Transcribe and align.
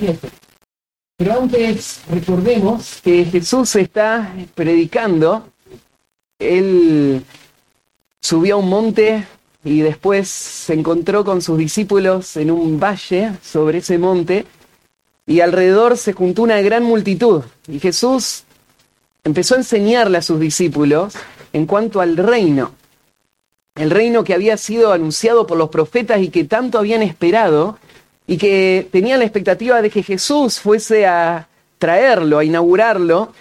7. 0.00 0.30
Pero 1.18 1.38
antes 1.38 2.00
recordemos 2.10 3.00
que 3.04 3.26
Jesús 3.26 3.76
está 3.76 4.34
predicando. 4.54 5.46
Él 6.38 7.22
subió 8.18 8.54
a 8.54 8.58
un 8.58 8.70
monte 8.70 9.26
y 9.62 9.80
después 9.80 10.28
se 10.28 10.72
encontró 10.72 11.22
con 11.22 11.42
sus 11.42 11.58
discípulos 11.58 12.38
en 12.38 12.50
un 12.50 12.80
valle 12.80 13.32
sobre 13.42 13.78
ese 13.78 13.98
monte 13.98 14.46
y 15.26 15.40
alrededor 15.40 15.98
se 15.98 16.14
juntó 16.14 16.44
una 16.44 16.62
gran 16.62 16.82
multitud. 16.82 17.42
Y 17.68 17.78
Jesús 17.78 18.44
empezó 19.22 19.54
a 19.54 19.58
enseñarle 19.58 20.16
a 20.16 20.22
sus 20.22 20.40
discípulos 20.40 21.12
en 21.52 21.66
cuanto 21.66 22.00
al 22.00 22.16
reino. 22.16 22.72
El 23.74 23.90
reino 23.90 24.24
que 24.24 24.32
había 24.32 24.56
sido 24.56 24.94
anunciado 24.94 25.46
por 25.46 25.58
los 25.58 25.68
profetas 25.68 26.22
y 26.22 26.30
que 26.30 26.44
tanto 26.44 26.78
habían 26.78 27.02
esperado 27.02 27.78
y 28.30 28.38
que 28.38 28.86
tenían 28.92 29.18
la 29.18 29.24
expectativa 29.24 29.82
de 29.82 29.90
que 29.90 30.04
Jesús 30.04 30.60
fuese 30.60 31.04
a 31.04 31.48
traerlo, 31.78 32.38
a 32.38 32.44
inaugurarlo. 32.44 33.32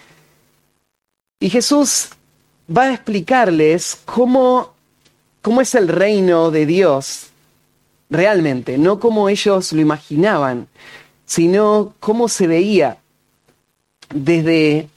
Y 1.39 1.52
Jesús 1.52 2.09
va 2.75 2.85
a 2.85 2.94
explicarles 2.94 3.99
cómo 4.03 4.73
cómo 5.41 5.61
es 5.61 5.75
el 5.75 5.88
reino 5.88 6.49
de 6.49 6.66
Dios 6.66 7.27
realmente, 8.09 8.80
no 8.80 8.99
como 8.99 9.30
ellos 9.30 9.71
lo 9.73 9.81
imaginaban, 9.81 10.67
sino 11.25 11.94
cómo 11.99 12.27
se 12.27 12.47
veía 12.47 12.97
desde, 14.13 14.88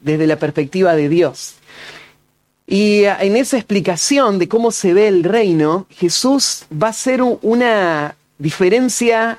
desde 0.00 0.26
la 0.26 0.36
perspectiva 0.40 0.96
de 0.96 1.08
Dios. 1.08 1.54
Y 2.66 3.04
en 3.04 3.36
esa 3.36 3.56
explicación 3.56 4.38
de 4.38 4.48
cómo 4.48 4.70
se 4.72 4.92
ve 4.92 5.08
el 5.08 5.24
reino, 5.24 5.86
Jesús 5.90 6.64
va 6.70 6.88
a 6.88 6.90
hacer 6.90 7.22
una 7.22 8.16
diferencia 8.40 9.38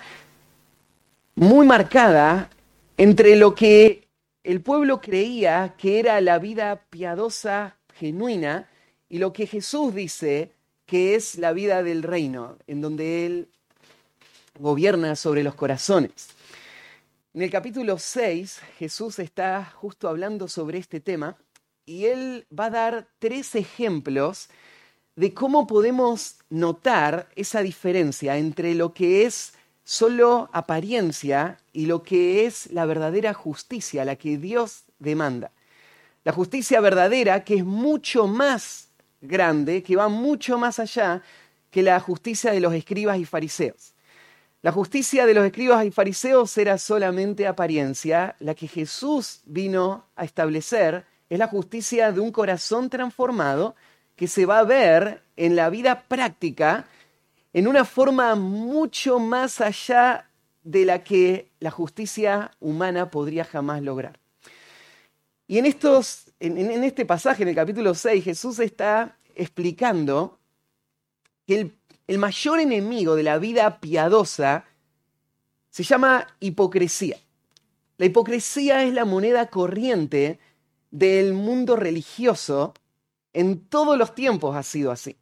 muy 1.33 1.65
marcada 1.65 2.51
entre 2.97 3.35
lo 3.35 3.55
que 3.55 4.07
el 4.43 4.61
pueblo 4.61 5.01
creía 5.01 5.73
que 5.75 5.99
era 5.99 6.21
la 6.21 6.37
vida 6.37 6.83
piadosa, 6.91 7.77
genuina, 7.95 8.69
y 9.09 9.17
lo 9.17 9.33
que 9.33 9.47
Jesús 9.47 9.95
dice 9.95 10.51
que 10.85 11.15
es 11.15 11.39
la 11.39 11.51
vida 11.51 11.81
del 11.81 12.03
reino, 12.03 12.57
en 12.67 12.81
donde 12.81 13.25
Él 13.25 13.49
gobierna 14.59 15.15
sobre 15.15 15.41
los 15.41 15.55
corazones. 15.55 16.29
En 17.33 17.41
el 17.41 17.49
capítulo 17.49 17.97
6, 17.97 18.59
Jesús 18.77 19.17
está 19.17 19.65
justo 19.65 20.09
hablando 20.09 20.47
sobre 20.47 20.77
este 20.77 20.99
tema 20.99 21.37
y 21.87 22.05
Él 22.05 22.45
va 22.57 22.65
a 22.65 22.69
dar 22.69 23.07
tres 23.17 23.55
ejemplos 23.55 24.49
de 25.15 25.33
cómo 25.33 25.65
podemos 25.65 26.40
notar 26.51 27.29
esa 27.35 27.63
diferencia 27.63 28.37
entre 28.37 28.75
lo 28.75 28.93
que 28.93 29.25
es 29.25 29.53
solo 29.83 30.49
apariencia 30.53 31.57
y 31.73 31.87
lo 31.87 32.03
que 32.03 32.45
es 32.45 32.71
la 32.71 32.85
verdadera 32.85 33.33
justicia, 33.33 34.05
la 34.05 34.17
que 34.17 34.37
Dios 34.37 34.83
demanda. 34.99 35.51
La 36.23 36.33
justicia 36.33 36.79
verdadera 36.81 37.43
que 37.43 37.55
es 37.55 37.65
mucho 37.65 38.27
más 38.27 38.89
grande 39.21 39.81
que 39.81 39.95
va 39.95 40.09
mucho 40.09 40.59
más 40.59 40.77
allá 40.79 41.23
que 41.71 41.81
la 41.81 41.99
justicia 41.99 42.51
de 42.51 42.59
los 42.59 42.73
escribas 42.73 43.17
y 43.17 43.25
fariseos. 43.25 43.93
La 44.61 44.71
justicia 44.71 45.25
de 45.25 45.33
los 45.33 45.45
escribas 45.45 45.85
y 45.85 45.91
fariseos 45.91 46.55
era 46.57 46.77
solamente 46.77 47.47
apariencia, 47.47 48.35
la 48.39 48.53
que 48.53 48.67
Jesús 48.67 49.41
vino 49.45 50.05
a 50.15 50.25
establecer 50.25 51.05
es 51.29 51.39
la 51.39 51.47
justicia 51.47 52.11
de 52.11 52.19
un 52.19 52.31
corazón 52.31 52.89
transformado 52.89 53.75
que 54.15 54.27
se 54.27 54.45
va 54.45 54.59
a 54.59 54.63
ver 54.63 55.23
en 55.41 55.55
la 55.55 55.71
vida 55.71 56.03
práctica 56.07 56.85
en 57.51 57.67
una 57.67 57.83
forma 57.83 58.35
mucho 58.35 59.17
más 59.17 59.59
allá 59.59 60.29
de 60.63 60.85
la 60.85 61.03
que 61.03 61.49
la 61.59 61.71
justicia 61.71 62.51
humana 62.59 63.09
podría 63.09 63.43
jamás 63.43 63.81
lograr. 63.81 64.19
Y 65.47 65.57
en, 65.57 65.65
estos, 65.65 66.31
en, 66.39 66.83
este 66.83 67.07
pasaje, 67.07 67.41
en 67.41 67.49
el 67.49 67.55
capítulo 67.55 67.95
6, 67.95 68.23
Jesús 68.23 68.59
está 68.59 69.17
explicando 69.33 70.37
que 71.47 71.59
el, 71.59 71.75
el 72.05 72.19
mayor 72.19 72.59
enemigo 72.59 73.15
de 73.15 73.23
la 73.23 73.39
vida 73.39 73.79
piadosa 73.79 74.65
se 75.71 75.81
llama 75.81 76.27
hipocresía. 76.39 77.17
La 77.97 78.05
hipocresía 78.05 78.83
es 78.83 78.93
la 78.93 79.05
moneda 79.05 79.47
corriente 79.47 80.39
del 80.91 81.33
mundo 81.33 81.75
religioso. 81.75 82.75
En 83.33 83.65
todos 83.65 83.97
los 83.97 84.13
tiempos 84.13 84.55
ha 84.55 84.61
sido 84.61 84.91
así. 84.91 85.17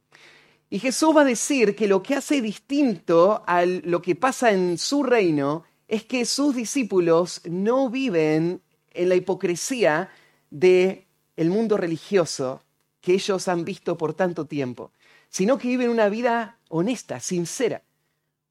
Y 0.72 0.78
Jesús 0.78 1.14
va 1.16 1.22
a 1.22 1.24
decir 1.24 1.74
que 1.74 1.88
lo 1.88 2.00
que 2.00 2.14
hace 2.14 2.40
distinto 2.40 3.42
a 3.44 3.64
lo 3.66 4.00
que 4.00 4.14
pasa 4.14 4.52
en 4.52 4.78
su 4.78 5.02
reino 5.02 5.64
es 5.88 6.04
que 6.04 6.24
sus 6.24 6.54
discípulos 6.54 7.40
no 7.44 7.90
viven 7.90 8.62
en 8.92 9.08
la 9.08 9.16
hipocresía 9.16 10.10
de 10.50 11.08
el 11.36 11.50
mundo 11.50 11.76
religioso 11.76 12.62
que 13.00 13.14
ellos 13.14 13.48
han 13.48 13.64
visto 13.64 13.96
por 13.96 14.14
tanto 14.14 14.44
tiempo, 14.44 14.92
sino 15.28 15.58
que 15.58 15.68
viven 15.68 15.90
una 15.90 16.08
vida 16.08 16.58
honesta, 16.68 17.18
sincera. 17.18 17.82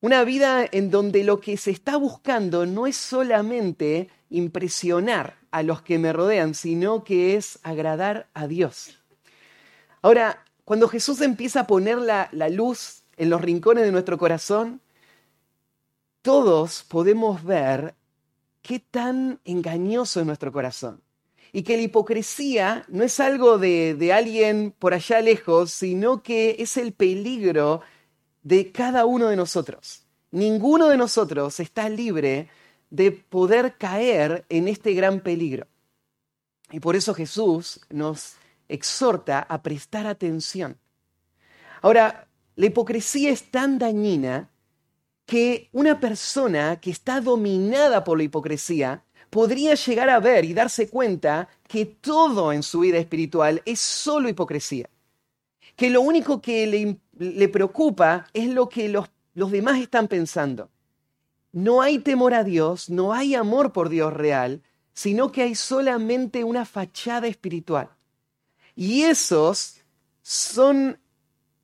Una 0.02 0.24
vida 0.26 0.66
en 0.70 0.92
donde 0.92 1.24
lo 1.24 1.40
que 1.40 1.56
se 1.56 1.72
está 1.72 1.96
buscando 1.96 2.66
no 2.66 2.88
es 2.88 2.98
solamente 2.98 4.10
impresionar 4.30 5.38
a 5.52 5.64
los 5.64 5.82
que 5.82 6.00
me 6.00 6.12
rodean, 6.12 6.54
sino 6.54 7.04
que 7.04 7.36
es 7.36 7.60
agradar 7.64 8.28
a 8.34 8.48
Dios. 8.48 8.98
Ahora, 10.02 10.44
cuando 10.70 10.88
Jesús 10.88 11.20
empieza 11.22 11.62
a 11.62 11.66
poner 11.66 11.98
la, 11.98 12.30
luz 12.52 13.02
en 13.18 13.32
los 13.32 13.42
rincones 13.42 13.86
de 13.86 13.92
nuestro 13.92 14.20
corazón, 14.20 14.82
todos 16.22 16.84
podemos 16.88 17.44
ver 17.44 17.96
qué 18.62 18.78
tan 18.78 19.40
engañoso 19.46 20.20
es 20.20 20.28
nuestro 20.28 20.52
corazón 20.52 21.02
y 21.52 21.64
que 21.64 21.76
la 21.76 21.82
hipocresía 21.82 22.86
no 22.88 23.04
es 23.04 23.20
algo 23.20 23.58
de, 23.58 23.96
de, 23.96 24.14
alguien 24.14 24.72
por 24.78 24.94
allá 24.94 25.22
lejos, 25.22 25.72
sino 25.72 26.22
que 26.22 26.58
es 26.60 26.78
el 26.78 26.94
peligro 26.94 27.82
de 28.44 28.72
cada 28.72 29.08
uno 29.08 29.30
de 29.30 29.38
nosotros. 29.38 30.04
Ninguno 30.30 30.88
de 30.90 30.98
nosotros 30.98 31.60
está 31.60 31.90
libre 31.90 32.48
de 32.92 33.12
poder 33.12 33.76
caer 33.80 34.46
en 34.50 34.68
este 34.68 34.94
gran 34.94 35.22
peligro. 35.22 35.66
Y 36.70 36.80
por 36.80 36.96
eso 36.96 37.16
Jesús 37.16 37.82
nos 37.90 38.36
exhorta 38.70 39.40
a 39.40 39.62
prestar 39.62 40.08
atención. 40.08 40.78
Ahora, 41.82 42.28
la 42.56 42.66
hipocresía 42.66 43.32
es 43.32 43.52
tan 43.52 43.80
dañina 43.80 44.50
que 45.26 45.70
una 45.72 46.00
persona 46.00 46.80
que 46.80 46.92
está 46.92 47.22
dominada 47.22 48.04
por 48.04 48.18
la 48.18 48.24
hipocresía 48.24 49.04
podría 49.30 49.76
llegar 49.76 50.10
a 50.10 50.20
ver 50.20 50.44
y 50.46 50.54
darse 50.54 50.90
cuenta 50.90 51.48
que 51.68 51.86
todo 51.86 52.52
en 52.52 52.64
su 52.64 52.80
vida 52.80 52.98
espiritual 52.98 53.62
es 53.66 53.80
solo 53.80 54.28
hipocresía. 54.28 54.90
Que 55.76 55.90
lo 55.90 56.02
único 56.02 56.42
que 56.42 56.98
le, 57.18 57.48
preocupa 57.48 58.28
es 58.34 58.50
lo 58.50 58.70
que 58.70 58.90
los, 58.90 59.10
los 59.36 59.52
demás 59.52 59.80
están 59.80 60.08
pensando. 60.08 60.70
No 61.52 61.82
hay 61.82 62.00
temor 62.00 62.34
a 62.34 62.44
Dios, 62.44 62.90
no 62.90 63.14
hay 63.14 63.36
amor 63.36 63.72
por 63.72 63.90
Dios 63.90 64.12
real, 64.14 64.62
sino 64.94 65.32
que 65.32 65.44
hay 65.44 65.56
solamente 65.56 66.44
una 66.44 66.66
fachada 66.66 67.28
espiritual. 67.28 67.90
Y 68.80 69.04
esos 69.04 69.82
son 70.22 70.98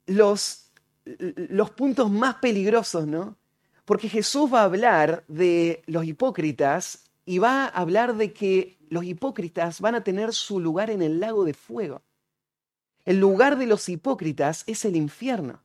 los, 0.05 0.69
los 1.05 1.71
puntos 1.71 2.11
más 2.11 2.35
peligrosos, 2.35 3.07
¿no? 3.07 3.37
Porque 3.85 4.09
Jesús 4.09 4.53
va 4.53 4.59
a 4.59 4.65
hablar 4.65 5.23
de 5.29 5.81
los 5.85 6.03
hipócritas 6.03 7.09
y 7.25 7.37
va 7.37 7.67
a 7.67 7.67
hablar 7.67 8.17
de 8.17 8.33
que 8.33 8.77
los 8.89 9.05
hipócritas 9.05 9.79
van 9.79 9.95
a 9.95 10.03
tener 10.03 10.33
su 10.33 10.59
lugar 10.59 10.89
en 10.89 11.01
el 11.01 11.21
lago 11.21 11.45
de 11.45 11.53
fuego. 11.53 12.01
El 13.05 13.21
lugar 13.21 13.57
de 13.57 13.67
los 13.67 13.87
hipócritas 13.87 14.65
es 14.67 14.83
el 14.83 14.97
infierno. 14.97 15.61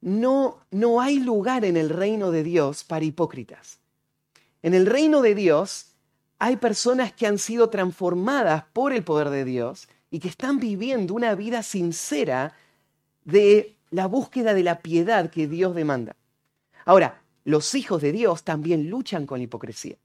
No, 0.00 0.64
no 0.70 1.00
hay 1.00 1.18
lugar 1.18 1.64
en 1.64 1.76
el 1.76 1.88
reino 1.88 2.30
de 2.30 2.44
Dios 2.44 2.84
para 2.84 3.04
hipócritas. 3.04 3.80
En 4.62 4.74
el 4.74 4.86
reino 4.86 5.22
de 5.22 5.34
Dios 5.34 5.86
hay 6.38 6.54
personas 6.54 7.12
que 7.12 7.26
han 7.26 7.38
sido 7.38 7.68
transformadas 7.68 8.62
por 8.72 8.92
el 8.92 9.02
poder 9.02 9.30
de 9.30 9.44
Dios 9.44 9.88
y 10.10 10.18
que 10.18 10.28
están 10.28 10.58
viviendo 10.58 11.14
una 11.14 11.34
vida 11.34 11.62
sincera 11.62 12.54
de 13.24 13.76
la 13.90 14.06
búsqueda 14.06 14.54
de 14.54 14.62
la 14.62 14.80
piedad 14.80 15.30
que 15.30 15.46
Dios 15.46 15.74
demanda. 15.74 16.16
Ahora, 16.84 17.22
los 17.44 17.74
hijos 17.74 18.02
de 18.02 18.12
Dios 18.12 18.42
también 18.42 18.90
luchan 18.90 19.26
con 19.26 19.38
la 19.38 19.44
hipocresía. 19.44 19.96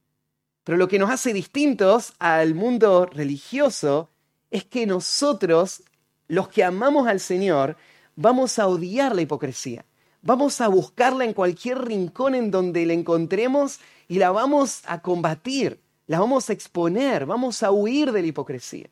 Pero 0.63 0.77
lo 0.77 0.87
que 0.87 0.99
nos 0.99 1.11
hace 1.11 1.33
distintos 1.33 2.13
al 2.17 2.55
mundo 2.55 3.05
religioso 3.05 4.09
es 4.49 4.63
que 4.63 4.85
nosotros, 4.85 5.83
los 6.27 6.47
que 6.47 6.63
amamos 6.63 7.07
al 7.07 7.19
Señor, 7.19 7.77
vamos 8.15 8.57
a 8.57 8.67
odiar 8.67 9.15
la 9.15 9.21
hipocresía. 9.21 9.85
Vamos 10.21 10.61
a 10.61 10.67
buscarla 10.67 11.23
en 11.23 11.33
cualquier 11.33 11.85
rincón 11.85 12.33
en 12.33 12.49
donde 12.49 12.85
la 12.85 12.93
encontremos 12.93 13.79
y 14.07 14.17
la 14.17 14.31
vamos 14.31 14.81
a 14.85 15.01
combatir, 15.01 15.79
la 16.07 16.19
vamos 16.19 16.49
a 16.49 16.53
exponer, 16.53 17.27
vamos 17.27 17.61
a 17.61 17.71
huir 17.71 18.11
de 18.11 18.21
la 18.21 18.27
hipocresía. 18.27 18.89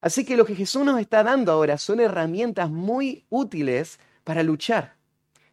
Así 0.00 0.24
que 0.24 0.36
lo 0.36 0.44
que 0.44 0.54
Jesús 0.54 0.84
nos 0.84 1.00
está 1.00 1.22
dando 1.22 1.52
ahora 1.52 1.76
son 1.78 2.00
herramientas 2.00 2.70
muy 2.70 3.26
útiles 3.28 3.98
para 4.24 4.42
luchar, 4.42 4.96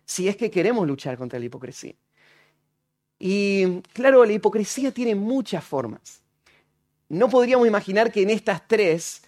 si 0.05 0.27
es 0.27 0.37
que 0.37 0.49
queremos 0.49 0.87
luchar 0.87 1.17
contra 1.17 1.39
la 1.39 1.45
hipocresía. 1.45 1.95
Y 3.19 3.81
claro, 3.93 4.23
la 4.23 4.33
hipocresía 4.33 4.91
tiene 4.91 5.15
muchas 5.15 5.63
formas. 5.63 6.21
No 7.09 7.29
podríamos 7.29 7.67
imaginar 7.67 8.11
que 8.11 8.21
en 8.21 8.29
estas 8.29 8.67
tres 8.67 9.23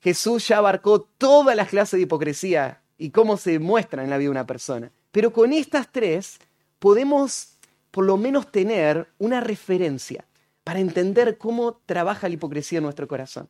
Jesús 0.00 0.48
ya 0.48 0.58
abarcó 0.58 1.00
todas 1.00 1.56
las 1.56 1.68
clases 1.68 1.98
de 1.98 2.02
hipocresía 2.02 2.82
y 2.98 3.10
cómo 3.10 3.36
se 3.36 3.58
muestra 3.58 4.04
en 4.04 4.10
la 4.10 4.18
vida 4.18 4.26
de 4.26 4.32
una 4.32 4.46
persona. 4.46 4.92
Pero 5.10 5.32
con 5.32 5.52
estas 5.52 5.90
tres 5.90 6.38
podemos 6.78 7.54
por 7.90 8.04
lo 8.04 8.16
menos 8.16 8.52
tener 8.52 9.08
una 9.18 9.40
referencia 9.40 10.24
para 10.64 10.80
entender 10.80 11.38
cómo 11.38 11.80
trabaja 11.86 12.28
la 12.28 12.34
hipocresía 12.34 12.78
en 12.78 12.84
nuestro 12.84 13.08
corazón. 13.08 13.48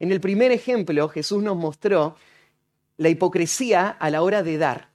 En 0.00 0.10
el 0.10 0.20
primer 0.20 0.50
ejemplo, 0.50 1.08
Jesús 1.10 1.42
nos 1.42 1.56
mostró 1.56 2.16
la 2.96 3.10
hipocresía 3.10 3.88
a 3.88 4.10
la 4.10 4.22
hora 4.22 4.42
de 4.42 4.58
dar 4.58 4.90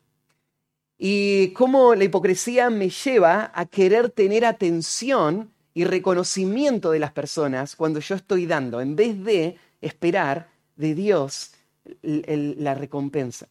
y 0.97 1.49
cómo 1.53 1.93
la 1.93 2.05
hipocresía 2.05 2.69
me 2.69 2.89
lleva 2.89 3.51
a 3.53 3.65
querer 3.65 4.09
tener 4.09 4.45
atención 4.45 5.51
y 5.73 5.83
reconocimiento 5.83 6.91
de 6.91 6.99
las 6.99 7.11
personas 7.11 7.75
cuando 7.75 7.99
yo 7.99 8.15
estoy 8.15 8.45
dando, 8.45 8.81
en 8.81 8.95
vez 8.95 9.23
de 9.23 9.57
esperar 9.81 10.49
de 10.75 10.95
Dios 10.95 11.51
la 12.01 12.73
recompensa. 12.73 13.47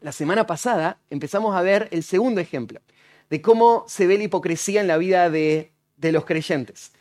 La 0.00 0.12
semana 0.12 0.46
pasada 0.46 0.98
empezamos 1.10 1.54
a 1.56 1.62
ver 1.62 1.88
el 1.90 2.02
segundo 2.02 2.40
ejemplo 2.40 2.80
de 3.28 3.42
cómo 3.42 3.84
se 3.86 4.06
ve 4.06 4.16
la 4.16 4.24
hipocresía 4.24 4.80
en 4.80 4.86
la 4.86 4.96
vida 4.96 5.28
de, 5.28 5.72
de 5.96 6.12
los 6.12 6.24
creyentes. 6.24 6.92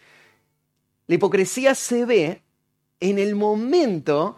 La 1.05 1.15
hipocresía 1.15 1.75
se 1.75 2.05
ve 2.05 2.41
en 2.99 3.19
el 3.19 3.35
momento 3.35 4.37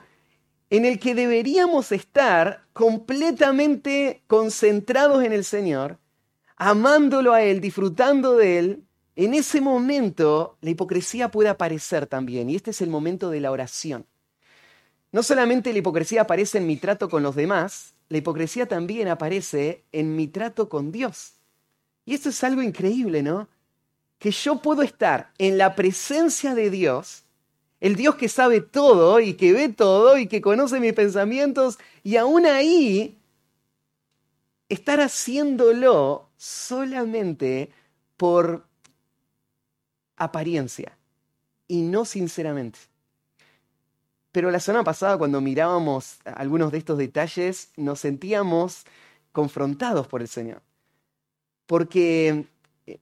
en 0.69 0.85
el 0.85 0.99
que 0.99 1.15
deberíamos 1.15 1.91
estar 1.91 2.65
completamente 2.73 4.21
concentrados 4.27 5.23
en 5.23 5.33
el 5.33 5.43
Señor, 5.43 5.97
amándolo 6.55 7.33
a 7.33 7.41
Él, 7.41 7.59
disfrutando 7.61 8.35
de 8.35 8.59
Él, 8.59 8.83
en 9.15 9.33
ese 9.33 9.61
momento 9.61 10.57
la 10.61 10.69
hipocresía 10.69 11.29
puede 11.29 11.49
aparecer 11.49 12.05
también, 12.05 12.49
y 12.49 12.55
este 12.55 12.71
es 12.71 12.81
el 12.81 12.89
momento 12.89 13.29
de 13.29 13.41
la 13.41 13.51
oración. 13.51 14.05
No 15.11 15.23
solamente 15.23 15.73
la 15.73 15.79
hipocresía 15.79 16.21
aparece 16.21 16.59
en 16.59 16.67
mi 16.67 16.77
trato 16.77 17.09
con 17.09 17.23
los 17.23 17.35
demás, 17.35 17.95
la 18.09 18.19
hipocresía 18.19 18.67
también 18.67 19.07
aparece 19.07 19.83
en 19.91 20.15
mi 20.15 20.27
trato 20.27 20.69
con 20.69 20.91
Dios. 20.91 21.33
Y 22.05 22.13
esto 22.13 22.29
es 22.29 22.43
algo 22.43 22.61
increíble, 22.61 23.23
¿no? 23.23 23.49
Que 24.19 24.31
yo 24.31 24.61
puedo 24.61 24.83
estar 24.83 25.31
en 25.37 25.57
la 25.57 25.75
presencia 25.75 26.55
de 26.55 26.69
Dios, 26.69 27.23
el 27.79 27.95
Dios 27.95 28.15
que 28.15 28.29
sabe 28.29 28.61
todo 28.61 29.19
y 29.19 29.35
que 29.35 29.53
ve 29.53 29.69
todo 29.69 30.17
y 30.17 30.27
que 30.27 30.41
conoce 30.41 30.79
mis 30.79 30.93
pensamientos, 30.93 31.79
y 32.03 32.17
aún 32.17 32.45
ahí 32.45 33.17
estar 34.67 34.99
haciéndolo 34.99 36.29
solamente 36.37 37.71
por 38.17 38.65
apariencia 40.15 40.97
y 41.67 41.81
no 41.81 42.05
sinceramente. 42.05 42.79
Pero 44.31 44.51
la 44.51 44.59
semana 44.59 44.83
pasada, 44.83 45.17
cuando 45.17 45.41
mirábamos 45.41 46.19
algunos 46.23 46.71
de 46.71 46.77
estos 46.77 46.97
detalles, 46.97 47.71
nos 47.77 48.01
sentíamos 48.01 48.85
confrontados 49.31 50.07
por 50.07 50.21
el 50.21 50.27
Señor. 50.27 50.61
Porque 51.65 52.45
eh, 52.85 52.99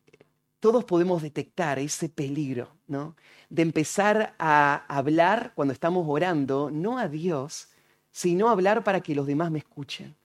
todos 0.59 0.85
podemos 0.85 1.21
detectar 1.21 1.79
ese 1.79 2.07
peligro, 2.07 2.69
¿no? 2.87 3.15
De 3.49 3.61
empezar 3.61 4.35
a 4.39 4.85
hablar 4.87 5.53
cuando 5.55 5.73
estamos 5.73 6.05
orando, 6.07 6.69
no 6.71 6.97
a 6.97 7.07
Dios, 7.07 7.69
sino 8.11 8.49
hablar 8.49 8.83
para 8.83 9.01
que 9.01 9.15
los 9.15 9.27
demás 9.27 9.51
me 9.51 9.59
escuchen. 9.59 10.15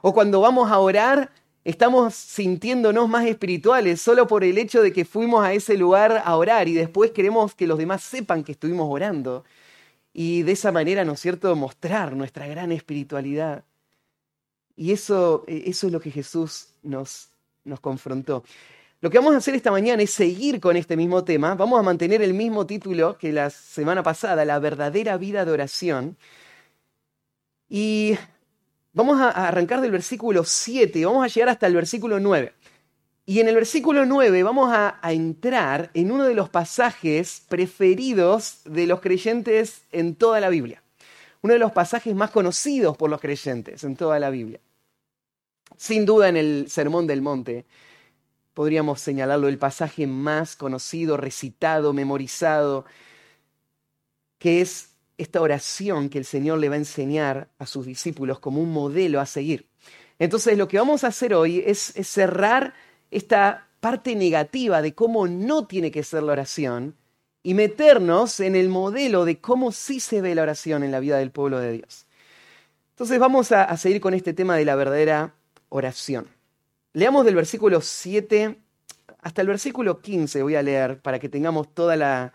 O 0.00 0.14
cuando 0.14 0.40
vamos 0.40 0.70
a 0.70 0.78
orar, 0.78 1.32
estamos 1.64 2.14
sintiéndonos 2.14 3.08
más 3.08 3.26
espirituales 3.26 4.00
solo 4.00 4.26
por 4.26 4.44
el 4.44 4.56
hecho 4.56 4.82
de 4.82 4.92
que 4.92 5.04
fuimos 5.04 5.44
a 5.44 5.52
ese 5.52 5.76
lugar 5.76 6.22
a 6.24 6.36
orar 6.36 6.68
y 6.68 6.74
después 6.74 7.10
queremos 7.10 7.54
que 7.54 7.66
los 7.66 7.76
demás 7.76 8.02
sepan 8.02 8.44
que 8.44 8.52
estuvimos 8.52 8.86
orando 8.88 9.44
y 10.12 10.42
de 10.42 10.52
esa 10.52 10.72
manera, 10.72 11.04
¿no 11.04 11.12
es 11.12 11.20
cierto?, 11.20 11.54
mostrar 11.54 12.16
nuestra 12.16 12.46
gran 12.46 12.72
espiritualidad. 12.72 13.64
Y 14.76 14.92
eso, 14.92 15.44
eh, 15.46 15.64
eso 15.66 15.86
es 15.86 15.92
lo 15.92 16.00
que 16.00 16.10
Jesús 16.10 16.68
nos, 16.82 17.30
nos 17.64 17.80
confrontó. 17.80 18.44
Lo 19.00 19.10
que 19.10 19.18
vamos 19.18 19.34
a 19.34 19.36
hacer 19.36 19.54
esta 19.54 19.70
mañana 19.70 20.02
es 20.02 20.10
seguir 20.10 20.58
con 20.58 20.76
este 20.76 20.96
mismo 20.96 21.22
tema. 21.22 21.54
Vamos 21.54 21.78
a 21.78 21.84
mantener 21.84 22.20
el 22.20 22.34
mismo 22.34 22.66
título 22.66 23.16
que 23.16 23.32
la 23.32 23.48
semana 23.48 24.02
pasada, 24.02 24.44
la 24.44 24.58
verdadera 24.58 25.16
vida 25.16 25.44
de 25.44 25.52
oración. 25.52 26.16
Y 27.68 28.18
vamos 28.92 29.20
a 29.20 29.30
arrancar 29.30 29.80
del 29.82 29.92
versículo 29.92 30.42
7 30.42 30.98
y 30.98 31.04
vamos 31.04 31.24
a 31.24 31.28
llegar 31.28 31.50
hasta 31.50 31.68
el 31.68 31.74
versículo 31.74 32.18
9. 32.18 32.52
Y 33.24 33.38
en 33.38 33.46
el 33.46 33.54
versículo 33.54 34.04
9 34.04 34.42
vamos 34.42 34.72
a, 34.72 34.98
entrar 35.12 35.92
en 35.94 36.10
uno 36.10 36.24
de 36.24 36.34
los 36.34 36.48
pasajes 36.48 37.44
preferidos 37.48 38.62
de 38.64 38.88
los 38.88 39.00
creyentes 39.00 39.82
en 39.92 40.16
toda 40.16 40.40
la 40.40 40.48
Biblia. 40.48 40.82
Uno 41.42 41.52
de 41.52 41.60
los 41.60 41.70
pasajes 41.70 42.16
más 42.16 42.32
conocidos 42.32 42.96
por 42.96 43.10
los 43.10 43.20
creyentes 43.20 43.84
en 43.84 43.94
toda 43.94 44.18
la 44.18 44.30
Biblia. 44.30 44.58
Sin 45.76 46.04
duda 46.04 46.28
en 46.28 46.36
el 46.36 46.66
Sermón 46.68 47.06
del 47.06 47.22
Monte 47.22 47.64
podríamos 48.58 49.00
señalarlo 49.00 49.46
el 49.46 49.56
pasaje 49.56 50.08
más 50.08 50.56
conocido, 50.56 51.16
recitado, 51.16 51.92
memorizado, 51.92 52.86
que 54.40 54.60
es 54.60 54.94
esta 55.16 55.40
oración 55.40 56.08
que 56.08 56.18
el 56.18 56.24
Señor 56.24 56.58
le 56.58 56.68
va 56.68 56.74
a 56.74 56.78
enseñar 56.78 57.50
a 57.60 57.66
sus 57.66 57.86
discípulos 57.86 58.40
como 58.40 58.60
un 58.60 58.72
modelo 58.72 59.20
a 59.20 59.26
seguir. 59.26 59.68
Entonces 60.18 60.58
lo 60.58 60.66
que 60.66 60.76
vamos 60.76 61.04
a 61.04 61.06
hacer 61.06 61.34
hoy 61.34 61.62
es, 61.64 61.78
cerrar 62.02 62.74
esta 63.12 63.68
parte 63.78 64.16
negativa 64.16 64.82
de 64.82 64.92
cómo 64.92 65.28
no 65.28 65.68
tiene 65.68 65.92
que 65.92 66.02
ser 66.02 66.24
la 66.24 66.32
oración 66.32 66.96
y 67.44 67.54
meternos 67.54 68.40
en 68.40 68.56
el 68.56 68.70
modelo 68.70 69.24
de 69.24 69.38
cómo 69.40 69.70
sí 69.70 70.00
se 70.00 70.20
ve 70.20 70.34
la 70.34 70.42
oración 70.42 70.82
en 70.82 70.90
la 70.90 70.98
vida 70.98 71.18
del 71.18 71.30
pueblo 71.30 71.60
de 71.60 71.74
Dios. 71.74 72.06
Entonces 72.90 73.20
vamos 73.20 73.52
a, 73.52 73.76
seguir 73.76 74.00
con 74.00 74.14
este 74.14 74.32
tema 74.32 74.56
de 74.56 74.64
la 74.64 74.74
verdadera 74.74 75.32
oración. 75.68 76.37
Leamos 76.92 77.24
del 77.24 77.34
versículo 77.34 77.80
7 77.80 78.58
hasta 79.20 79.42
el 79.42 79.48
versículo 79.48 80.00
15, 80.00 80.42
voy 80.42 80.54
a 80.54 80.62
leer 80.62 81.00
para 81.00 81.18
que 81.18 81.28
tengamos 81.28 81.74
toda 81.74 81.96
la, 81.96 82.32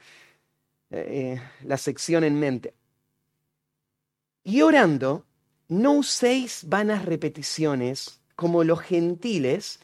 eh, 0.92 1.42
la 1.64 1.78
sección 1.78 2.24
en 2.24 2.40
mente. 2.40 2.74
Y 4.44 4.62
orando, 4.62 5.26
no 5.70 5.94
uséis 5.94 6.66
vanas 6.68 7.06
repeticiones 7.06 8.22
como 8.36 8.64
los 8.64 8.82
gentiles 8.82 9.80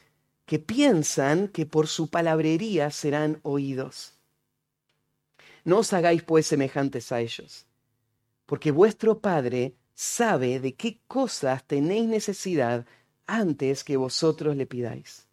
que 0.45 0.59
piensan 0.59 1.47
que 1.47 1.65
por 1.65 1.87
su 1.87 2.09
palabrería 2.09 2.91
serán 2.91 3.39
oídos. 3.43 4.13
No 5.63 5.79
os 5.79 5.93
hagáis 5.93 6.23
pues 6.23 6.47
semejantes 6.47 7.11
a 7.11 7.21
ellos, 7.21 7.65
porque 8.45 8.71
vuestro 8.71 9.19
Padre 9.19 9.75
sabe 9.93 10.59
de 10.59 10.75
qué 10.75 10.99
cosas 11.07 11.63
tenéis 11.65 12.07
necesidad 12.07 12.85
antes 13.29 13.83
que 13.83 13.97
vosotros 13.97 14.55
le 14.55 14.65
pidáis. 14.65 15.27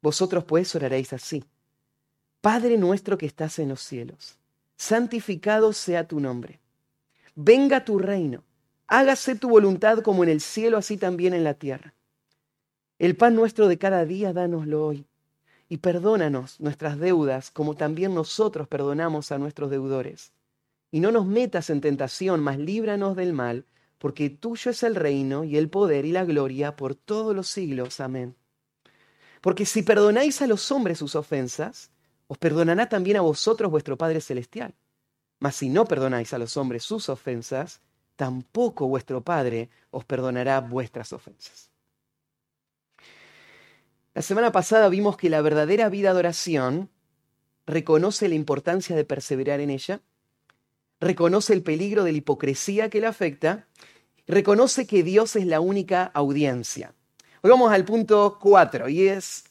Vosotros 0.00 0.44
pues 0.44 0.74
oraréis 0.74 1.12
así. 1.12 1.44
Padre 2.40 2.78
nuestro 2.78 3.18
que 3.18 3.26
estás 3.26 3.58
en 3.58 3.70
los 3.70 3.80
cielos, 3.80 4.38
santificado 4.76 5.72
sea 5.72 6.06
tu 6.06 6.20
nombre. 6.20 6.60
Venga 7.34 7.84
tu 7.84 7.98
reino, 7.98 8.44
hágase 8.86 9.34
tu 9.34 9.48
voluntad 9.48 9.98
como 10.02 10.22
en 10.22 10.30
el 10.30 10.40
cielo, 10.40 10.76
así 10.76 10.96
también 10.96 11.34
en 11.34 11.44
la 11.44 11.54
tierra. 11.54 11.94
El 12.98 13.16
pan 13.16 13.34
nuestro 13.34 13.68
de 13.68 13.78
cada 13.78 14.04
día, 14.04 14.32
dánoslo 14.32 14.86
hoy. 14.86 15.06
Y 15.68 15.78
perdónanos 15.78 16.60
nuestras 16.60 16.98
deudas, 16.98 17.50
como 17.50 17.74
también 17.74 18.14
nosotros 18.14 18.68
perdonamos 18.68 19.30
a 19.32 19.38
nuestros 19.38 19.70
deudores. 19.70 20.32
Y 20.90 21.00
no 21.00 21.12
nos 21.12 21.26
metas 21.26 21.70
en 21.70 21.80
tentación, 21.80 22.40
mas 22.40 22.58
líbranos 22.58 23.16
del 23.16 23.32
mal, 23.32 23.66
porque 23.98 24.30
tuyo 24.30 24.70
es 24.70 24.82
el 24.82 24.94
reino 24.94 25.44
y 25.44 25.56
el 25.56 25.68
poder 25.68 26.04
y 26.04 26.12
la 26.12 26.24
gloria 26.24 26.76
por 26.76 26.94
todos 26.94 27.34
los 27.34 27.48
siglos. 27.48 28.00
Amén. 28.00 28.36
Porque 29.40 29.66
si 29.66 29.82
perdonáis 29.82 30.40
a 30.42 30.46
los 30.46 30.70
hombres 30.72 30.98
sus 30.98 31.14
ofensas, 31.14 31.90
os 32.26 32.38
perdonará 32.38 32.88
también 32.88 33.16
a 33.16 33.22
vosotros 33.22 33.70
vuestro 33.70 33.96
Padre 33.96 34.20
Celestial. 34.20 34.74
Mas 35.40 35.56
si 35.56 35.68
no 35.68 35.84
perdonáis 35.84 36.32
a 36.32 36.38
los 36.38 36.56
hombres 36.56 36.82
sus 36.82 37.08
ofensas, 37.08 37.80
tampoco 38.16 38.88
vuestro 38.88 39.22
Padre 39.22 39.70
os 39.90 40.04
perdonará 40.04 40.60
vuestras 40.60 41.12
ofensas. 41.12 41.70
La 44.14 44.22
semana 44.22 44.50
pasada 44.50 44.88
vimos 44.88 45.16
que 45.16 45.30
la 45.30 45.40
verdadera 45.40 45.88
vida 45.88 46.12
de 46.12 46.18
oración 46.18 46.90
reconoce 47.66 48.28
la 48.28 48.34
importancia 48.34 48.96
de 48.96 49.04
perseverar 49.04 49.60
en 49.60 49.70
ella, 49.70 50.00
reconoce 51.00 51.52
el 51.52 51.62
peligro 51.62 52.04
de 52.04 52.12
la 52.12 52.18
hipocresía 52.18 52.90
que 52.90 53.00
le 53.00 53.06
afecta, 53.06 53.66
reconoce 54.26 54.86
que 54.86 55.02
Dios 55.02 55.36
es 55.36 55.46
la 55.46 55.60
única 55.60 56.04
audiencia. 56.04 56.94
Hoy 57.42 57.50
vamos 57.50 57.72
al 57.72 57.84
punto 57.84 58.38
4 58.40 58.88
y 58.88 59.08
es 59.08 59.44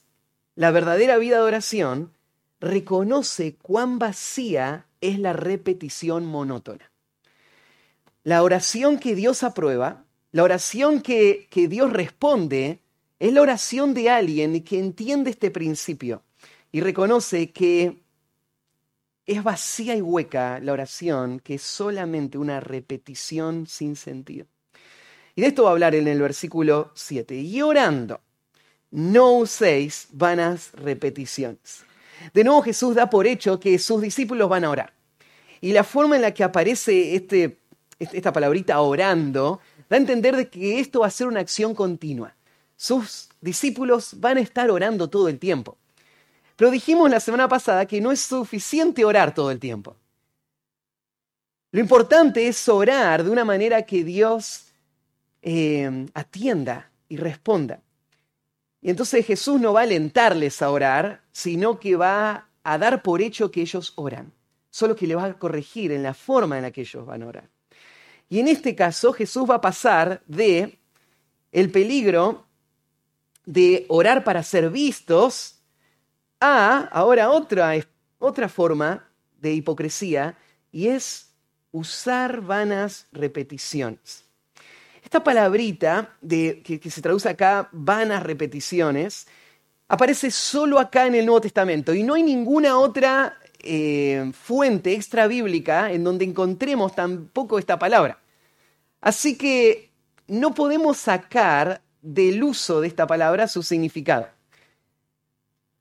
la 0.55 0.71
verdadera 0.71 1.17
vida 1.17 1.37
de 1.37 1.43
oración 1.43 2.11
reconoce 2.59 3.55
cuán 3.55 3.99
vacía 3.99 4.87
es 5.01 5.19
la 5.19 5.33
repetición 5.33 6.25
monótona. 6.25 6.91
La 8.23 8.43
oración 8.43 8.97
que 8.99 9.15
Dios 9.15 9.43
aprueba, 9.43 10.03
la 10.31 10.43
oración 10.43 11.01
que, 11.01 11.47
que 11.49 11.67
Dios 11.67 11.93
responde, 11.93 12.81
Es 13.19 13.33
la 13.33 13.41
oración 13.41 13.95
de 13.95 14.11
alguien 14.11 14.63
que 14.63 14.77
entiende 14.77 15.31
este 15.31 15.49
principio 15.49 16.21
y 16.71 16.81
reconoce 16.81 17.51
que 17.51 17.97
es 19.27 19.43
vacía 19.43 19.95
y 19.95 20.01
hueca 20.01 20.59
la 20.61 20.71
oración, 20.71 21.39
que 21.41 21.55
es 21.55 21.61
solamente 21.61 22.37
una 22.37 22.61
repetición 22.61 23.67
sin 23.67 23.97
sentido. 23.97 24.47
Y 25.35 25.41
de 25.41 25.47
esto 25.47 25.63
va 25.63 25.69
a 25.69 25.71
hablar 25.73 25.93
en 25.93 26.07
el 26.07 26.21
versículo 26.21 26.91
7. 26.95 27.35
Y 27.35 27.61
orando, 27.61 28.21
no 28.89 29.33
uséis 29.33 30.07
vanas 30.11 30.71
repeticiones. 30.73 31.83
De 32.33 32.43
nuevo 32.43 32.61
Jesús 32.61 32.95
da 32.95 33.09
por 33.09 33.27
hecho 33.27 33.59
que 33.59 33.77
sus 33.77 34.01
discípulos 34.01 34.49
van 34.49 34.63
a 34.63 34.69
orar. 34.69 34.93
Y 35.59 35.73
la 35.73 35.83
forma 35.83 36.15
en 36.15 36.21
la 36.21 36.33
que 36.33 36.43
aparece 36.43 37.15
este, 37.15 37.59
esta 37.99 38.31
palabrita 38.31 38.79
orando 38.79 39.59
da 39.89 39.97
a 39.97 39.99
entender 39.99 40.35
de 40.35 40.49
que 40.49 40.79
esto 40.79 41.01
va 41.01 41.07
a 41.07 41.11
ser 41.11 41.27
una 41.27 41.41
acción 41.41 41.75
continua. 41.75 42.33
Sus 42.77 43.29
discípulos 43.41 44.11
van 44.19 44.37
a 44.37 44.41
estar 44.41 44.71
orando 44.71 45.09
todo 45.09 45.27
el 45.27 45.37
tiempo. 45.37 45.77
Pero 46.57 46.71
dijimos 46.71 47.09
la 47.09 47.19
semana 47.19 47.47
pasada 47.47 47.85
que 47.85 48.01
no 48.01 48.11
es 48.11 48.19
suficiente 48.19 49.05
orar 49.05 49.33
todo 49.33 49.51
el 49.51 49.59
tiempo. 49.59 49.95
Lo 51.71 51.79
importante 51.79 52.47
es 52.47 52.67
orar 52.67 53.23
de 53.23 53.29
una 53.29 53.45
manera 53.45 53.83
que 53.83 54.03
Dios 54.03 54.65
eh, 55.43 56.07
atienda 56.15 56.89
y 57.07 57.17
responda. 57.17 57.81
Y 58.81 58.89
entonces 58.89 59.25
Jesús 59.25 59.61
no 59.61 59.73
va 59.73 59.81
a 59.81 59.83
alentarles 59.83 60.61
a 60.63 60.71
orar, 60.71 61.21
sino 61.31 61.79
que 61.79 61.95
va 61.95 62.49
a 62.63 62.77
dar 62.79 63.03
por 63.03 63.21
hecho 63.21 63.51
que 63.51 63.61
ellos 63.61 63.93
oran. 63.95 64.33
Solo 64.71 64.95
que 64.95 65.05
le 65.05 65.15
va 65.15 65.25
a 65.25 65.37
corregir 65.37 65.91
en 65.91 66.01
la 66.01 66.15
forma 66.15 66.57
en 66.57 66.63
la 66.63 66.71
que 66.71 66.81
ellos 66.81 67.05
van 67.05 67.21
a 67.21 67.27
orar. 67.27 67.49
Y 68.29 68.39
en 68.39 68.47
este 68.47 68.75
caso 68.75 69.13
Jesús 69.13 69.47
va 69.47 69.55
a 69.55 69.61
pasar 69.61 70.23
de 70.25 70.79
el 71.51 71.69
peligro 71.69 72.45
de 73.45 73.85
orar 73.89 74.23
para 74.23 74.41
ser 74.41 74.71
vistos 74.71 75.56
a 76.39 76.89
ahora 76.91 77.29
otra, 77.29 77.73
otra 78.19 78.49
forma 78.49 79.07
de 79.39 79.53
hipocresía 79.53 80.37
y 80.71 80.87
es 80.87 81.29
usar 81.71 82.41
vanas 82.41 83.07
repeticiones. 83.11 84.25
Esta 85.03 85.23
palabrita 85.23 86.17
que, 86.27 86.81
se 86.89 87.01
traduce 87.01 87.29
acá, 87.29 87.69
vanas 87.71 88.23
repeticiones, 88.23 89.27
aparece 89.87 90.31
solo 90.31 90.79
acá 90.79 91.07
en 91.07 91.15
el 91.15 91.25
Nuevo 91.25 91.41
Testamento 91.41 91.93
y 91.93 92.03
no 92.03 92.15
hay 92.15 92.23
ninguna 92.23 92.77
otra 92.77 93.37
eh, 93.59 94.31
fuente 94.33 94.93
extra 94.93 95.27
bíblica 95.27 95.91
en 95.91 96.03
donde 96.03 96.25
encontremos 96.25 96.93
tampoco 96.93 97.57
esta 97.57 97.79
palabra. 97.79 98.19
Así 98.99 99.37
que 99.37 99.91
no 100.27 100.53
podemos 100.53 100.97
sacar 100.97 101.81
del 102.01 102.43
uso 102.43 102.81
de 102.81 102.87
esta 102.87 103.07
palabra 103.07 103.47
su 103.47 103.63
significado. 103.63 104.27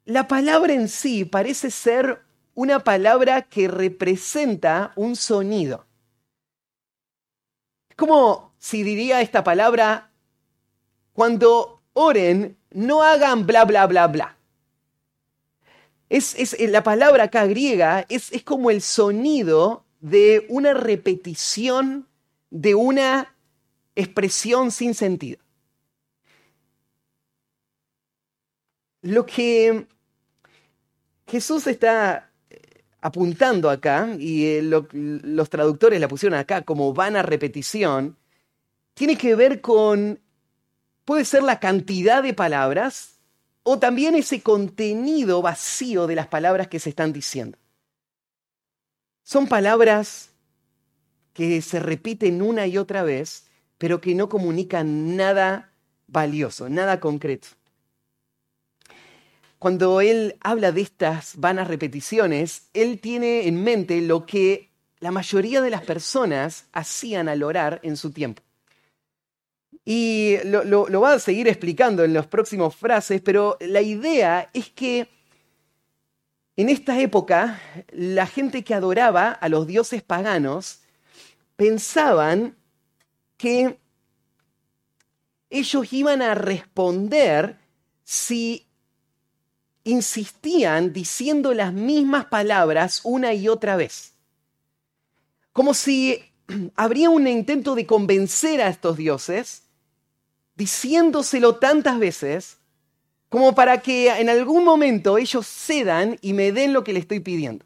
La 0.07 0.29
palabra 0.29 0.73
en 0.73 0.89
sí 0.89 1.25
parece 1.25 1.69
ser 1.73 2.23
una 2.55 2.79
palabra 2.85 3.43
que 3.43 3.67
representa 3.67 4.93
un 4.95 5.17
sonido. 5.17 5.85
Es 7.91 7.97
como 7.97 8.55
si 8.57 8.85
diría 8.85 9.21
esta 9.21 9.43
palabra, 9.43 10.13
cuando 11.13 11.83
oren, 11.93 12.57
no 12.71 13.03
hagan 13.03 13.47
bla, 13.47 13.65
bla, 13.65 13.87
bla, 13.89 14.07
bla. 14.07 14.39
Es, 16.09 16.57
la 16.61 16.85
palabra 16.85 17.25
acá 17.25 17.45
griega 17.47 18.07
es, 18.09 18.31
es 18.31 18.45
como 18.45 18.71
el 18.71 18.83
sonido 18.83 19.85
de 19.99 20.47
una 20.49 20.73
repetición 20.73 22.07
de 22.51 22.77
una 22.77 23.35
expresión 23.97 24.71
sin 24.71 24.95
sentido. 24.95 25.41
Lo 29.03 29.27
que 29.27 29.89
Jesús 31.27 31.67
está 31.67 32.31
eh, 32.51 32.61
apuntando 33.01 33.71
acá, 33.71 34.09
y 34.19 34.47
eh, 34.47 34.63
los 34.63 35.51
traductores 35.51 36.01
la 36.01 36.09
pusieron 36.09 36.39
acá 36.39 36.63
como 36.63 36.93
vana 36.93 37.23
repetición, 37.23 38.17
tiene 38.95 39.19
que 39.19 39.35
ver 39.35 39.61
con, 39.61 40.21
puede 41.05 41.25
ser 41.25 41.43
la 41.43 41.61
cantidad 41.61 42.23
de 42.23 42.35
palabras 42.35 43.19
o 43.63 43.79
también 43.79 44.15
ese 44.15 44.43
contenido 44.43 45.43
vacío 45.43 46.07
de 46.07 46.15
las 46.15 46.29
palabras 46.29 46.69
que 46.69 46.79
se 46.79 46.91
están 46.91 47.13
diciendo. 47.13 47.59
Son 49.23 49.49
palabras 49.49 50.31
que 51.33 51.61
se 51.61 51.81
repiten 51.81 52.41
una 52.41 52.67
y 52.67 52.79
otra 52.79 53.03
vez, 53.03 53.47
pero 53.77 54.01
que 54.01 54.15
no 54.15 54.29
comunican 54.29 55.17
nada 55.17 55.73
valioso, 56.07 56.69
nada 56.69 57.01
concreto. 57.01 57.49
Cuando 59.67 60.01
él 60.01 60.37
habla 60.43 60.71
de 60.71 60.81
estas 60.81 61.41
vanas 61.41 61.67
repeticiones, 61.67 62.69
él 62.73 63.01
tiene 63.01 63.49
en 63.49 63.65
mente 63.65 64.01
lo 64.01 64.25
que 64.25 64.71
la 65.01 65.11
mayoría 65.11 65.61
de 65.61 65.71
las 65.71 65.83
personas 65.83 66.67
hacían 66.71 67.29
al 67.29 67.43
orar 67.43 67.81
en 67.83 67.97
su 67.97 68.13
tiempo. 68.13 68.45
Y 69.85 70.37
lo, 70.45 71.01
va 71.01 71.15
a 71.15 71.19
seguir 71.19 71.49
explicando 71.49 72.05
en 72.05 72.15
las 72.15 72.29
próximas 72.29 72.77
frases, 72.77 73.21
pero 73.23 73.57
la 73.59 73.81
idea 73.81 74.51
es 74.55 74.71
que 74.71 75.09
en 76.55 76.69
esta 76.69 77.01
época 77.01 77.61
la 77.91 78.29
gente 78.29 78.63
que 78.63 78.73
adoraba 78.73 79.33
a 79.33 79.49
los 79.49 79.67
dioses 79.67 80.01
paganos 80.01 80.83
pensaban 81.57 82.57
que 83.37 83.81
ellos 85.51 85.93
iban 85.93 86.23
a 86.23 86.37
responder 86.37 87.59
si 88.05 88.66
insistían 89.87 90.93
diciendo 90.93 91.55
las 91.55 91.73
mismas 91.73 92.27
palabras 92.27 93.01
una 93.05 93.33
y 93.33 93.49
otra 93.49 93.77
vez. 93.77 94.15
Como 95.53 95.75
si 95.75 96.21
habría 96.77 97.09
un 97.09 97.27
intento 97.29 97.75
de 97.77 97.87
convencer 97.87 98.61
a 98.61 98.69
estos 98.69 98.97
dioses, 98.97 99.63
diciéndoselo 100.57 101.57
tantas 101.57 101.99
veces, 102.01 102.59
como 103.29 103.55
para 103.55 103.81
que 103.81 104.09
en 104.09 104.29
algún 104.29 104.65
momento 104.65 105.19
ellos 105.19 105.47
cedan 105.47 106.19
y 106.21 106.33
me 106.33 106.51
den 106.51 106.73
lo 106.73 106.83
que 106.83 106.93
le 106.93 106.99
estoy 106.99 107.21
pidiendo. 107.21 107.65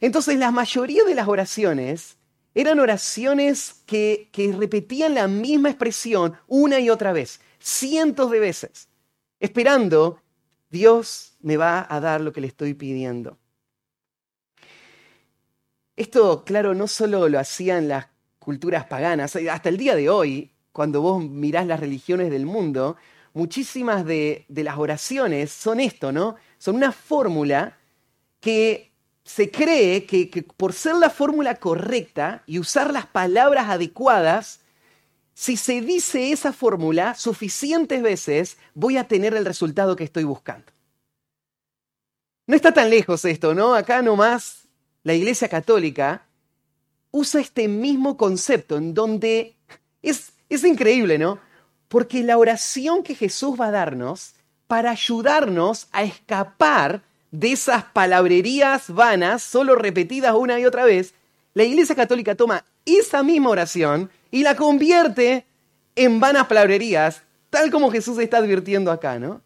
Entonces 0.00 0.38
la 0.38 0.50
mayoría 0.50 1.04
de 1.04 1.14
las 1.14 1.28
oraciones 1.28 2.16
eran 2.54 2.80
oraciones 2.80 3.82
que, 3.86 4.28
repetían 4.58 5.14
la 5.14 5.28
misma 5.28 5.68
expresión 5.70 6.36
una 6.48 6.80
y 6.80 6.90
otra 6.90 7.12
vez, 7.12 7.40
cientos 7.60 8.32
de 8.32 8.40
veces, 8.40 8.88
esperando, 9.38 10.20
Dios 10.70 11.27
me 11.40 11.56
va 11.56 11.86
a 11.88 12.00
dar 12.00 12.20
lo 12.20 12.32
que 12.32 12.40
le 12.40 12.46
estoy 12.46 12.74
pidiendo. 12.74 13.38
Esto, 15.96 16.44
claro, 16.44 16.74
no 16.74 16.86
solo 16.86 17.28
lo 17.28 17.38
hacían 17.38 17.88
las 17.88 18.06
culturas 18.38 18.84
paganas, 18.84 19.34
hasta 19.36 19.68
el 19.68 19.76
día 19.76 19.96
de 19.96 20.08
hoy, 20.08 20.52
cuando 20.72 21.02
vos 21.02 21.22
mirás 21.22 21.66
las 21.66 21.80
religiones 21.80 22.30
del 22.30 22.46
mundo, 22.46 22.96
muchísimas 23.34 24.04
de, 24.04 24.46
las 24.48 24.78
oraciones 24.78 25.50
son 25.50 25.80
esto, 25.80 26.12
¿no? 26.12 26.36
Son 26.58 26.76
una 26.76 26.92
fórmula 26.92 27.76
que 28.40 28.92
se 29.24 29.50
cree 29.50 30.06
que, 30.06 30.46
por 30.56 30.72
ser 30.72 30.94
la 30.94 31.10
fórmula 31.10 31.56
correcta 31.56 32.42
y 32.46 32.58
usar 32.58 32.92
las 32.92 33.06
palabras 33.06 33.68
adecuadas, 33.68 34.60
si 35.34 35.56
se 35.56 35.80
dice 35.80 36.32
esa 36.32 36.52
fórmula 36.52 37.14
suficientes 37.14 38.02
veces, 38.02 38.56
voy 38.74 38.96
a 38.96 39.08
tener 39.08 39.34
el 39.34 39.44
resultado 39.44 39.96
que 39.96 40.04
estoy 40.04 40.24
buscando. 40.24 40.72
No 42.48 42.56
está 42.56 42.72
tan 42.72 42.88
lejos 42.88 43.26
esto, 43.26 43.54
¿no? 43.54 43.74
Acá 43.74 44.00
nomás 44.00 44.62
la 45.02 45.12
Iglesia 45.12 45.50
Católica 45.50 46.22
usa 47.10 47.42
este 47.42 47.68
mismo 47.68 48.16
concepto 48.16 48.78
en 48.78 48.94
donde 48.94 49.54
es, 50.00 50.32
es 50.48 50.64
increíble, 50.64 51.18
¿no? 51.18 51.38
Porque 51.88 52.22
la 52.22 52.38
oración 52.38 53.02
que 53.02 53.14
Jesús 53.14 53.60
va 53.60 53.66
a 53.66 53.70
darnos 53.70 54.32
para 54.66 54.92
ayudarnos 54.92 55.88
a 55.92 56.04
escapar 56.04 57.02
de 57.30 57.52
esas 57.52 57.84
palabrerías 57.84 58.94
vanas, 58.94 59.42
solo 59.42 59.74
repetidas 59.74 60.34
una 60.34 60.58
y 60.58 60.64
otra 60.64 60.86
vez, 60.86 61.12
la 61.52 61.64
Iglesia 61.64 61.94
Católica 61.94 62.34
toma 62.34 62.64
esa 62.86 63.22
misma 63.22 63.50
oración 63.50 64.10
y 64.30 64.42
la 64.42 64.56
convierte 64.56 65.44
en 65.96 66.18
vanas 66.18 66.46
palabrerías, 66.46 67.24
tal 67.50 67.70
como 67.70 67.90
Jesús 67.90 68.18
está 68.18 68.38
advirtiendo 68.38 68.90
acá, 68.90 69.18
¿no? 69.18 69.42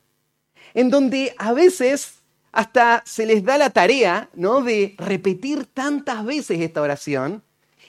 En 0.73 0.89
donde 0.89 1.35
a 1.37 1.53
veces 1.53 2.22
hasta 2.53 3.03
se 3.07 3.27
les 3.27 3.43
da 3.45 3.59
la 3.59 3.71
tarea, 3.71 4.29
¿no? 4.35 4.63
De 4.63 4.95
repetir 4.99 5.67
tantas 5.67 6.25
veces 6.25 6.61
esta 6.61 6.83
oración 6.83 7.43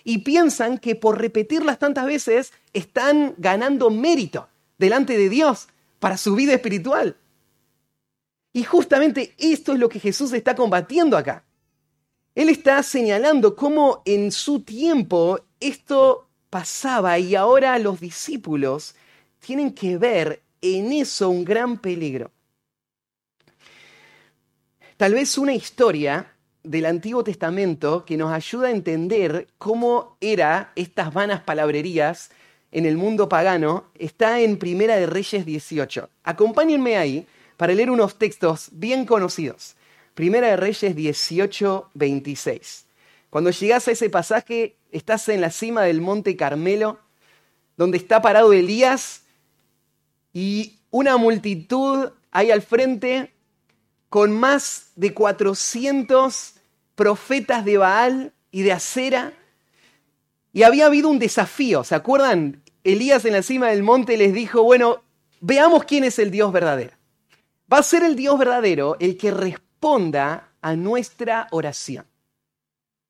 y 0.06 0.20
piensan 0.20 0.78
que 0.78 0.96
por 0.96 1.20
repetirlas 1.20 1.80
tantas 1.80 2.06
veces 2.06 2.54
están 2.74 3.36
ganando 3.38 3.90
mérito 3.90 4.48
delante 4.78 5.18
de 5.18 5.30
Dios 5.30 5.68
para 6.00 6.18
su 6.18 6.36
vida 6.36 6.54
espiritual. 6.54 7.18
Y 8.54 8.64
justamente 8.64 9.34
esto 9.38 9.74
es 9.74 9.80
lo 9.80 9.90
que 9.90 10.00
Jesús 10.00 10.32
está 10.34 10.56
combatiendo 10.56 11.18
acá. 11.18 11.44
Él 12.36 12.50
está 12.50 12.82
señalando 12.84 13.56
cómo 13.56 14.02
en 14.06 14.32
su 14.32 14.62
tiempo 14.62 15.40
esto 15.60 16.30
pasaba 16.50 17.20
y 17.20 17.36
ahora 17.36 17.78
los 17.80 18.00
discípulos 18.00 18.96
tienen 19.40 19.74
que 19.74 19.98
ver 19.98 20.42
en 20.62 20.94
eso 20.94 21.30
un 21.30 21.44
gran 21.44 21.78
peligro. 21.78 22.32
Tal 25.04 25.16
vez 25.16 25.38
una 25.38 25.54
historia 25.54 26.32
del 26.64 26.86
Antiguo 26.86 27.26
Testamento 27.26 28.06
que 28.06 28.16
nos 28.16 28.32
ayuda 28.32 28.70
a 28.70 28.72
entender 28.72 29.50
cómo 29.58 30.16
eran 30.22 30.70
estas 30.78 31.14
vanas 31.14 31.42
palabrerías 31.42 32.30
en 32.72 32.86
el 32.86 32.96
mundo 32.96 33.28
pagano 33.28 33.88
está 33.96 34.40
en 34.40 34.58
Primera 34.58 34.96
de 34.96 35.06
Reyes 35.06 35.46
18. 35.46 36.10
Acompáñenme 36.24 36.96
ahí 36.96 37.28
para 37.58 37.74
leer 37.74 37.92
unos 37.92 38.18
textos 38.18 38.70
bien 38.72 39.06
conocidos. 39.06 39.76
Primera 40.14 40.48
de 40.48 40.56
Reyes 40.56 40.96
18, 40.96 41.90
26. 41.96 42.86
Cuando 43.30 43.52
llegas 43.52 43.90
a 43.90 43.92
ese 43.92 44.10
pasaje, 44.10 44.78
estás 44.94 45.28
en 45.28 45.42
la 45.42 45.50
cima 45.50 45.82
del 45.82 46.00
monte 46.00 46.38
Carmelo, 46.38 46.98
donde 47.76 47.98
está 47.98 48.22
parado 48.22 48.54
Elías 48.54 49.24
y 50.32 50.78
una 50.92 51.18
multitud 51.18 52.10
hay 52.32 52.52
al 52.52 52.62
frente 52.62 53.33
con 54.14 54.32
más 54.32 54.92
de 54.96 55.12
400 55.12 56.54
profetas 56.94 57.66
de 57.66 57.80
Baal 57.80 58.32
y 58.52 58.62
de 58.62 58.72
Acera. 58.72 59.34
Y 60.52 60.62
había 60.62 60.86
habido 60.86 61.10
un 61.10 61.18
desafío, 61.18 61.84
¿se 61.84 61.96
acuerdan? 61.96 62.62
Elías 62.84 63.26
en 63.26 63.34
la 63.34 63.42
cima 63.42 63.70
del 63.70 63.82
monte 63.82 64.16
les 64.16 64.32
dijo, 64.32 64.62
bueno, 64.62 65.02
veamos 65.42 65.86
quién 65.86 66.04
es 66.04 66.20
el 66.20 66.30
Dios 66.30 66.52
verdadero. 66.52 66.96
Va 67.74 67.80
a 67.80 67.82
ser 67.82 68.04
el 68.04 68.16
Dios 68.16 68.38
verdadero 68.38 68.98
el 69.00 69.18
que 69.18 69.32
responda 69.32 70.52
a 70.62 70.76
nuestra 70.76 71.48
oración. 71.50 72.06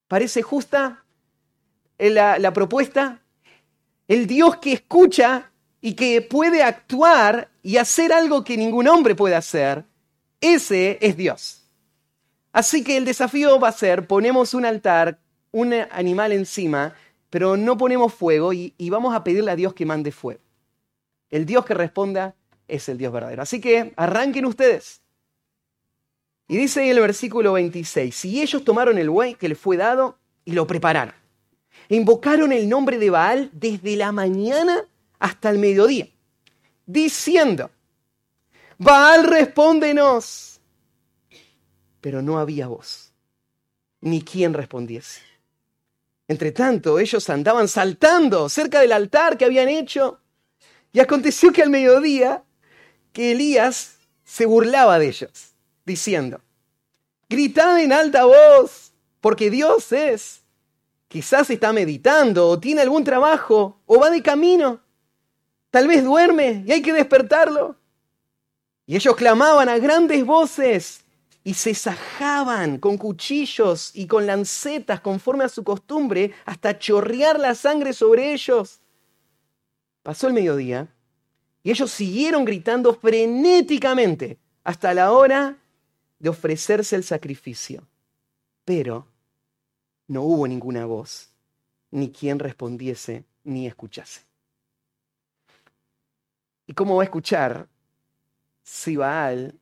¿Parece 0.07 0.41
justa 0.41 1.03
la, 1.97 2.39
la 2.39 2.53
propuesta? 2.53 3.19
El 4.07 4.25
Dios 4.25 4.55
que 4.55 4.71
escucha 4.71 5.51
y 5.81 5.95
que 5.95 6.21
puede 6.21 6.63
actuar 6.63 7.49
y 7.61 7.75
hacer 7.75 8.13
algo 8.13 8.45
que 8.45 8.55
ningún 8.55 8.87
hombre 8.87 9.15
puede 9.15 9.35
hacer 9.35 9.83
ese 10.43 10.97
es 10.99 11.15
Dios. 11.15 11.63
Así 12.51 12.83
que 12.83 12.97
el 12.97 13.05
desafío 13.05 13.59
va 13.61 13.69
a 13.69 13.71
ser, 13.71 14.07
ponemos 14.07 14.53
un 14.53 14.65
altar, 14.65 15.19
un 15.51 15.73
animal 15.73 16.33
encima, 16.33 16.93
pero 17.29 17.55
no 17.55 17.77
ponemos 17.77 18.13
fuego 18.13 18.51
y, 18.51 18.75
vamos 18.89 19.15
a 19.15 19.23
pedirle 19.23 19.51
a 19.51 19.55
Dios 19.55 19.73
que 19.73 19.85
mande 19.85 20.11
fuego. 20.11 20.41
El 21.29 21.45
Dios 21.45 21.63
que 21.63 21.73
responda 21.73 22.35
es 22.67 22.89
el 22.89 22.97
Dios 22.97 23.13
verdadero. 23.13 23.41
Así 23.41 23.61
que 23.61 23.93
arranquen 23.95 24.45
ustedes. 24.45 25.01
Y 26.49 26.57
dice 26.57 26.83
en 26.83 26.89
el 26.89 26.99
versículo 26.99 27.53
26, 27.53 28.25
y 28.25 28.41
ellos 28.41 28.65
tomaron 28.65 28.97
el 28.97 29.09
buey 29.09 29.35
que 29.35 29.47
les 29.47 29.57
fue 29.57 29.77
dado 29.77 30.19
y 30.43 30.51
lo 30.51 30.67
prepararon. 30.67 31.15
Invocaron 31.87 32.51
el 32.51 32.67
nombre 32.67 32.97
de 32.97 33.09
Baal 33.09 33.49
desde 33.53 33.95
la 33.95 34.11
mañana 34.11 34.85
hasta 35.19 35.49
el 35.49 35.57
mediodía, 35.57 36.09
diciendo, 36.85 37.71
Baal, 38.83 39.23
respóndenos. 39.23 40.59
Pero 42.01 42.21
no 42.21 42.37
había 42.37 42.67
voz, 42.67 43.13
ni 44.01 44.21
quien 44.21 44.53
respondiese. 44.53 45.21
Entre 46.27 46.51
tanto, 46.51 46.99
ellos 46.99 47.29
andaban 47.29 47.69
saltando 47.69 48.49
cerca 48.49 48.81
del 48.81 48.91
altar 48.91 49.37
que 49.37 49.45
habían 49.45 49.69
hecho. 49.69 50.19
Y 50.91 50.99
aconteció 50.99 51.53
que 51.53 51.63
al 51.63 51.69
mediodía, 51.69 52.43
que 53.13 53.31
Elías 53.31 53.99
se 54.25 54.45
burlaba 54.45 54.99
de 54.99 55.07
ellos, 55.07 55.53
diciendo, 55.85 56.41
gritad 57.29 57.79
en 57.79 57.93
alta 57.93 58.25
voz, 58.25 58.91
porque 59.21 59.49
Dios 59.49 59.93
es. 59.93 60.41
Quizás 61.07 61.49
está 61.49 61.71
meditando, 61.71 62.49
o 62.49 62.59
tiene 62.59 62.81
algún 62.81 63.05
trabajo, 63.05 63.79
o 63.85 63.99
va 63.99 64.09
de 64.09 64.21
camino. 64.21 64.81
Tal 65.71 65.87
vez 65.87 66.03
duerme 66.03 66.63
y 66.67 66.73
hay 66.73 66.81
que 66.81 66.91
despertarlo. 66.91 67.77
Y 68.85 68.95
ellos 68.95 69.15
clamaban 69.15 69.69
a 69.69 69.77
grandes 69.77 70.25
voces 70.25 71.03
y 71.43 71.53
se 71.53 71.73
sajaban 71.73 72.77
con 72.79 72.97
cuchillos 72.97 73.91
y 73.93 74.07
con 74.07 74.25
lancetas 74.25 75.01
conforme 75.01 75.43
a 75.45 75.49
su 75.49 75.63
costumbre 75.63 76.33
hasta 76.45 76.77
chorrear 76.77 77.39
la 77.39 77.55
sangre 77.55 77.93
sobre 77.93 78.33
ellos. 78.33 78.79
Pasó 80.03 80.27
el 80.27 80.33
mediodía 80.33 80.93
y 81.63 81.71
ellos 81.71 81.91
siguieron 81.91 82.43
gritando 82.45 82.93
frenéticamente 82.93 84.37
hasta 84.63 84.93
la 84.93 85.11
hora 85.11 85.57
de 86.19 86.29
ofrecerse 86.29 86.95
el 86.95 87.03
sacrificio. 87.03 87.87
Pero 88.65 89.07
no 90.07 90.21
hubo 90.23 90.47
ninguna 90.47 90.85
voz, 90.85 91.29
ni 91.91 92.11
quien 92.11 92.39
respondiese 92.39 93.25
ni 93.43 93.67
escuchase. 93.67 94.21
¿Y 96.65 96.73
cómo 96.73 96.95
va 96.95 97.03
a 97.03 97.05
escuchar 97.05 97.67
si 98.63 98.95
Baal 98.95 99.59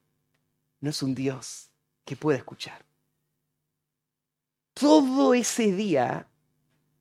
no 0.79 0.89
es 0.89 1.03
un 1.03 1.13
Dios 1.13 1.69
que 2.05 2.15
pueda 2.15 2.37
escuchar. 2.37 2.85
Todo 4.73 5.33
ese 5.33 5.71
día, 5.71 6.27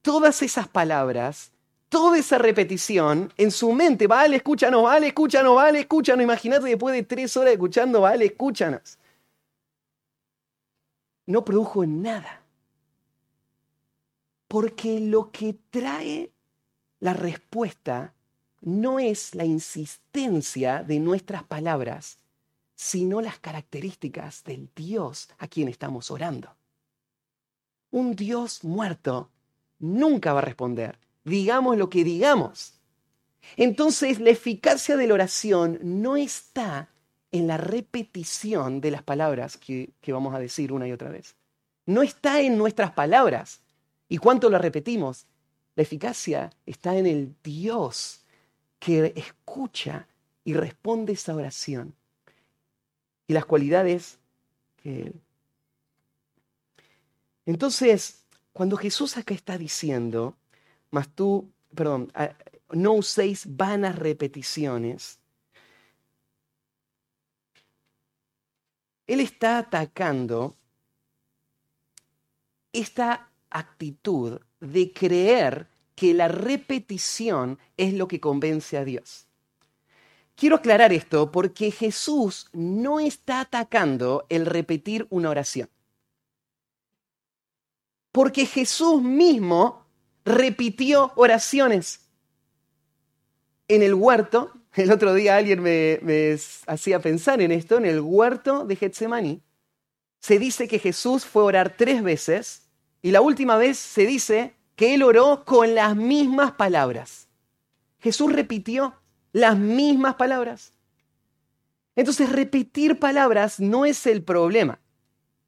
todas 0.03 0.43
esas 0.43 0.69
palabras, 0.69 1.53
toda 1.89 2.19
esa 2.19 2.39
repetición 2.39 3.33
en 3.37 3.51
su 3.51 3.73
mente, 3.73 4.07
Baal, 4.07 4.35
escúchanos, 4.35 4.83
Baal, 4.83 5.05
escúchanos, 5.05 5.55
Baal, 5.55 5.77
escúchanos. 5.77 6.23
Imagínate 6.23 6.67
después 6.67 6.95
de 6.95 7.03
tres 7.03 7.37
horas 7.37 7.53
escuchando, 7.53 8.01
Baal, 8.01 8.23
escúchanos. 8.23 8.99
No 11.27 11.45
produjo 11.45 11.87
nada. 11.87 12.43
Porque 14.49 15.01
lo 15.01 15.31
que 15.31 15.55
trae 15.71 16.33
la 16.99 17.15
respuesta 17.15 18.15
no 18.61 18.99
es 18.99 19.35
la 19.35 19.45
insistencia 19.45 20.83
de 20.83 20.99
nuestras 21.01 21.43
palabras, 21.45 22.19
sino 22.75 23.21
las 23.21 23.39
características 23.39 24.45
del 24.45 24.71
Dios 24.75 25.29
a 25.39 25.49
quien 25.49 25.69
estamos 25.69 26.11
orando. 26.11 26.57
Un 27.91 28.15
Dios 28.15 28.65
muerto 28.65 29.31
nunca 29.79 30.33
va 30.33 30.39
a 30.39 30.43
responder, 30.43 30.99
digamos 31.25 31.77
lo 31.77 31.91
que 31.91 32.05
digamos. 32.05 32.75
Entonces 33.57 34.21
la 34.21 34.31
eficacia 34.31 34.97
de 34.97 35.07
la 35.07 35.15
oración 35.15 35.79
no 35.83 36.17
está 36.17 36.89
en 37.33 37.47
la 37.47 37.57
repetición 37.57 38.81
de 38.81 38.91
las 38.91 39.03
palabras 39.03 39.57
que, 39.57 39.93
vamos 40.09 40.35
a 40.35 40.39
decir 40.39 40.73
una 40.73 40.87
y 40.89 40.93
otra 40.93 41.11
vez. 41.11 41.37
No 41.87 42.03
está 42.03 42.41
en 42.41 42.57
nuestras 42.59 42.93
palabras. 42.93 43.61
¿Y 44.09 44.19
cuánto 44.19 44.51
lo 44.51 44.59
repetimos? 44.59 45.27
La 45.77 45.83
eficacia 45.83 46.51
está 46.67 46.97
en 46.97 47.07
el 47.07 47.35
Dios 47.43 48.20
que 48.81 49.13
escucha 49.15 50.09
y 50.43 50.55
responde 50.55 51.13
esa 51.13 51.35
oración. 51.37 51.95
Y 53.29 53.35
las 53.35 53.45
cualidades 53.45 54.19
que... 54.83 55.13
Entonces, 57.47 58.25
cuando 58.53 58.77
Jesús 58.77 59.17
acá 59.17 59.35
está 59.35 59.57
diciendo, 59.57 60.37
mas 60.91 61.09
tú, 61.09 61.53
perdón, 61.75 62.13
no 62.73 62.95
uséis 62.95 63.45
vanas 63.47 63.97
repeticiones, 63.97 65.19
Él 69.07 69.21
está 69.21 69.59
atacando 69.59 70.57
esta 72.73 73.29
actitud 73.51 74.41
de 74.61 74.93
creer 74.93 75.70
que 76.01 76.15
la 76.15 76.29
repetición 76.29 77.59
es 77.77 77.93
lo 77.93 78.09
que 78.09 78.21
convence 78.21 78.79
a 78.79 78.87
Dios. 78.87 79.27
Quiero 80.35 80.57
aclarar 80.57 80.95
esto 80.95 81.31
porque 81.31 81.71
Jesús 81.71 82.49
no 82.55 83.01
está 83.01 83.41
atacando 83.41 84.25
el 84.31 84.47
repetir 84.47 85.07
una 85.11 85.29
oración. 85.29 85.69
Porque 88.13 88.47
Jesús 88.47 89.03
mismo 89.03 89.85
repitió 90.25 91.13
oraciones 91.17 92.09
en 93.69 93.83
el 93.83 93.93
huerto. 93.93 94.55
El 94.73 94.93
otro 94.93 95.13
día 95.13 95.37
alguien 95.37 95.61
me, 95.61 96.01
hacía 96.67 97.01
pensar 97.01 97.43
en 97.43 97.53
esto, 97.53 97.77
en 97.77 97.85
el 97.85 98.01
huerto 98.01 98.65
de 98.65 98.77
Getsemaní. 98.77 99.43
Se 100.19 100.39
dice 100.39 100.67
que 100.67 100.79
Jesús 100.79 101.27
fue 101.27 101.43
a 101.43 101.45
orar 101.45 101.77
tres 101.77 102.03
veces 102.03 102.71
y 103.03 103.11
la 103.11 103.21
última 103.21 103.59
vez 103.59 103.79
se 103.79 104.07
dice 104.07 104.55
que 104.81 104.95
él 104.95 105.03
oró 105.03 105.45
con 105.45 105.75
las 105.75 105.95
mismas 105.95 106.53
palabras. 106.53 107.29
Jesús 107.99 108.33
repitió 108.33 108.95
las 109.31 109.59
mismas 109.59 110.15
palabras. 110.15 110.73
Entonces, 111.97 112.33
repetir 112.33 112.99
palabras 112.99 113.61
no 113.61 113.85
es 113.85 114.07
el 114.07 114.23
problema. 114.23 114.81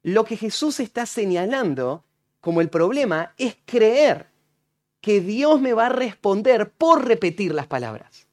Lo 0.03 0.27
que 0.27 0.37
Jesús 0.37 0.81
está 0.81 1.07
señalando 1.07 2.05
como 2.43 2.61
el 2.61 2.69
problema 2.69 3.33
es 3.39 3.57
creer 3.65 4.27
que 5.01 5.23
Dios 5.23 5.63
me 5.63 5.73
va 5.73 5.87
a 5.87 5.89
responder 5.89 6.71
por 6.71 7.07
repetir 7.07 7.55
las 7.55 7.67
palabras. 7.67 8.27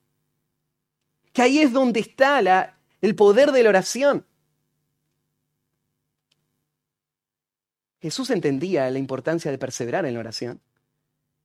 Que 1.32 1.44
ahí 1.44 1.60
es 1.60 1.72
donde 1.72 2.02
está 2.02 2.78
el 3.00 3.16
poder 3.16 3.54
de 3.54 3.64
la 3.64 3.70
oración. 3.70 4.26
Jesús 8.02 8.30
entendía 8.32 8.90
la 8.90 9.00
importancia 9.00 9.50
de 9.50 9.58
perseverar 9.58 10.06
en 10.06 10.16
la 10.16 10.20
oración. 10.20 10.60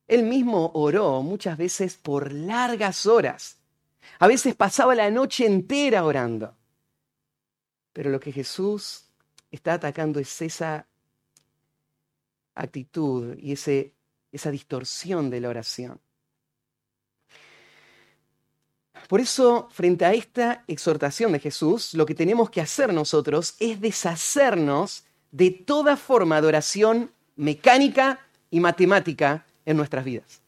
Él 0.07 0.23
mismo 0.23 0.71
oró 0.73 1.21
muchas 1.21 1.57
veces 1.57 1.97
por 1.97 2.31
largas 2.31 3.05
horas, 3.05 3.57
A 4.19 4.27
veces 4.27 4.55
pasaba 4.55 4.93
la 4.93 5.09
noche 5.09 5.47
entera 5.47 6.05
orando. 6.05 6.55
Pero 7.91 8.11
lo 8.11 8.19
que 8.19 8.31
Jesús 8.31 9.05
está 9.49 9.73
atacando 9.73 10.19
es 10.19 10.41
esa 10.41 10.85
actitud 12.53 13.35
y 13.39 13.53
ese, 13.53 13.93
esa 14.31 14.51
distorsión 14.51 15.29
de 15.31 15.41
la 15.41 15.49
oración. 15.49 15.99
Por 19.07 19.21
eso, 19.21 19.67
frente 19.71 20.05
a 20.05 20.13
esta 20.13 20.63
exhortación 20.67 21.31
de 21.31 21.39
Jesús, 21.39 21.93
lo 21.93 22.05
que 22.05 22.15
tenemos 22.15 22.49
que 22.49 22.61
hacer 22.61 22.93
nosotros 22.93 23.55
es 23.59 23.81
deshacernos 23.81 25.03
de 25.31 25.51
toda 25.51 25.97
forma 25.97 26.41
de 26.41 26.47
oración 26.47 27.11
mecánica 27.35 28.19
y 28.49 28.59
matemática 28.59 29.44
en 29.65 29.77
nuestras 29.77 30.05
vidas. 30.05 30.41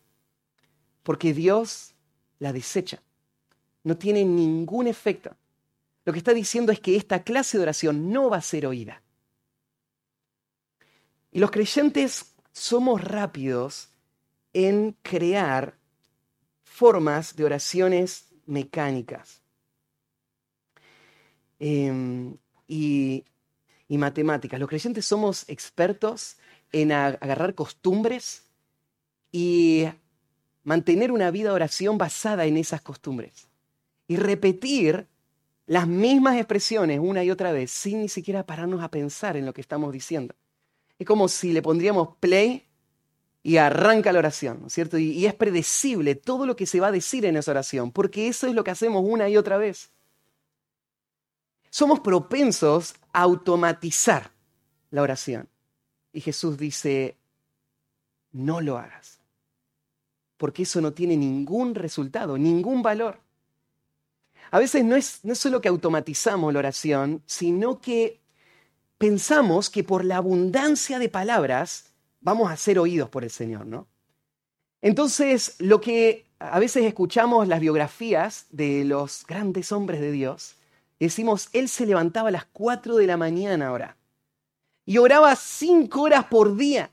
Porque 1.03 1.33
Dios 1.33 1.93
la 2.39 2.53
desecha. 2.53 3.01
No 3.83 3.97
tiene 3.97 4.23
ningún 4.23 4.87
efecto. 4.87 5.35
Lo 6.05 6.13
que 6.13 6.19
está 6.19 6.33
diciendo 6.33 6.71
es 6.71 6.79
que 6.79 6.95
esta 6.95 7.23
clase 7.23 7.57
de 7.57 7.63
oración 7.63 8.11
no 8.11 8.29
va 8.29 8.37
a 8.37 8.41
ser 8.41 8.65
oída. 8.65 9.01
Y 11.31 11.39
los 11.39 11.51
creyentes 11.51 12.33
somos 12.51 13.03
rápidos 13.03 13.89
en 14.53 14.95
crear 15.01 15.77
formas 16.63 17.35
de 17.35 17.45
oraciones 17.45 18.27
mecánicas 18.45 19.41
em, 21.59 22.37
y, 22.67 23.25
y 23.87 23.97
matemáticas. 23.97 24.59
Los 24.59 24.69
creyentes 24.69 25.05
somos 25.05 25.47
expertos 25.49 26.37
en 26.71 26.91
agarrar 26.91 27.53
costumbres 27.55 28.46
y 29.31 29.85
mantener 30.63 31.11
una 31.11 31.31
vida 31.31 31.49
de 31.49 31.55
oración 31.55 31.97
basada 31.97 32.45
en 32.45 32.57
esas 32.57 32.81
costumbres. 32.81 33.47
Y 34.07 34.17
repetir 34.17 35.07
las 35.65 35.87
mismas 35.87 36.37
expresiones 36.37 36.99
una 36.99 37.23
y 37.23 37.31
otra 37.31 37.51
vez 37.51 37.71
sin 37.71 38.01
ni 38.01 38.09
siquiera 38.09 38.45
pararnos 38.45 38.81
a 38.81 38.89
pensar 38.89 39.37
en 39.37 39.45
lo 39.45 39.53
que 39.53 39.61
estamos 39.61 39.91
diciendo. 39.91 40.33
Es 40.97 41.05
como 41.05 41.27
si 41.27 41.53
le 41.53 41.61
pondríamos 41.61 42.15
play 42.19 42.65
y 43.43 43.57
arranca 43.57 44.11
la 44.11 44.19
oración, 44.19 44.59
¿no 44.61 44.67
es 44.67 44.73
cierto? 44.73 44.97
Y, 44.97 45.11
y, 45.11 45.25
es 45.25 45.33
predecible 45.33 46.15
todo 46.15 46.45
lo 46.45 46.55
que 46.55 46.65
se 46.65 46.79
va 46.79 46.87
a 46.87 46.91
decir 46.91 47.25
en 47.25 47.37
esa 47.37 47.51
oración, 47.51 47.91
porque 47.91 48.27
eso 48.27 48.47
es 48.47 48.53
lo 48.53 48.63
que 48.63 48.71
hacemos 48.71 49.03
una 49.05 49.29
y 49.29 49.37
otra 49.37 49.57
vez. 49.57 49.91
Somos 51.69 51.99
propensos 51.99 52.95
a 53.13 53.21
automatizar 53.21 54.31
la 54.89 55.01
oración. 55.01 55.47
Y 56.11 56.21
Jesús 56.21 56.57
dice, 56.57 57.17
no 58.31 58.61
lo 58.61 58.77
hagas, 58.77 59.16
porque 60.37 60.63
eso 60.63 60.81
no 60.81 60.93
tiene 60.93 61.17
ningún 61.17 61.75
resultado, 61.75 62.37
ningún 62.37 62.81
valor. 62.81 63.19
A 64.51 64.59
veces 64.59 64.85
no 64.85 64.95
es, 64.95 65.19
no 65.23 65.35
solo 65.35 65.61
que 65.61 65.67
automatizamos 65.67 66.53
la 66.53 66.59
oración, 66.59 67.21
sino 67.25 67.81
que 67.81 68.21
pensamos 68.97 69.69
que 69.69 69.83
por 69.83 70.05
la 70.05 70.17
abundancia 70.17 70.99
de 70.99 71.09
palabras 71.09 71.91
vamos 72.21 72.51
a 72.51 72.57
ser 72.57 72.79
oídos 72.79 73.09
por 73.09 73.23
el 73.23 73.31
Señor, 73.31 73.65
¿no? 73.65 73.87
Entonces, 74.81 75.55
lo 75.59 75.81
que 75.81 76.25
a 76.39 76.59
veces 76.59 76.85
escuchamos 76.85 77.47
las 77.47 77.59
biografías 77.59 78.45
de 78.51 78.85
los 78.85 79.25
grandes 79.25 79.71
hombres 79.71 79.99
de 79.99 80.11
Dios, 80.11 80.55
decimos, 80.99 81.49
Él 81.53 81.67
se 81.67 81.85
levantaba 81.85 82.29
a 82.29 82.31
las 82.31 82.45
4 82.45 82.95
de 82.95 83.07
la 83.07 83.17
mañana 83.17 83.67
ahora 83.67 83.97
y 84.85 84.97
oraba 84.99 85.35
cinco 85.35 86.03
horas 86.03 86.25
por 86.25 86.55
día. 86.55 86.89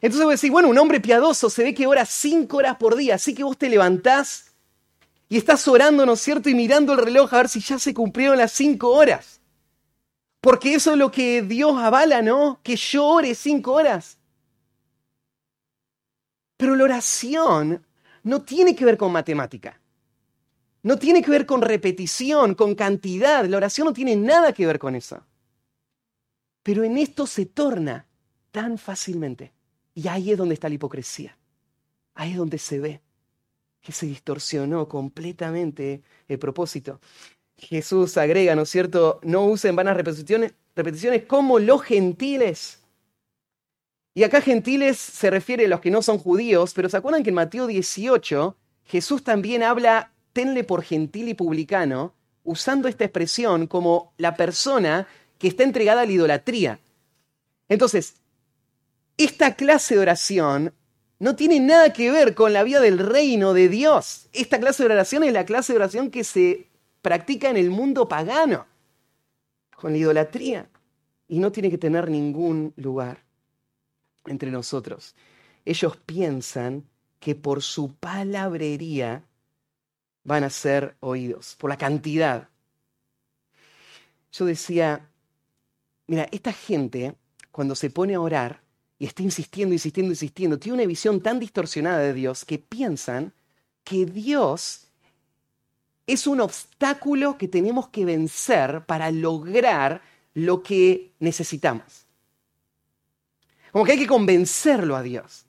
Entonces 0.00 0.24
vos 0.24 0.34
decís, 0.34 0.50
bueno, 0.50 0.68
un 0.68 0.78
hombre 0.78 1.00
piadoso 1.00 1.48
se 1.48 1.62
ve 1.62 1.74
que 1.74 1.86
ora 1.86 2.04
cinco 2.04 2.58
horas 2.58 2.76
por 2.76 2.96
día, 2.96 3.14
así 3.14 3.34
que 3.34 3.44
vos 3.44 3.56
te 3.56 3.68
levantás 3.68 4.52
y 5.28 5.36
estás 5.36 5.66
orando, 5.66 6.06
¿no 6.06 6.12
es 6.12 6.20
cierto? 6.20 6.48
Y 6.48 6.54
mirando 6.54 6.92
el 6.92 6.98
reloj 6.98 7.32
a 7.32 7.38
ver 7.38 7.48
si 7.48 7.60
ya 7.60 7.78
se 7.78 7.94
cumplieron 7.94 8.38
las 8.38 8.52
cinco 8.52 8.90
horas. 8.90 9.40
Porque 10.40 10.74
eso 10.74 10.92
es 10.92 10.98
lo 10.98 11.10
que 11.10 11.42
Dios 11.42 11.76
avala, 11.76 12.22
¿no? 12.22 12.60
Que 12.62 12.76
yo 12.76 13.04
ore 13.04 13.34
cinco 13.34 13.72
horas. 13.72 14.18
Pero 16.56 16.76
la 16.76 16.84
oración 16.84 17.84
no 18.22 18.42
tiene 18.42 18.76
que 18.76 18.84
ver 18.84 18.96
con 18.96 19.10
matemática. 19.10 19.80
No 20.82 20.98
tiene 20.98 21.20
que 21.20 21.32
ver 21.32 21.46
con 21.46 21.62
repetición, 21.62 22.54
con 22.54 22.76
cantidad. 22.76 23.44
La 23.46 23.56
oración 23.56 23.86
no 23.86 23.92
tiene 23.92 24.14
nada 24.14 24.52
que 24.52 24.66
ver 24.66 24.78
con 24.78 24.94
eso. 24.94 25.24
Pero 26.62 26.84
en 26.84 26.96
esto 26.96 27.26
se 27.26 27.46
torna 27.46 28.06
tan 28.52 28.78
fácilmente. 28.78 29.55
Y 29.96 30.08
ahí 30.08 30.30
es 30.30 30.38
donde 30.38 30.54
está 30.54 30.68
la 30.68 30.74
hipocresía. 30.74 31.36
Ahí 32.14 32.32
es 32.32 32.36
donde 32.36 32.58
se 32.58 32.78
ve 32.78 33.00
que 33.80 33.92
se 33.92 34.06
distorsionó 34.06 34.88
completamente 34.88 36.02
el 36.28 36.38
propósito. 36.38 37.00
Jesús 37.56 38.18
agrega, 38.18 38.54
¿no 38.54 38.62
es 38.62 38.68
cierto? 38.68 39.20
No 39.22 39.46
usen 39.46 39.74
vanas 39.74 39.96
repeticiones, 39.96 40.52
repeticiones 40.74 41.24
como 41.24 41.58
los 41.58 41.82
gentiles. 41.82 42.80
Y 44.14 44.24
acá 44.24 44.42
gentiles 44.42 44.98
se 44.98 45.30
refiere 45.30 45.64
a 45.64 45.68
los 45.68 45.80
que 45.80 45.90
no 45.90 46.02
son 46.02 46.18
judíos, 46.18 46.74
pero 46.74 46.90
¿se 46.90 46.96
acuerdan 46.98 47.22
que 47.22 47.30
en 47.30 47.36
Mateo 47.36 47.66
18 47.66 48.56
Jesús 48.84 49.24
también 49.24 49.62
habla, 49.62 50.12
tenle 50.34 50.62
por 50.62 50.82
gentil 50.82 51.28
y 51.28 51.34
publicano, 51.34 52.12
usando 52.44 52.86
esta 52.86 53.04
expresión 53.04 53.66
como 53.66 54.12
la 54.18 54.36
persona 54.36 55.08
que 55.38 55.48
está 55.48 55.62
entregada 55.62 56.02
a 56.02 56.06
la 56.06 56.12
idolatría. 56.12 56.80
Entonces, 57.68 58.16
esta 59.16 59.54
clase 59.54 59.94
de 59.94 60.00
oración 60.00 60.74
no 61.18 61.36
tiene 61.36 61.60
nada 61.60 61.92
que 61.92 62.10
ver 62.10 62.34
con 62.34 62.52
la 62.52 62.62
vida 62.62 62.80
del 62.80 62.98
reino 62.98 63.54
de 63.54 63.68
Dios. 63.68 64.28
Esta 64.32 64.60
clase 64.60 64.82
de 64.82 64.92
oración 64.92 65.24
es 65.24 65.32
la 65.32 65.46
clase 65.46 65.72
de 65.72 65.78
oración 65.78 66.10
que 66.10 66.24
se 66.24 66.68
practica 67.00 67.48
en 67.48 67.56
el 67.56 67.70
mundo 67.70 68.08
pagano, 68.08 68.66
con 69.76 69.92
la 69.92 69.98
idolatría, 69.98 70.68
y 71.28 71.38
no 71.38 71.52
tiene 71.52 71.70
que 71.70 71.78
tener 71.78 72.10
ningún 72.10 72.72
lugar 72.76 73.24
entre 74.26 74.50
nosotros. 74.50 75.14
Ellos 75.64 75.96
piensan 75.96 76.84
que 77.18 77.34
por 77.34 77.62
su 77.62 77.94
palabrería 77.94 79.24
van 80.24 80.44
a 80.44 80.50
ser 80.50 80.96
oídos, 81.00 81.56
por 81.58 81.70
la 81.70 81.78
cantidad. 81.78 82.48
Yo 84.32 84.44
decía, 84.44 85.08
Mira, 86.08 86.28
esta 86.30 86.52
gente, 86.52 87.16
cuando 87.50 87.74
se 87.74 87.90
pone 87.90 88.14
a 88.14 88.20
orar 88.20 88.62
y 88.98 89.06
está 89.06 89.22
insistiendo, 89.22 89.74
insistiendo, 89.74 90.12
insistiendo, 90.12 90.58
tiene 90.58 90.78
una 90.78 90.86
visión 90.86 91.20
tan 91.20 91.38
distorsionada 91.38 91.98
de 91.98 92.14
Dios 92.14 92.44
que 92.44 92.58
piensan 92.58 93.32
que 93.84 94.06
Dios 94.06 94.86
es 96.06 96.26
un 96.26 96.40
obstáculo 96.40 97.36
que 97.36 97.48
tenemos 97.48 97.88
que 97.88 98.04
vencer 98.04 98.84
para 98.86 99.10
lograr 99.10 100.02
lo 100.34 100.62
que 100.62 101.12
necesitamos. 101.18 102.06
Como 103.72 103.84
que 103.84 103.92
hay 103.92 103.98
que 103.98 104.06
convencerlo 104.06 104.96
a 104.96 105.02
Dios. 105.02 105.44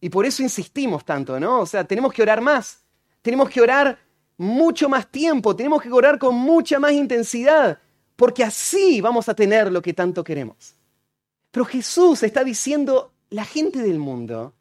Y 0.00 0.10
por 0.10 0.26
eso 0.26 0.42
insistimos 0.42 1.04
tanto, 1.04 1.40
¿no? 1.40 1.60
O 1.60 1.66
sea, 1.66 1.84
tenemos 1.84 2.12
que 2.12 2.22
orar 2.22 2.40
más. 2.40 2.80
Tenemos 3.22 3.48
que 3.48 3.60
orar 3.60 3.98
mucho 4.36 4.88
más 4.88 5.10
tiempo. 5.10 5.56
Tenemos 5.56 5.82
que 5.82 5.90
orar 5.90 6.18
con 6.18 6.34
mucha 6.34 6.78
más 6.78 6.92
intensidad 6.92 7.78
porque 8.16 8.44
así 8.44 9.00
vamos 9.00 9.28
a 9.28 9.34
tener 9.34 9.72
lo 9.72 9.82
que 9.82 9.92
tanto 9.92 10.22
queremos. 10.22 10.74
Pero 11.54 11.66
Jesús 11.66 12.24
está 12.24 12.42
diciendo, 12.42 13.12
la 13.30 13.44
gente 13.44 13.78
del 13.78 14.00
mundo 14.00 14.54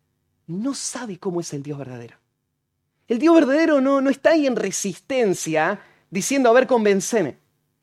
no 0.45 0.75
sabe 0.75 1.17
cómo 1.17 1.41
es 1.41 1.51
el 1.51 1.63
Dios 1.63 1.79
verdadero. 1.79 2.17
El 3.07 3.17
Dios 3.17 3.33
verdadero 3.33 3.81
no, 3.81 3.99
no 3.99 4.11
está 4.11 4.33
ahí 4.33 4.45
en 4.45 4.55
resistencia 4.55 5.81
diciendo, 6.11 6.51
a 6.51 6.53
ver, 6.53 6.67
convenceme, 6.67 7.39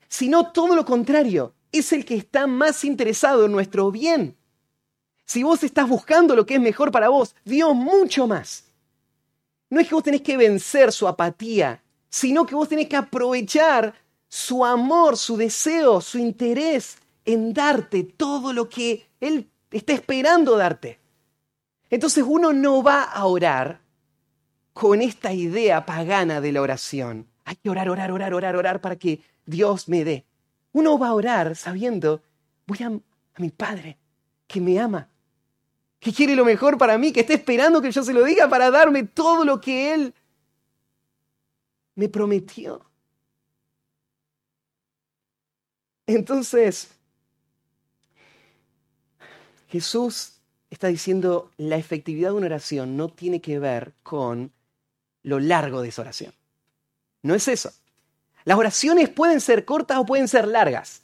sino 0.07 0.53
todo 0.53 0.77
lo 0.77 0.85
contrario, 0.85 1.53
es 1.73 1.91
el 1.91 2.05
que 2.05 2.15
está 2.15 2.47
más 2.47 2.85
interesado 2.85 3.43
en 3.43 3.51
nuestro 3.51 3.91
bien. 3.91 4.37
Si 5.25 5.43
vos 5.43 5.61
estás 5.65 5.89
buscando 5.89 6.33
lo 6.33 6.45
que 6.45 6.55
es 6.55 6.61
mejor 6.61 6.89
para 6.89 7.09
vos, 7.09 7.35
Dios 7.43 7.75
mucho 7.75 8.27
más. 8.27 8.63
No 9.69 9.81
es 9.81 9.89
que 9.89 9.95
vos 9.95 10.05
tenés 10.05 10.21
que 10.21 10.37
vencer 10.37 10.93
su 10.93 11.05
apatía, 11.05 11.83
sino 12.09 12.45
que 12.45 12.55
vos 12.55 12.69
tenés 12.69 12.87
que 12.87 12.95
aprovechar 12.95 13.93
su 14.29 14.63
amor, 14.63 15.17
su 15.17 15.35
deseo, 15.35 15.99
su 15.99 16.17
interés 16.17 17.00
en 17.25 17.53
darte 17.53 18.03
todo 18.03 18.53
lo 18.53 18.69
que 18.69 19.07
Él 19.19 19.49
está 19.71 19.93
esperando 19.93 20.57
darte. 20.57 20.99
Entonces 21.89 22.23
uno 22.27 22.53
no 22.53 22.81
va 22.81 23.03
a 23.03 23.25
orar 23.25 23.81
con 24.73 25.01
esta 25.01 25.33
idea 25.33 25.85
pagana 25.85 26.41
de 26.41 26.51
la 26.51 26.61
oración. 26.61 27.27
Hay 27.43 27.55
que 27.55 27.69
orar, 27.69 27.89
orar, 27.89 28.11
orar, 28.11 28.33
orar, 28.33 28.55
orar 28.55 28.81
para 28.81 28.95
que 28.95 29.21
Dios 29.45 29.89
me 29.89 30.03
dé. 30.03 30.25
Uno 30.71 30.97
va 30.97 31.09
a 31.09 31.13
orar 31.13 31.55
sabiendo, 31.55 32.21
voy 32.65 32.79
a, 32.83 32.87
a 32.87 33.41
mi 33.41 33.49
Padre 33.49 33.97
que 34.47 34.61
me 34.61 34.79
ama, 34.79 35.09
que 35.99 36.13
quiere 36.13 36.35
lo 36.35 36.45
mejor 36.45 36.77
para 36.77 36.97
mí, 36.97 37.11
que 37.11 37.21
está 37.21 37.33
esperando 37.33 37.81
que 37.81 37.91
yo 37.91 38.03
se 38.03 38.13
lo 38.13 38.23
diga 38.23 38.49
para 38.49 38.71
darme 38.71 39.03
todo 39.03 39.43
lo 39.43 39.59
que 39.59 39.93
Él 39.93 40.13
me 41.95 42.09
prometió. 42.09 42.85
Entonces, 46.07 46.89
Jesús 49.71 50.41
está 50.69 50.87
diciendo, 50.87 51.51
la 51.55 51.77
efectividad 51.77 52.31
de 52.31 52.35
una 52.35 52.47
oración 52.47 52.97
no 52.97 53.07
tiene 53.07 53.39
que 53.39 53.57
ver 53.57 53.93
con 54.03 54.51
lo 55.23 55.39
largo 55.39 55.81
de 55.81 55.89
esa 55.89 56.01
oración. 56.01 56.33
No 57.23 57.35
es 57.35 57.47
eso. 57.47 57.71
Las 58.43 58.57
oraciones 58.57 59.07
pueden 59.07 59.39
ser 59.39 59.63
cortas 59.63 59.97
o 59.97 60.05
pueden 60.05 60.27
ser 60.27 60.45
largas, 60.45 61.03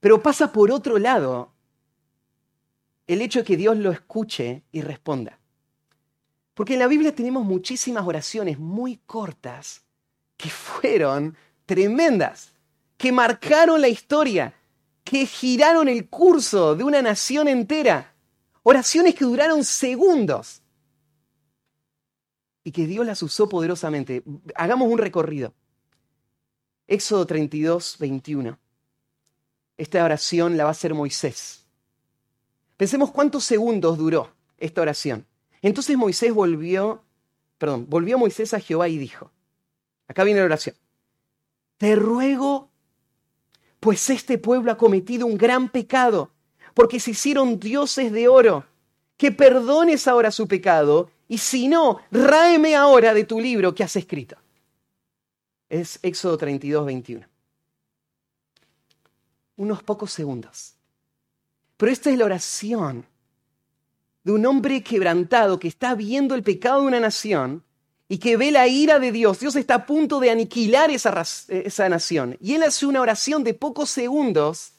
pero 0.00 0.22
pasa 0.22 0.50
por 0.50 0.70
otro 0.70 0.98
lado 0.98 1.52
el 3.06 3.20
hecho 3.20 3.40
de 3.40 3.44
que 3.44 3.56
Dios 3.56 3.76
lo 3.76 3.90
escuche 3.90 4.62
y 4.72 4.80
responda. 4.80 5.38
Porque 6.54 6.72
en 6.72 6.78
la 6.78 6.86
Biblia 6.86 7.14
tenemos 7.14 7.44
muchísimas 7.44 8.06
oraciones 8.06 8.58
muy 8.58 8.96
cortas 9.04 9.82
que 10.38 10.48
fueron 10.48 11.36
tremendas, 11.66 12.52
que 12.96 13.12
marcaron 13.12 13.80
la 13.80 13.88
historia, 13.88 14.54
que 15.08 15.24
giraron 15.26 15.88
el 15.88 16.08
curso 16.08 16.76
de 16.76 16.84
una 16.84 17.00
nación 17.00 17.48
entera. 17.48 18.14
Oraciones 18.62 19.14
que 19.14 19.24
duraron 19.24 19.64
segundos 19.64 20.62
y 22.62 22.72
que 22.72 22.86
Dios 22.86 23.06
las 23.06 23.22
usó 23.22 23.48
poderosamente. 23.48 24.22
Hagamos 24.54 24.90
un 24.92 24.98
recorrido. 24.98 25.54
Éxodo 26.86 27.26
32, 27.26 27.96
21. 27.98 28.58
Esta 29.78 30.04
oración 30.04 30.56
la 30.56 30.64
va 30.64 30.70
a 30.70 30.72
hacer 30.72 30.92
Moisés. 30.92 31.64
Pensemos 32.76 33.10
cuántos 33.10 33.44
segundos 33.44 33.96
duró 33.96 34.34
esta 34.58 34.82
oración. 34.82 35.26
Entonces 35.62 35.96
Moisés 35.96 36.34
volvió, 36.34 37.02
perdón, 37.56 37.86
volvió 37.88 38.18
Moisés 38.18 38.52
a 38.52 38.60
Jehová 38.60 38.88
y 38.88 38.98
dijo, 38.98 39.30
acá 40.06 40.24
viene 40.24 40.40
la 40.40 40.46
oración, 40.46 40.76
te 41.78 41.96
ruego, 41.96 42.67
pues 43.80 44.10
este 44.10 44.38
pueblo 44.38 44.72
ha 44.72 44.76
cometido 44.76 45.26
un 45.26 45.36
gran 45.36 45.68
pecado, 45.68 46.30
porque 46.74 47.00
se 47.00 47.12
hicieron 47.12 47.58
dioses 47.58 48.12
de 48.12 48.28
oro, 48.28 48.64
que 49.16 49.32
perdones 49.32 50.06
ahora 50.06 50.30
su 50.30 50.46
pecado, 50.46 51.10
y 51.28 51.38
si 51.38 51.68
no, 51.68 52.00
ráeme 52.10 52.74
ahora 52.74 53.14
de 53.14 53.24
tu 53.24 53.40
libro 53.40 53.74
que 53.74 53.84
has 53.84 53.96
escrito. 53.96 54.36
Es 55.68 55.98
Éxodo 56.02 56.38
32, 56.38 56.86
21. 56.86 57.26
Unos 59.56 59.82
pocos 59.82 60.12
segundos. 60.12 60.74
Pero 61.76 61.92
esta 61.92 62.10
es 62.10 62.18
la 62.18 62.24
oración 62.24 63.06
de 64.24 64.32
un 64.32 64.44
hombre 64.46 64.82
quebrantado 64.82 65.58
que 65.58 65.68
está 65.68 65.94
viendo 65.94 66.34
el 66.34 66.42
pecado 66.42 66.80
de 66.80 66.86
una 66.88 67.00
nación 67.00 67.64
y 68.08 68.18
que 68.18 68.36
ve 68.36 68.50
la 68.50 68.66
ira 68.66 68.98
de 68.98 69.12
Dios. 69.12 69.40
Dios 69.40 69.54
está 69.56 69.74
a 69.74 69.86
punto 69.86 70.18
de 70.18 70.30
aniquilar 70.30 70.90
esa, 70.90 71.22
esa 71.48 71.88
nación. 71.88 72.36
Y 72.40 72.54
él 72.54 72.62
hace 72.62 72.86
una 72.86 73.02
oración 73.02 73.44
de 73.44 73.54
pocos 73.54 73.90
segundos 73.90 74.72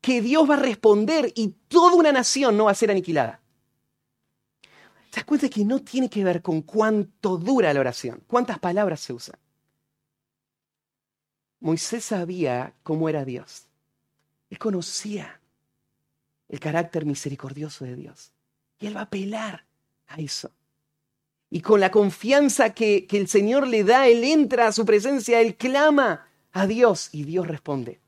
que 0.00 0.20
Dios 0.20 0.48
va 0.48 0.54
a 0.54 0.58
responder 0.58 1.32
y 1.34 1.54
toda 1.68 1.94
una 1.94 2.12
nación 2.12 2.56
no 2.56 2.64
va 2.64 2.72
a 2.72 2.74
ser 2.74 2.90
aniquilada. 2.90 3.40
¿Te 5.10 5.20
das 5.20 5.24
cuenta 5.24 5.48
que 5.48 5.64
no 5.64 5.80
tiene 5.80 6.10
que 6.10 6.24
ver 6.24 6.42
con 6.42 6.62
cuánto 6.62 7.38
dura 7.38 7.72
la 7.72 7.80
oración? 7.80 8.22
¿Cuántas 8.26 8.58
palabras 8.58 9.00
se 9.00 9.12
usan? 9.12 9.38
Moisés 11.60 12.04
sabía 12.04 12.74
cómo 12.82 13.08
era 13.08 13.24
Dios. 13.24 13.68
Él 14.50 14.58
conocía 14.58 15.40
el 16.48 16.60
carácter 16.60 17.06
misericordioso 17.06 17.84
de 17.84 17.94
Dios. 17.94 18.32
Y 18.80 18.88
él 18.88 18.96
va 18.96 19.00
a 19.00 19.04
apelar 19.04 19.64
a 20.08 20.20
eso. 20.20 20.50
Y 21.50 21.60
con 21.60 21.80
la 21.80 21.90
confianza 21.90 22.74
que, 22.74 23.06
el 23.10 23.28
Señor 23.28 23.66
le 23.66 23.84
da, 23.84 24.08
él 24.08 24.24
entra 24.24 24.68
a 24.68 24.72
su 24.72 24.84
presencia, 24.84 25.40
él 25.40 25.56
clama 25.56 26.28
a 26.52 26.66
Dios 26.66 27.10
y 27.12 27.24
Dios 27.24 27.46
responde. 27.46 28.00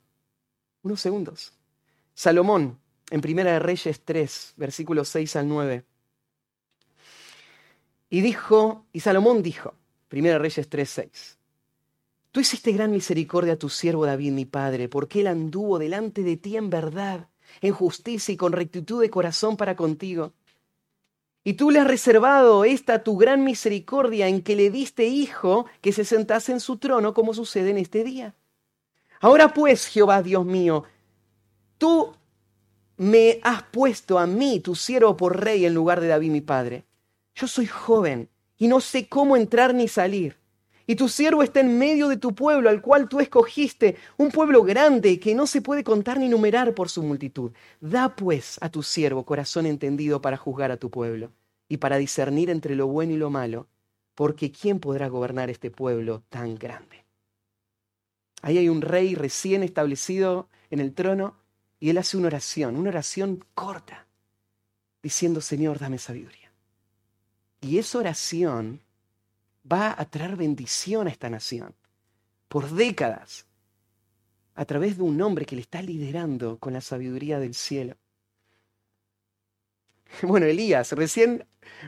Unos 0.83 1.01
segundos. 1.01 1.53
Salomón, 2.15 2.79
en 3.11 3.21
Primera 3.21 3.53
de 3.53 3.59
Reyes 3.59 4.03
3, 4.05 4.55
versículos 4.57 5.09
6 5.11 5.37
al 5.37 5.49
9. 5.49 5.85
Y 8.11 8.21
dijo, 8.21 8.87
y 8.93 9.01
Salomón 9.01 9.43
dijo, 9.43 9.75
Primera 10.09 10.35
de 10.35 10.39
Reyes 10.41 10.69
3, 10.69 10.89
6. 10.89 11.39
Tú 12.33 12.41
hiciste 12.41 12.73
gran 12.73 12.91
misericordia 12.91 13.55
a 13.55 13.59
tu 13.59 13.69
siervo 13.69 14.07
David, 14.07 14.33
mi 14.33 14.45
padre, 14.45 14.89
porque 14.89 15.21
él 15.21 15.27
anduvo 15.29 15.79
delante 15.79 16.23
de 16.23 16.37
ti 16.37 16.57
en 16.57 16.71
verdad 16.71 17.29
en 17.61 17.73
justicia 17.73 18.33
y 18.33 18.37
con 18.37 18.53
rectitud 18.53 19.01
de 19.01 19.11
corazón 19.11 19.57
para 19.57 19.77
contigo. 19.77 20.33
Y 21.47 21.55
tú 21.55 21.71
le 21.71 21.79
has 21.79 21.87
reservado 21.87 22.65
esta 22.65 23.05
tu 23.05 23.17
gran 23.17 23.45
misericordia 23.45 24.27
en 24.27 24.43
que 24.43 24.57
le 24.57 24.69
diste 24.69 25.05
hijo 25.05 25.67
que 25.81 25.93
se 25.93 26.05
sentase 26.05 26.51
en 26.51 26.59
su 26.59 26.79
trono 26.79 27.15
como 27.15 27.35
sucede 27.35 27.71
en 27.71 27.79
este 27.79 28.03
día. 28.03 28.35
Ahora 29.21 29.55
pues, 29.55 29.87
Jehová 29.87 30.25
Dios 30.25 30.45
mío, 30.45 30.83
tú 31.79 32.13
me 32.97 33.39
has 33.45 33.63
puesto 33.63 34.19
a 34.19 34.27
mí, 34.27 34.59
tu 34.59 34.75
siervo, 34.75 35.17
por 35.17 35.41
rey 35.41 35.65
en 35.65 35.75
lugar 35.75 36.01
de 36.01 36.09
David 36.09 36.33
mi 36.33 36.41
padre. 36.41 36.85
Yo 37.37 37.47
soy 37.47 37.67
joven 37.67 38.29
y 38.59 38.67
no 38.67 38.81
sé 38.81 39.07
cómo 39.09 39.37
entrar 39.37 39.73
ni 39.73 39.87
salir. 39.87 40.37
Y 40.87 40.95
tu 40.95 41.09
siervo 41.09 41.43
está 41.43 41.61
en 41.61 41.79
medio 41.79 42.09
de 42.09 42.17
tu 42.17 42.35
pueblo, 42.35 42.71
al 42.71 42.81
cual 42.81 43.09
tú 43.09 43.19
escogiste, 43.19 43.97
un 44.17 44.31
pueblo 44.31 44.63
grande 44.63 45.19
que 45.19 45.35
no 45.35 45.47
se 45.47 45.61
puede 45.61 45.83
contar 45.83 46.19
ni 46.19 46.29
numerar 46.29 46.75
por 46.75 46.89
su 46.89 47.03
multitud. 47.03 47.53
Da 47.81 48.15
pues 48.15 48.59
a 48.61 48.71
tu 48.71 48.85
siervo 48.85 49.25
corazón 49.25 49.67
entendido 49.67 50.21
para 50.21 50.37
juzgar 50.37 50.71
a 50.71 50.77
tu 50.77 50.91
pueblo 50.91 51.33
y 51.69 51.79
para 51.79 51.97
discernir 51.97 52.51
entre 52.51 52.77
lo 52.77 52.87
bueno 52.87 53.13
y 53.13 53.17
lo 53.17 53.31
malo, 53.31 53.67
porque 54.15 54.53
¿quién 54.53 54.79
podrá 54.79 55.09
gobernar 55.09 55.51
este 55.51 55.73
pueblo 55.73 56.23
tan 56.29 56.55
grande? 56.55 57.05
Ahí 58.43 58.59
hay 58.59 58.69
un 58.69 58.81
rey 58.81 59.17
recién 59.17 59.65
establecido 59.65 60.49
en 60.71 60.79
el 60.79 60.95
trono 60.95 61.35
y 61.81 61.91
él 61.91 61.99
hace 61.99 62.17
una 62.17 62.29
oración, 62.29 62.77
una 62.77 62.91
oración 62.91 63.45
corta, 63.55 64.07
diciendo, 65.03 65.41
Señor, 65.41 65.81
dame 65.81 65.99
sabiduría. 65.99 66.53
Y 67.61 67.79
esa 67.79 67.99
oración 67.99 68.81
va 69.71 69.95
a 69.97 70.05
traer 70.05 70.37
bendición 70.37 71.07
a 71.07 71.11
esta 71.11 71.29
nación 71.31 71.75
por 72.49 72.71
décadas 72.71 73.47
a 74.55 74.65
través 74.65 74.97
de 74.97 75.03
un 75.03 75.21
hombre 75.21 75.45
que 75.45 75.57
le 75.57 75.63
está 75.63 75.83
liderando 75.83 76.59
con 76.59 76.73
la 76.73 76.81
sabiduría 76.81 77.39
del 77.39 77.55
cielo. 77.55 77.97
Bueno, 80.23 80.47
Elías, 80.47 80.93
recién 80.93 81.45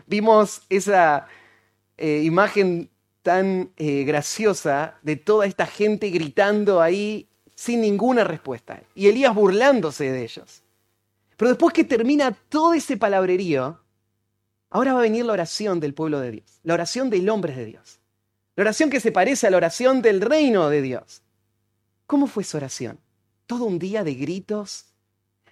vimos 0.07 0.63
esa 0.69 1.29
eh, 1.97 2.23
imagen 2.25 2.91
tan 3.23 3.73
eh, 3.77 4.05
graciosa 4.05 4.99
de 5.03 5.17
toda 5.17 5.47
esta 5.47 5.67
gente 5.67 6.11
gritando 6.11 6.83
ahí 6.83 7.29
sin 7.55 7.81
ninguna 7.81 8.25
respuesta 8.25 8.83
y 8.95 9.09
Elías 9.09 9.35
burlándose 9.35 10.11
de 10.11 10.25
ellos. 10.25 10.63
Pero 11.37 11.51
después 11.51 11.73
que 11.73 11.85
termina 11.85 12.33
todo 12.33 12.75
ese 12.75 12.97
palabrerío, 12.97 13.81
Ahora 14.71 14.93
va 14.93 15.01
a 15.01 15.03
venir 15.03 15.25
la 15.25 15.33
oración 15.33 15.81
del 15.81 15.95
pueblo 15.95 16.21
de 16.21 16.31
Dios, 16.31 16.61
la 16.63 16.75
oración 16.75 17.09
del 17.11 17.29
hombre 17.31 17.55
de 17.55 17.65
Dios, 17.65 18.01
la 18.55 18.63
oración 18.63 18.91
que 18.91 19.01
se 19.01 19.13
parece 19.13 19.47
a 19.47 19.51
la 19.51 19.57
oración 19.57 20.03
del 20.03 20.21
reino 20.21 20.69
de 20.69 20.83
Dios. 20.83 21.23
¿Cómo 22.07 22.27
fue 22.27 22.43
esa 22.43 22.59
oración? 22.59 22.99
Todo 23.47 23.65
un 23.65 23.79
día 23.79 24.05
de 24.05 24.15
gritos, 24.15 24.87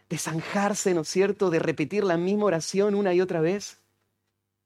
de 0.09 0.19
zanjarse, 0.19 0.93
¿no 0.93 1.01
es 1.01 1.09
cierto?, 1.09 1.51
de 1.51 1.59
repetir 1.59 2.05
la 2.05 2.17
misma 2.17 2.47
oración 2.47 2.95
una 2.95 3.15
y 3.15 3.21
otra 3.21 3.41
vez. 3.41 3.79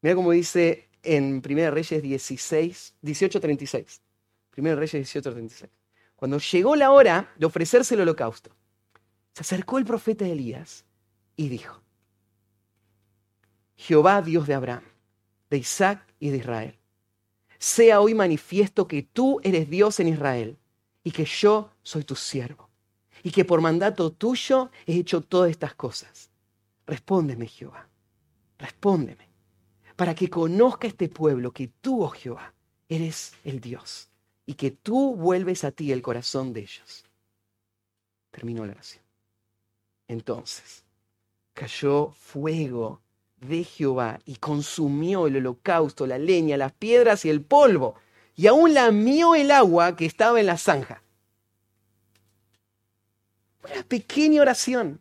Mira 0.03 0.15
cómo 0.15 0.33
dice 0.33 0.89
en 1.03 1.43
1 1.45 1.71
Reyes 1.71 2.03
16, 2.03 2.95
18:36. 3.03 4.01
1 4.57 4.77
Reyes 4.77 5.15
18:36. 5.15 5.69
Cuando 6.17 6.39
llegó 6.39 6.77
la 6.77 6.91
hora 6.91 7.33
de 7.37 7.47
ofrecerse 7.47 7.95
el 7.95 8.03
holocausto, 8.03 8.51
se 9.33 9.43
acercó 9.43 9.79
el 9.79 9.85
profeta 9.85 10.27
Elías 10.27 10.85
y 11.37 11.49
dijo, 11.49 11.81
Jehová 13.81 14.21
Dios 14.21 14.47
de 14.47 14.53
Abraham, 14.53 14.85
de 15.49 15.57
Isaac 15.57 16.07
y 16.19 16.29
de 16.29 16.37
Israel. 16.37 16.79
Sea 17.59 18.03
hoy 18.03 18.12
manifiesto 18.12 18.87
que 18.87 19.03
tú 19.03 19.40
eres 19.43 19.71
Dios 19.71 20.01
en 20.01 20.09
Israel 20.09 20.59
y 21.03 21.11
que 21.12 21.25
yo 21.25 21.71
soy 21.83 22.05
tu 22.05 22.14
siervo 22.14 22.69
y 23.23 23.31
que 23.31 23.47
por 23.47 23.62
mandato 23.62 24.12
tuyo 24.12 24.71
he 24.87 24.97
hecho 24.97 25.23
todas 25.23 25.51
estas 25.51 25.75
cosas. 25.75 26.29
Respóndeme, 26.87 27.47
Jehová, 27.47 27.88
respóndeme, 28.59 29.31
para 29.97 30.14
que 30.14 30.29
conozca 30.29 30.87
este 30.87 31.09
pueblo 31.09 31.51
que 31.51 31.69
tú, 31.69 32.03
oh 32.03 32.11
Jehová, 32.11 32.53
eres 32.87 33.33
el 33.45 33.61
Dios 33.61 34.11
y 34.45 34.55
que 34.55 34.73
tú 34.73 35.16
vuelves 35.16 35.64
a 35.64 35.71
ti 35.71 35.90
el 35.90 36.03
corazón 36.03 36.53
de 36.53 36.61
ellos. 36.61 37.07
Terminó 38.31 38.66
la 38.66 38.73
oración. 38.73 39.03
Entonces 40.07 40.85
cayó 41.55 42.12
fuego 42.12 43.01
de 43.40 43.64
Jehová 43.64 44.20
y 44.24 44.37
consumió 44.37 45.26
el 45.26 45.37
holocausto, 45.37 46.07
la 46.07 46.18
leña, 46.18 46.57
las 46.57 46.72
piedras 46.72 47.24
y 47.24 47.31
el 47.31 47.42
polvo, 47.42 47.96
y 48.37 48.46
aún 48.46 48.74
lamió 48.74 49.35
el 49.35 49.50
agua 49.50 49.96
que 49.96 50.07
estaba 50.07 50.40
en 50.40 50.46
la 50.46 50.59
zanja. 50.59 51.03
Una 53.64 53.83
pequeña 53.83 54.42
oración, 54.42 55.00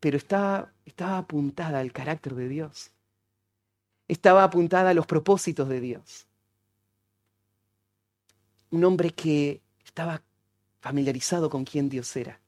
pero 0.00 0.16
estaba, 0.16 0.72
estaba 0.84 1.18
apuntada 1.18 1.80
al 1.80 1.92
carácter 1.92 2.34
de 2.34 2.48
Dios. 2.48 2.90
Estaba 4.06 4.44
apuntada 4.44 4.90
a 4.90 4.94
los 4.94 5.06
propósitos 5.06 5.68
de 5.68 5.80
Dios. 5.80 6.26
Un 8.70 8.84
hombre 8.84 9.10
que 9.10 9.62
estaba 9.84 10.22
familiarizado 10.80 11.48
con 11.48 11.64
quién 11.64 11.88
Dios 11.88 12.14
era 12.16 12.38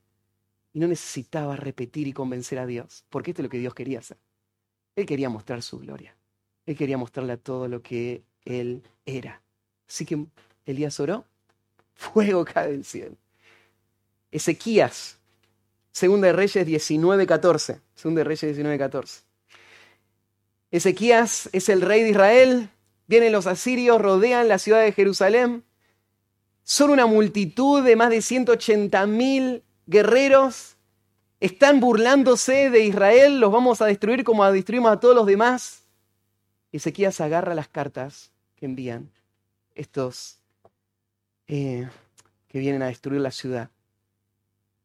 y 0.77 0.79
no 0.79 0.89
necesitaba 0.89 1.57
repetir 1.57 2.07
y 2.07 2.13
convencer 2.13 2.59
a 2.59 2.67
Dios, 2.67 3.07
porque 3.09 3.31
esto 3.31 3.41
es 3.41 3.45
lo 3.45 3.49
que 3.49 3.59
Dios 3.59 3.73
quería 3.73 4.01
hacer. 4.01 4.19
Él 4.95 5.07
quería 5.07 5.31
mostrar 5.31 5.63
su 5.63 5.79
gloria. 5.79 6.15
Él 6.67 6.77
quería 6.77 6.99
mostrarle 6.99 7.33
a 7.33 7.39
todo 7.39 7.67
lo 7.67 7.81
que 7.81 8.25
Él 8.45 8.83
era 9.07 9.41
Así 9.89 10.05
que 10.05 10.27
Elías 10.67 11.01
oró, 11.01 11.25
fuego 11.95 12.45
cae 12.45 12.73
del 12.73 12.85
cielo. 12.85 13.17
Ezequías, 14.31 15.17
Segunda 15.93 16.27
de 16.27 16.35
Reyes 16.35 16.67
19:14. 16.67 17.81
Segunda 17.95 18.19
de 18.21 18.25
Reyes 18.25 18.43
19:14. 18.43 19.23
Ezequías 20.71 21.49
es 21.55 21.71
el 21.71 21.81
rey 21.81 22.03
de 22.03 22.11
Israel, 22.11 22.69
vienen 23.07 23.33
los 23.33 23.47
asirios, 23.47 23.99
rodean 23.99 24.47
la 24.47 24.59
ciudad 24.59 24.83
de 24.83 24.93
Jerusalén. 24.93 25.65
Son 26.65 26.91
una 26.91 27.07
multitud 27.07 27.83
de 27.83 27.97
más 27.97 28.11
de 28.11 28.21
180 28.21 29.07
mil 29.07 29.63
guerreros. 29.87 30.77
Están 31.41 31.81
burlándose 31.81 32.71
de 32.71 32.85
Israel, 32.85 33.41
los 33.41 33.53
vamos 33.53 33.81
a 33.83 33.87
destruir 33.87 34.25
como 34.25 34.51
destruimos 34.51 34.91
a 34.91 35.01
todos 35.01 35.15
los 35.15 35.27
demás. 35.27 35.87
Ezequías 36.73 37.21
agarra 37.21 37.55
las 37.55 37.69
cartas 37.69 38.33
que 38.57 38.67
envían 38.67 39.11
estos 39.75 40.41
eh, 41.47 41.89
que 42.49 42.59
vienen 42.59 42.83
a 42.83 42.87
destruir 42.87 43.21
la 43.21 43.31
ciudad. 43.31 43.71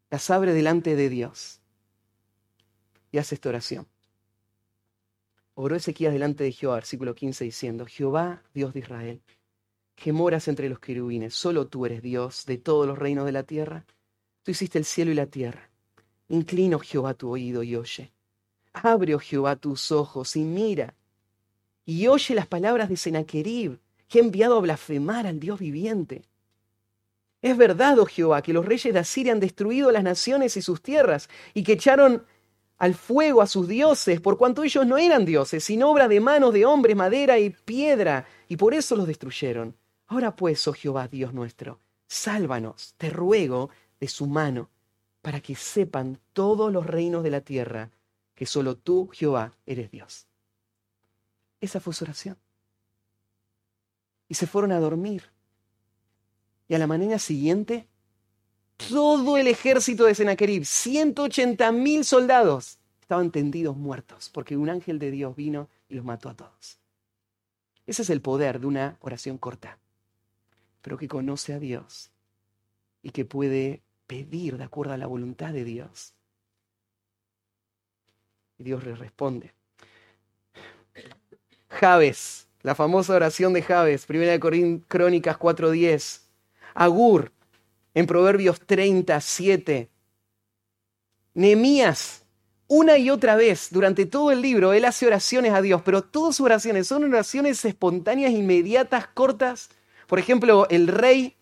Las 0.10 0.30
abre 0.30 0.54
delante 0.54 0.96
de 0.96 1.10
Dios 1.10 1.62
y 3.12 3.18
hace 3.18 3.36
esta 3.36 3.50
oración. 3.50 3.88
Oró 5.54 5.76
Ezequías 5.76 6.14
delante 6.14 6.44
de 6.44 6.52
Jehová, 6.52 6.76
versículo 6.76 7.16
15, 7.16 7.44
diciendo, 7.44 7.86
Jehová, 7.86 8.42
Dios 8.54 8.74
de 8.74 8.80
Israel, 8.80 9.22
que 9.96 10.12
moras 10.12 10.48
entre 10.48 10.70
los 10.70 10.80
querubines, 10.80 11.34
solo 11.34 11.68
tú 11.68 11.86
eres 11.86 12.02
Dios 12.02 12.46
de 12.46 12.58
todos 12.58 12.88
los 12.88 12.98
reinos 12.98 13.26
de 13.26 13.32
la 13.32 13.44
tierra. 13.44 13.86
Tú 14.43 14.51
hiciste 14.51 14.77
el 14.77 14.86
cielo 14.86 15.12
y 15.12 15.15
la 15.15 15.27
tierra. 15.27 15.69
Inclino, 16.30 16.80
Jehová, 16.80 17.13
tu 17.13 17.30
oído 17.30 17.63
y 17.63 17.75
oye. 17.75 18.12
Abre, 18.73 19.15
oh 19.15 19.19
Jehová, 19.19 19.56
tus 19.56 19.91
ojos 19.91 20.36
y 20.36 20.43
mira. 20.43 20.95
Y 21.86 22.08
oye 22.08 22.36
las 22.36 22.47
palabras 22.47 22.89
de 22.89 22.97
Sennacherib, 22.97 23.80
que 24.08 24.19
ha 24.19 24.21
enviado 24.21 24.58
a 24.58 24.62
blasfemar 24.62 25.27
al 25.27 25.39
Dios 25.39 25.60
viviente. 25.60 26.23
Es 27.41 27.58
verdad, 27.58 27.99
oh 27.99 28.06
Jehová, 28.06 28.41
que 28.41 28.54
los 28.54 28.65
reyes 28.65 28.93
de 28.93 28.99
Asiria 28.99 29.34
han 29.34 29.39
destruido 29.39 29.91
las 29.91 30.04
naciones 30.04 30.56
y 30.58 30.62
sus 30.62 30.82
tierras, 30.82 31.30
y 31.54 31.63
que 31.63 31.73
echaron 31.73 32.23
al 32.77 32.95
fuego 32.95 33.41
a 33.41 33.47
sus 33.47 33.67
dioses, 33.67 34.21
por 34.21 34.38
cuanto 34.38 34.63
ellos 34.63 34.86
no 34.88 34.97
eran 34.97 35.25
dioses, 35.25 35.63
sino 35.63 35.91
obra 35.91 36.08
de 36.08 36.19
manos 36.19 36.54
de 36.54 36.65
hombres, 36.65 36.95
madera 36.95 37.39
y 37.39 37.51
piedra, 37.51 38.25
y 38.47 38.58
por 38.58 38.73
eso 38.73 38.95
los 38.95 39.08
destruyeron. 39.08 39.75
Ahora 40.08 40.36
pues, 40.36 40.67
oh 40.67 40.73
Jehová, 40.73 41.08
Dios 41.08 41.34
nuestro, 41.34 41.80
sálvanos, 42.08 42.95
te 42.97 43.10
ruego, 43.10 43.69
de 44.02 44.10
su 44.10 44.28
mano, 44.28 44.70
para 45.22 45.40
que 45.40 45.56
sepan 45.56 46.20
todos 46.34 46.74
los 46.74 46.86
reinos 46.86 47.24
de 47.24 47.30
la 47.30 47.42
tierra 47.42 47.92
que 48.36 48.46
solo 48.46 48.76
tú, 48.76 49.10
Jehová, 49.14 49.54
eres 49.66 49.92
Dios. 49.92 50.26
Esa 51.62 51.80
fue 51.80 51.94
su 51.94 52.04
oración. 52.04 52.38
Y 54.28 54.34
se 54.34 54.48
fueron 54.48 54.72
a 54.72 54.80
dormir. 54.80 55.30
Y 56.68 56.74
a 56.74 56.80
la 56.80 56.88
mañana 56.88 57.20
siguiente 57.20 57.88
todo 58.90 59.38
el 59.38 59.48
ejército 59.48 60.06
de 60.06 60.16
Sennacherib, 60.16 60.66
180 60.66 61.72
mil 61.72 62.04
soldados, 62.04 62.80
estaban 63.00 63.30
tendidos 63.30 63.78
muertos, 63.78 64.30
porque 64.30 64.58
un 64.58 64.70
ángel 64.70 64.98
de 64.98 65.12
Dios 65.12 65.36
vino 65.36 65.70
y 65.88 65.96
los 65.96 66.06
mató 66.06 66.30
a 66.30 66.36
todos. 66.36 66.80
Ese 67.86 68.02
es 68.02 68.10
el 68.10 68.22
poder 68.22 68.60
de 68.60 68.68
una 68.68 68.98
oración 69.02 69.38
corta, 69.38 69.78
pero 70.82 70.98
que 70.98 71.08
conoce 71.08 71.54
a 71.54 71.60
Dios 71.60 72.10
y 73.04 73.12
que 73.12 73.26
puede 73.26 73.84
pedir 74.12 74.58
de 74.58 74.65
acuerdo 74.65 74.91
a 74.91 74.97
la 74.97 75.08
voluntad 75.08 75.54
de 75.54 75.63
Dios. 75.63 76.13
Y 78.58 78.65
Dios 78.65 78.84
le 78.84 78.93
responde. 78.93 79.54
Javes, 81.69 82.50
la 82.62 82.76
famosa 82.76 83.15
oración 83.15 83.54
de 83.54 83.62
Javes, 83.62 84.06
primera 84.06 84.34
de 84.34 84.82
Crónicas 84.86 85.38
4:10. 85.38 86.24
Agur, 86.74 87.32
en 87.93 88.06
Proverbios 88.06 88.60
37. 88.60 89.89
Nehemías, 91.34 92.26
una 92.67 92.97
y 92.97 93.10
otra 93.10 93.38
vez, 93.38 93.69
durante 93.71 94.06
todo 94.06 94.32
el 94.32 94.41
libro, 94.41 94.74
él 94.74 94.84
hace 94.84 95.08
oraciones 95.08 95.54
a 95.54 95.62
Dios, 95.62 95.84
pero 95.86 96.04
todas 96.04 96.36
sus 96.36 96.47
oraciones 96.47 96.86
son 96.86 97.06
oraciones 97.06 97.63
espontáneas, 97.63 98.34
inmediatas, 98.34 99.08
cortas. 99.08 99.69
Por 100.08 100.19
ejemplo, 100.19 100.67
el 100.69 100.89
rey 100.89 101.38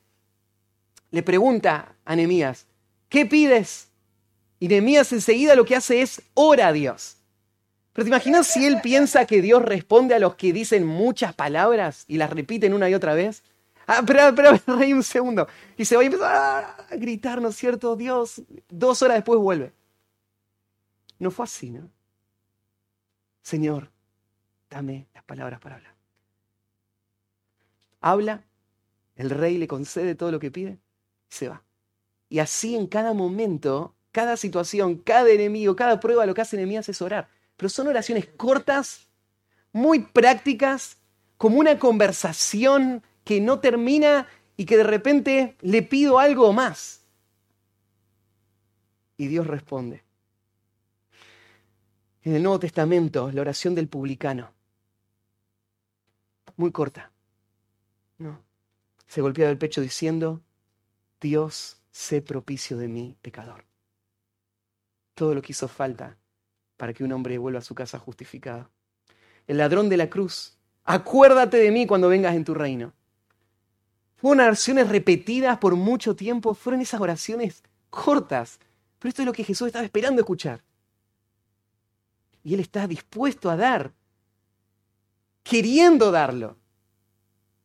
le 1.12 1.24
pregunta 1.24 1.96
a 2.06 2.16
Nehemías, 2.16 2.68
¿qué 3.10 3.26
pides? 3.26 3.90
Y 4.60 4.68
Nehemías 4.68 5.12
enseguida 5.12 5.56
lo 5.56 5.66
que 5.66 5.76
hace 5.76 6.02
es 6.02 6.22
ora 6.34 6.68
a 6.68 6.74
Dios. 6.74 7.18
Pero 7.94 8.06
te 8.06 8.10
imaginas 8.10 8.48
si 8.48 8.66
él 8.66 8.80
piensa 8.82 9.26
que 9.26 9.42
Dios 9.42 9.62
responde 9.62 10.16
a 10.16 10.20
los 10.20 10.36
que 10.36 10.54
dicen 10.54 10.86
muchas 10.86 11.34
palabras 11.34 12.06
y 12.08 12.18
las 12.18 12.30
repiten 12.30 12.74
una 12.74 12.90
y 12.90 12.94
otra 12.94 13.14
vez? 13.14 13.44
Ah, 13.88 14.00
espera, 14.00 14.30
espera, 14.30 14.62
rey, 14.68 14.94
un 14.94 15.04
segundo. 15.04 15.48
Y 15.76 15.86
se 15.86 15.96
va 15.96 16.04
a 16.04 16.06
empezar 16.06 16.86
a 16.90 16.96
gritar, 16.96 17.42
¿no 17.42 17.50
es 17.50 17.56
cierto? 17.56 17.96
Dios, 17.96 18.42
dos 18.70 19.02
horas 19.02 19.18
después 19.18 19.40
vuelve. 19.40 19.74
No 21.18 21.32
fue 21.32 21.46
así, 21.46 21.72
¿no? 21.72 21.90
Señor, 23.42 23.90
dame 24.70 25.08
las 25.14 25.24
palabras 25.24 25.60
para 25.60 25.76
hablar. 25.76 25.96
Habla, 28.00 28.44
el 29.16 29.30
rey 29.30 29.58
le 29.58 29.68
concede 29.68 30.16
todo 30.16 30.32
lo 30.32 30.40
que 30.40 30.52
pide 30.52 30.78
y 30.78 30.78
se 31.30 31.50
va. 31.50 31.64
Y 32.28 32.40
así 32.40 32.76
en 32.76 32.88
cada 32.88 33.14
momento, 33.14 33.96
cada 34.12 34.38
situación, 34.38 34.98
cada 34.98 35.30
enemigo, 35.30 35.76
cada 35.76 36.00
prueba, 36.00 36.26
lo 36.26 36.34
que 36.34 36.42
hace 36.42 36.56
enemigo 36.58 36.82
es 36.86 37.02
orar. 37.02 37.30
Pero 37.56 37.70
son 37.70 37.88
oraciones 37.88 38.28
cortas, 38.38 39.08
muy 39.72 40.00
prácticas, 40.00 40.98
como 41.38 41.60
una 41.60 41.80
conversación 41.80 43.04
que 43.24 43.40
no 43.40 43.60
termina 43.60 44.28
y 44.58 44.66
que 44.66 44.78
de 44.78 44.84
repente 44.84 45.56
le 45.62 45.82
pido 45.84 46.20
algo 46.20 46.52
más. 46.52 47.02
Y 49.18 49.28
Dios 49.28 49.48
responde. 49.48 50.04
En 52.24 52.36
el 52.36 52.44
Nuevo 52.44 52.60
Testamento, 52.60 53.32
la 53.32 53.42
oración 53.42 53.74
del 53.76 53.88
publicano. 53.88 54.52
Muy 56.58 56.72
corta. 56.72 57.12
No. 58.18 58.42
Se 59.08 59.22
golpea 59.22 59.50
el 59.50 59.58
pecho 59.58 59.82
diciendo, 59.82 60.42
Dios, 61.22 61.82
sé 61.92 62.22
propicio 62.22 62.78
de 62.78 62.88
mí, 62.88 63.18
pecador. 63.22 63.66
Todo 65.14 65.36
lo 65.36 65.42
que 65.42 65.52
hizo 65.52 65.68
falta 65.68 66.18
para 66.78 66.94
que 66.94 67.04
un 67.04 67.12
hombre 67.12 67.38
vuelva 67.38 67.60
a 67.60 67.64
su 67.64 67.76
casa 67.76 68.00
justificado. 68.00 68.70
El 69.48 69.58
ladrón 69.58 69.90
de 69.90 69.98
la 69.98 70.10
cruz, 70.10 70.58
acuérdate 70.86 71.58
de 71.58 71.72
mí 71.72 71.86
cuando 71.86 72.08
vengas 72.08 72.36
en 72.36 72.46
tu 72.46 72.54
reino. 72.54 72.94
Fueron 74.16 74.46
oraciones 74.46 74.88
repetidas 74.88 75.58
por 75.58 75.76
mucho 75.76 76.16
tiempo, 76.16 76.54
fueron 76.54 76.82
esas 76.82 77.02
oraciones 77.02 77.64
cortas. 77.90 78.60
Pero 78.98 79.10
esto 79.10 79.22
es 79.22 79.26
lo 79.26 79.34
que 79.34 79.44
Jesús 79.44 79.68
estaba 79.68 79.86
esperando 79.86 80.22
escuchar. 80.22 80.64
Y 82.44 82.54
Él 82.54 82.60
está 82.62 82.88
dispuesto 82.88 83.50
a 83.50 83.58
dar, 83.58 83.94
queriendo 85.44 86.12
darlo. 86.12 86.58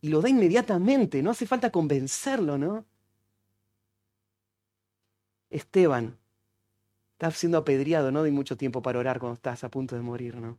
Y 0.01 0.09
lo 0.09 0.21
da 0.21 0.29
inmediatamente, 0.29 1.23
no 1.23 1.31
hace 1.31 1.47
falta 1.47 1.71
convencerlo, 1.71 2.59
¿no? 2.59 2.85
Esteban, 5.55 6.19
estás 7.13 7.37
siendo 7.37 7.59
apedreado, 7.59 8.11
no 8.11 8.23
hay 8.23 8.33
mucho 8.33 8.57
tiempo 8.57 8.83
para 8.83 8.99
orar 8.99 9.19
cuando 9.19 9.35
estás 9.35 9.65
a 9.65 9.71
punto 9.71 9.95
de 9.97 10.03
morir, 10.03 10.37
¿no? 10.37 10.59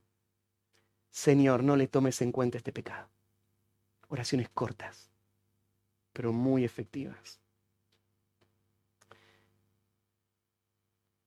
Señor, 1.12 1.64
no 1.64 1.76
le 1.76 1.88
tomes 1.88 2.22
en 2.22 2.32
cuenta 2.32 2.58
este 2.58 2.72
pecado. 2.72 3.08
Oraciones 4.10 4.50
cortas 4.50 5.16
pero 6.16 6.32
muy 6.32 6.64
efectivas. 6.64 7.42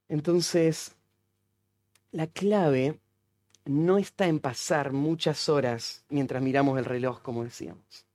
Entonces, 0.09 0.96
la 2.11 2.26
clave 2.26 2.98
no 3.66 3.98
está 3.98 4.28
en 4.28 4.40
pasar 4.40 4.94
muchas 4.94 5.50
horas 5.50 6.07
mientras 6.09 6.42
miramos 6.42 6.78
el 6.78 6.87
reloj, 6.87 7.20
como 7.20 7.45
decíamos, 7.45 8.07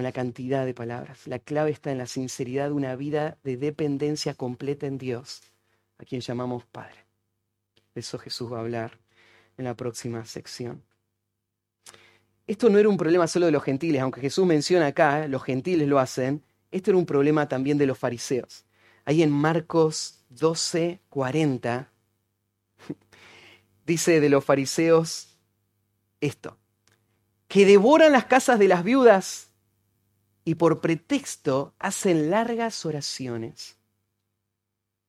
en 0.00 0.04
la 0.04 0.12
cantidad 0.12 0.64
de 0.64 0.74
palabras. 0.74 1.26
La 1.26 1.38
clave 1.38 1.70
está 1.70 1.92
en 1.92 1.98
la 1.98 2.06
sinceridad 2.06 2.66
de 2.66 2.72
una 2.72 2.96
vida 2.96 3.38
de 3.44 3.56
dependencia 3.56 4.34
completa 4.34 4.86
en 4.86 4.98
Dios, 4.98 5.42
a 5.98 6.04
quien 6.04 6.20
llamamos 6.20 6.64
Padre. 6.64 7.04
De 7.94 8.00
eso 8.00 8.18
Jesús 8.18 8.52
va 8.52 8.58
a 8.58 8.60
hablar 8.60 8.98
en 9.58 9.64
la 9.64 9.74
próxima 9.74 10.24
sección. 10.24 10.82
Esto 12.46 12.70
no 12.70 12.78
era 12.78 12.88
un 12.88 12.96
problema 12.96 13.26
solo 13.26 13.46
de 13.46 13.52
los 13.52 13.62
gentiles, 13.62 14.00
aunque 14.00 14.20
Jesús 14.20 14.46
menciona 14.46 14.86
acá, 14.86 15.28
los 15.28 15.42
gentiles 15.42 15.86
lo 15.86 15.98
hacen, 15.98 16.42
esto 16.70 16.90
era 16.90 16.98
un 16.98 17.06
problema 17.06 17.48
también 17.48 17.78
de 17.78 17.86
los 17.86 17.98
fariseos. 17.98 18.64
Ahí 19.04 19.22
en 19.22 19.30
Marcos 19.30 20.24
12, 20.30 21.00
40, 21.08 21.90
dice 23.86 24.20
de 24.20 24.28
los 24.28 24.44
fariseos 24.44 25.38
esto, 26.20 26.56
que 27.46 27.66
devoran 27.66 28.12
las 28.12 28.24
casas 28.24 28.58
de 28.58 28.68
las 28.68 28.82
viudas 28.82 29.51
y 30.44 30.56
por 30.56 30.80
pretexto 30.80 31.74
hacen 31.78 32.30
largas 32.30 32.84
oraciones. 32.84 33.76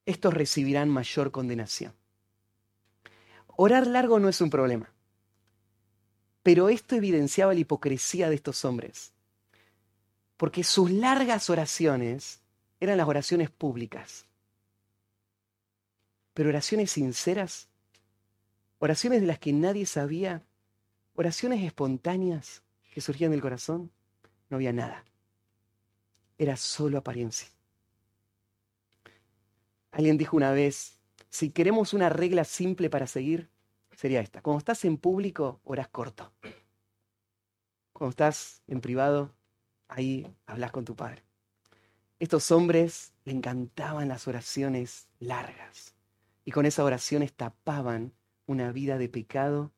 Estos 0.06 0.34
recibirán 0.34 0.88
mayor 0.88 1.30
condenación. 1.30 1.92
Orar 3.56 3.86
largo 3.86 4.18
no 4.20 4.28
es 4.28 4.40
un 4.40 4.50
problema. 4.50 4.92
Pero 6.42 6.68
esto 6.68 6.94
evidenciaba 6.94 7.54
la 7.54 7.60
hipocresía 7.60 8.28
de 8.28 8.34
estos 8.34 8.64
hombres. 8.64 9.12
Porque 10.36 10.62
sus 10.62 10.90
largas 10.90 11.48
oraciones 11.48 12.40
eran 12.80 12.98
las 12.98 13.08
oraciones 13.08 13.50
públicas. 13.50 14.26
Pero 16.34 16.50
oraciones 16.50 16.90
sinceras, 16.90 17.68
oraciones 18.78 19.20
de 19.20 19.28
las 19.28 19.38
que 19.38 19.52
nadie 19.52 19.86
sabía, 19.86 20.42
oraciones 21.14 21.62
espontáneas 21.62 22.62
que 22.92 23.00
surgían 23.00 23.30
del 23.30 23.40
corazón, 23.40 23.90
no 24.50 24.56
había 24.56 24.72
nada. 24.72 25.04
Era 26.38 26.56
solo 26.56 26.98
apariencia. 26.98 27.48
Alguien 29.92 30.18
dijo 30.18 30.36
una 30.36 30.50
vez, 30.50 30.98
si 31.30 31.50
queremos 31.50 31.94
una 31.94 32.08
regla 32.08 32.44
simple 32.44 32.90
para 32.90 33.06
seguir, 33.06 33.48
sería 33.92 34.20
esta. 34.20 34.42
Cuando 34.42 34.58
estás 34.58 34.84
en 34.84 34.96
público, 34.98 35.60
oras 35.64 35.88
corto. 35.88 36.32
Cuando 37.92 38.10
estás 38.10 38.62
en 38.66 38.80
privado, 38.80 39.32
ahí 39.86 40.26
hablas 40.46 40.72
con 40.72 40.84
tu 40.84 40.96
padre. 40.96 41.22
Estos 42.18 42.50
hombres 42.50 43.12
le 43.24 43.32
encantaban 43.32 44.08
las 44.08 44.26
oraciones 44.26 45.06
largas 45.20 45.94
y 46.44 46.50
con 46.50 46.66
esas 46.66 46.84
oraciones 46.84 47.32
tapaban 47.32 48.12
una 48.46 48.72
vida 48.72 48.98
de 48.98 49.08
pecado 49.08 49.72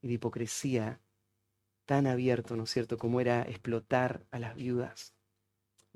y 0.00 0.08
de 0.08 0.14
hipocresía 0.14 1.00
tan 1.86 2.06
abierto, 2.06 2.56
¿no 2.56 2.64
es 2.64 2.70
cierto?, 2.70 2.98
como 2.98 3.20
era 3.20 3.42
explotar 3.42 4.26
a 4.30 4.38
las 4.38 4.54
viudas. 4.54 5.15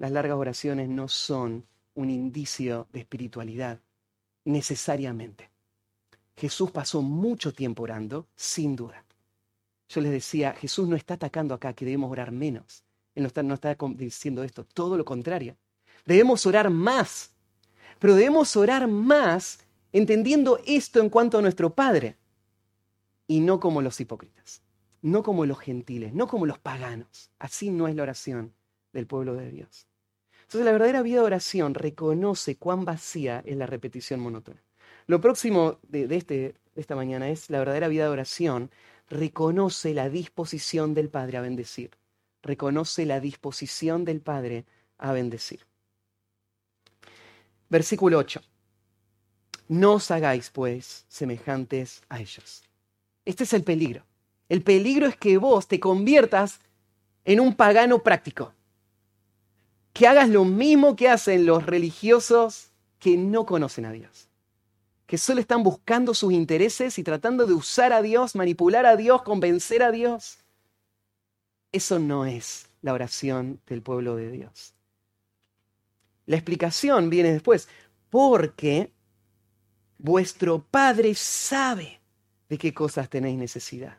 Las 0.01 0.13
largas 0.13 0.39
oraciones 0.39 0.89
no 0.89 1.09
son 1.09 1.67
un 1.93 2.09
indicio 2.09 2.89
de 2.91 3.01
espiritualidad, 3.01 3.81
necesariamente. 4.47 5.51
Jesús 6.39 6.71
pasó 6.71 7.03
mucho 7.03 7.53
tiempo 7.53 7.83
orando, 7.83 8.27
sin 8.35 8.75
duda. 8.75 9.05
Yo 9.91 10.01
les 10.01 10.11
decía, 10.11 10.55
Jesús 10.55 10.89
no 10.89 10.97
está 10.97 11.15
atacando 11.15 11.53
acá 11.53 11.75
que 11.75 11.85
debemos 11.85 12.11
orar 12.11 12.33
menos. 12.33 12.83
Él 13.15 13.25
no 13.25 13.27
está, 13.27 13.43
está 13.43 13.77
diciendo 13.95 14.43
esto, 14.43 14.65
todo 14.65 14.97
lo 14.97 15.05
contrario. 15.05 15.59
Debemos 16.07 16.47
orar 16.47 16.71
más, 16.71 17.33
pero 17.99 18.15
debemos 18.15 18.57
orar 18.57 18.89
más 18.89 19.59
entendiendo 19.93 20.61
esto 20.65 21.01
en 21.01 21.11
cuanto 21.11 21.37
a 21.37 21.43
nuestro 21.43 21.75
Padre 21.75 22.17
y 23.27 23.41
no 23.41 23.61
como 23.61 23.83
los 23.83 24.01
hipócritas, 24.01 24.63
no 25.03 25.23
como 25.23 25.45
los 25.45 25.59
gentiles, 25.59 26.15
no 26.15 26.27
como 26.27 26.47
los 26.47 26.59
paganos. 26.59 27.31
Así 27.39 27.69
no 27.69 27.87
es 27.87 27.95
la 27.95 28.05
oración 28.05 28.55
del 28.95 29.07
pueblo 29.07 29.35
de 29.35 29.51
Dios. 29.51 29.90
Entonces 30.51 30.65
la 30.65 30.73
verdadera 30.73 31.03
vida 31.03 31.21
de 31.21 31.27
oración 31.27 31.75
reconoce 31.75 32.57
cuán 32.57 32.85
vacía 32.85 33.41
es 33.47 33.57
la 33.57 33.67
repetición 33.67 34.19
monótona. 34.19 34.61
Lo 35.07 35.21
próximo 35.21 35.79
de, 35.87 36.09
este, 36.17 36.57
de 36.75 36.81
esta 36.81 36.97
mañana 36.97 37.29
es 37.29 37.51
la 37.51 37.61
verdadera 37.61 37.87
vida 37.87 38.03
de 38.03 38.11
oración 38.11 38.73
reconoce 39.09 39.95
la 39.95 40.09
disposición 40.09 40.93
del 40.93 41.09
Padre 41.09 41.39
a 41.39 41.41
bendecir. 41.41 41.93
Reconoce 42.43 43.07
la 43.07 43.21
disposición 43.21 44.05
del 44.05 44.23
Padre 44.23 44.65
a 44.99 45.13
bendecir. 45.13 45.61
Versículo 47.69 48.19
8. 48.19 48.43
No 49.69 49.93
os 49.93 50.11
hagáis, 50.11 50.51
pues, 50.51 51.05
semejantes 51.07 52.03
a 52.09 52.19
ellos. 52.19 52.65
Este 53.25 53.45
es 53.45 53.53
el 53.53 53.63
peligro. 53.63 54.05
El 54.49 54.63
peligro 54.63 55.07
es 55.07 55.17
que 55.17 55.39
vos 55.39 55.69
te 55.69 55.79
conviertas 55.79 56.59
en 57.25 57.39
un 57.39 57.55
pagano 57.55 58.03
práctico. 58.03 58.53
Que 59.93 60.07
hagas 60.07 60.29
lo 60.29 60.45
mismo 60.45 60.97
que 60.97 61.09
hacen 61.09 61.47
los 61.47 61.65
religiosos 61.67 62.71
que 62.99 63.17
no 63.17 63.47
conocen 63.47 63.87
a 63.87 63.93
Dios. 63.93 64.29
Que 65.07 65.19
solo 65.19 65.41
están 65.41 65.63
buscando 65.63 66.15
sus 66.15 66.33
intereses 66.33 66.99
y 66.99 67.03
tratando 67.03 67.47
de 67.47 67.55
usar 67.55 67.93
a 67.93 68.03
Dios, 68.03 68.37
manipular 68.37 68.87
a 68.87 68.97
Dios, 68.97 69.23
convencer 69.23 69.83
a 69.83 69.91
Dios. 69.91 70.39
Eso 71.73 71.99
no 71.99 72.27
es 72.27 72.69
la 72.83 72.93
oración 72.93 73.61
del 73.67 73.83
pueblo 73.83 74.17
de 74.17 74.31
Dios. 74.31 74.75
La 76.27 76.37
explicación 76.37 77.11
viene 77.11 77.33
después, 77.33 77.69
porque 78.09 78.93
vuestro 79.99 80.63
Padre 80.63 81.15
sabe 81.15 82.01
de 82.49 82.59
qué 82.59 82.73
cosas 82.73 83.09
tenéis 83.09 83.39
necesidad. 83.39 83.99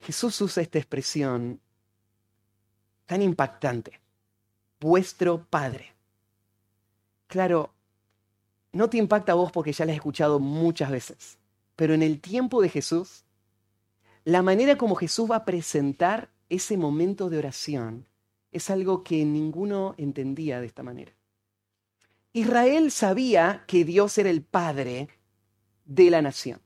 Jesús 0.00 0.38
usa 0.42 0.62
esta 0.62 0.78
expresión 0.78 1.60
tan 3.06 3.22
impactante, 3.22 4.00
vuestro 4.80 5.44
Padre. 5.44 5.92
Claro, 7.26 7.72
no 8.72 8.90
te 8.90 8.98
impacta 8.98 9.32
a 9.32 9.36
vos 9.36 9.52
porque 9.52 9.72
ya 9.72 9.84
la 9.84 9.92
has 9.92 9.96
escuchado 9.96 10.40
muchas 10.40 10.90
veces, 10.90 11.38
pero 11.76 11.94
en 11.94 12.02
el 12.02 12.20
tiempo 12.20 12.60
de 12.60 12.68
Jesús, 12.68 13.24
la 14.24 14.42
manera 14.42 14.76
como 14.76 14.94
Jesús 14.94 15.30
va 15.30 15.36
a 15.36 15.44
presentar 15.44 16.30
ese 16.48 16.76
momento 16.76 17.30
de 17.30 17.38
oración 17.38 18.06
es 18.52 18.70
algo 18.70 19.02
que 19.02 19.24
ninguno 19.24 19.94
entendía 19.98 20.60
de 20.60 20.66
esta 20.66 20.82
manera. 20.82 21.12
Israel 22.32 22.90
sabía 22.90 23.64
que 23.66 23.84
Dios 23.84 24.16
era 24.16 24.30
el 24.30 24.42
Padre 24.42 25.08
de 25.84 26.10
la 26.10 26.22
nación. 26.22 26.60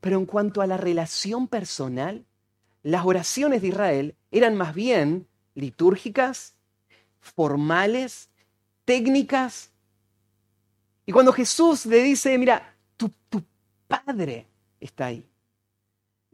Pero 0.00 0.18
en 0.18 0.26
cuanto 0.26 0.62
a 0.62 0.66
la 0.66 0.76
relación 0.76 1.48
personal, 1.48 2.26
las 2.82 3.04
oraciones 3.04 3.62
de 3.62 3.68
Israel 3.68 4.14
eran 4.30 4.56
más 4.56 4.74
bien 4.74 5.26
litúrgicas, 5.60 6.54
formales, 7.20 8.28
técnicas. 8.84 9.70
Y 11.06 11.12
cuando 11.12 11.32
Jesús 11.32 11.86
le 11.86 12.02
dice, 12.02 12.36
mira, 12.38 12.76
tu, 12.96 13.10
Padre 13.86 14.46
está 14.78 15.06
ahí. 15.06 15.26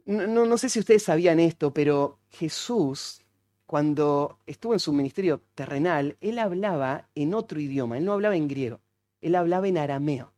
No, 0.05 0.45
no 0.45 0.57
sé 0.57 0.69
si 0.69 0.79
ustedes 0.79 1.03
sabían 1.03 1.39
esto, 1.39 1.73
pero 1.73 2.19
Jesús 2.29 3.25
cuando 3.67 4.39
estuvo 4.47 4.73
en 4.73 4.79
su 4.79 4.93
ministerio 4.93 5.41
terrenal, 5.53 6.17
él 6.21 6.39
hablaba 6.39 7.09
en 7.15 7.33
otro 7.33 7.59
idioma, 7.59 7.97
él 7.97 8.05
no 8.05 8.13
hablaba 8.13 8.37
en 8.37 8.47
griego, 8.47 8.79
él 9.21 9.35
hablaba 9.35 9.67
en 9.67 9.77
arameo. 9.77 10.31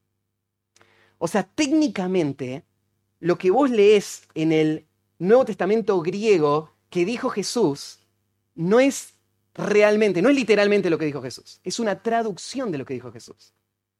O 1.19 1.27
sea, 1.27 1.43
técnicamente, 1.43 2.63
lo 3.19 3.37
que 3.37 3.51
vos 3.51 3.69
lees 3.69 4.23
en 4.33 4.51
el 4.51 4.87
Nuevo 5.19 5.45
Testamento 5.45 6.01
griego 6.01 6.71
que 6.89 7.05
dijo 7.05 7.29
Jesús, 7.29 7.98
no 8.60 8.82
es 8.82 9.14
realmente, 9.53 10.22
no 10.22 10.28
es 10.28 10.36
literalmente 10.36 10.89
lo 10.89 10.97
que 10.97 11.05
dijo 11.05 11.22
Jesús, 11.22 11.62
es 11.64 11.80
una 11.80 12.03
traducción 12.03 12.74
de 12.74 12.78
lo 12.78 12.84
que 12.86 12.93
dijo 12.93 13.10
Jesús. 13.10 13.53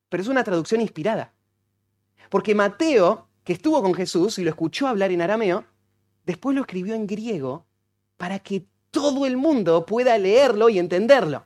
Pero 0.10 0.22
es 0.22 0.28
una 0.28 0.44
traducción 0.44 0.82
inspirada. 0.82 1.34
Porque 2.30 2.54
Mateo, 2.56 3.30
que 3.46 3.54
estuvo 3.54 3.82
con 3.82 3.94
Jesús 3.94 4.38
y 4.38 4.44
lo 4.44 4.50
escuchó 4.50 4.88
hablar 4.88 5.12
en 5.12 5.22
arameo, 5.22 5.64
después 6.26 6.56
lo 6.56 6.62
escribió 6.62 6.94
en 6.94 7.08
griego 7.08 7.66
para 8.18 8.40
que 8.40 8.66
todo 8.92 9.26
el 9.26 9.38
mundo 9.38 9.86
pueda 9.86 10.18
leerlo 10.18 10.68
y 10.68 10.78
entenderlo. 10.78 11.46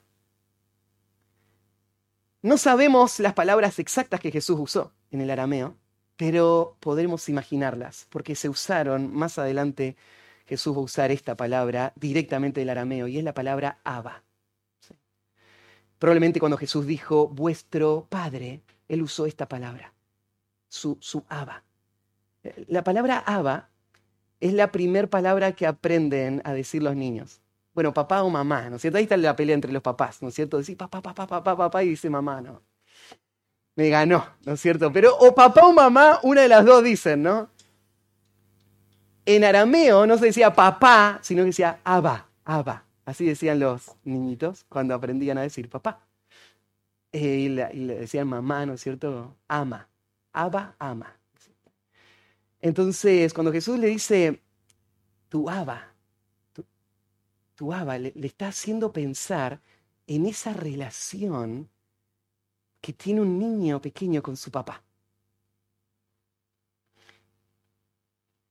No 2.42 2.58
sabemos 2.58 3.20
las 3.20 3.34
palabras 3.34 3.78
exactas 3.78 4.22
que 4.22 4.32
Jesús 4.32 4.58
usó 4.60 4.92
en 5.12 5.22
el 5.22 5.30
arameo, 5.30 5.78
pero 6.18 6.78
podremos 6.80 7.30
imaginarlas, 7.30 8.08
porque 8.10 8.34
se 8.34 8.50
usaron 8.50 9.14
más 9.14 9.38
adelante. 9.38 9.98
Jesús 10.46 10.76
va 10.76 10.80
a 10.80 10.84
usar 10.84 11.12
esta 11.12 11.36
palabra 11.36 11.94
directamente 11.96 12.60
del 12.60 12.70
arameo 12.70 13.08
y 13.08 13.18
es 13.18 13.24
la 13.24 13.34
palabra 13.34 13.80
Abba. 13.84 14.24
Probablemente 16.00 16.40
cuando 16.40 16.58
Jesús 16.58 16.86
dijo 16.86 17.30
vuestro 17.30 18.08
Padre, 18.10 18.62
él 18.90 19.02
usó 19.02 19.26
esta 19.26 19.48
palabra, 19.48 19.94
su, 20.68 20.98
su 21.00 21.24
Abba. 21.30 21.64
La 22.68 22.84
palabra 22.84 23.20
Abba 23.20 23.70
es 24.42 24.54
la 24.54 24.72
primera 24.72 25.08
palabra 25.08 25.54
que 25.54 25.66
aprenden 25.66 26.42
a 26.44 26.54
decir 26.54 26.84
los 26.84 26.96
niños. 26.96 27.40
Bueno, 27.74 27.94
papá 27.94 28.22
o 28.24 28.30
mamá, 28.30 28.70
¿no 28.70 28.76
es 28.76 28.82
cierto? 28.82 28.98
Ahí 28.98 29.04
está 29.04 29.16
la 29.16 29.36
pelea 29.36 29.56
entre 29.56 29.72
los 29.72 29.82
papás, 29.82 30.22
¿no 30.22 30.28
es 30.28 30.36
cierto? 30.36 30.58
Decir 30.58 30.76
papá, 30.78 31.02
papá, 31.02 31.26
papá, 31.26 31.56
papá 31.56 31.84
y 31.84 31.90
dice 31.90 32.10
mamá, 32.10 32.42
¿no? 32.42 32.62
Me 33.76 33.90
ganó, 33.90 34.28
¿no 34.46 34.54
es 34.54 34.62
cierto? 34.62 34.92
Pero 34.92 35.18
o 35.18 35.34
papá 35.34 35.66
o 35.66 35.74
mamá, 35.74 36.20
una 36.22 36.42
de 36.42 36.50
las 36.50 36.66
dos 36.66 36.84
dicen, 36.84 37.24
¿no? 37.24 37.50
En 39.26 39.44
arameo 39.44 40.06
no 40.06 40.18
se 40.18 40.26
decía 40.26 40.54
papá, 40.54 41.20
sino 41.22 41.44
que 41.44 41.48
decía 41.48 41.80
abba, 41.84 42.28
abba. 42.44 42.86
Así 43.06 43.26
decían 43.26 43.60
los 43.60 43.96
niñitos 44.04 44.66
cuando 44.70 44.94
aprendían 44.94 45.38
a 45.38 45.42
decir 45.42 45.70
papá. 45.70 46.06
Eh, 47.12 47.20
y, 47.20 47.50
le, 47.50 48.00
decían 48.00 48.28
mamá, 48.28 48.66
¿no 48.66 48.74
es 48.74 48.82
cierto? 48.82 49.36
Ama, 49.48 49.88
abba, 50.34 50.76
ama. 50.80 51.16
Entonces, 52.60 53.34
cuando 53.34 53.52
Jesús 53.52 53.78
le 53.78 53.88
dice, 53.88 54.42
tu 55.28 55.50
Abba, 55.50 55.94
tu, 57.56 57.74
Abba, 57.74 57.98
le, 57.98 58.14
le 58.16 58.28
está 58.28 58.48
haciendo 58.48 58.94
pensar 58.94 59.60
en 60.08 60.26
esa 60.26 60.54
relación 60.54 61.70
que 62.80 62.94
tiene 62.94 63.22
un 63.22 63.38
niño 63.38 63.82
pequeño 63.82 64.22
con 64.24 64.38
su 64.38 64.50
papá. 64.50 64.82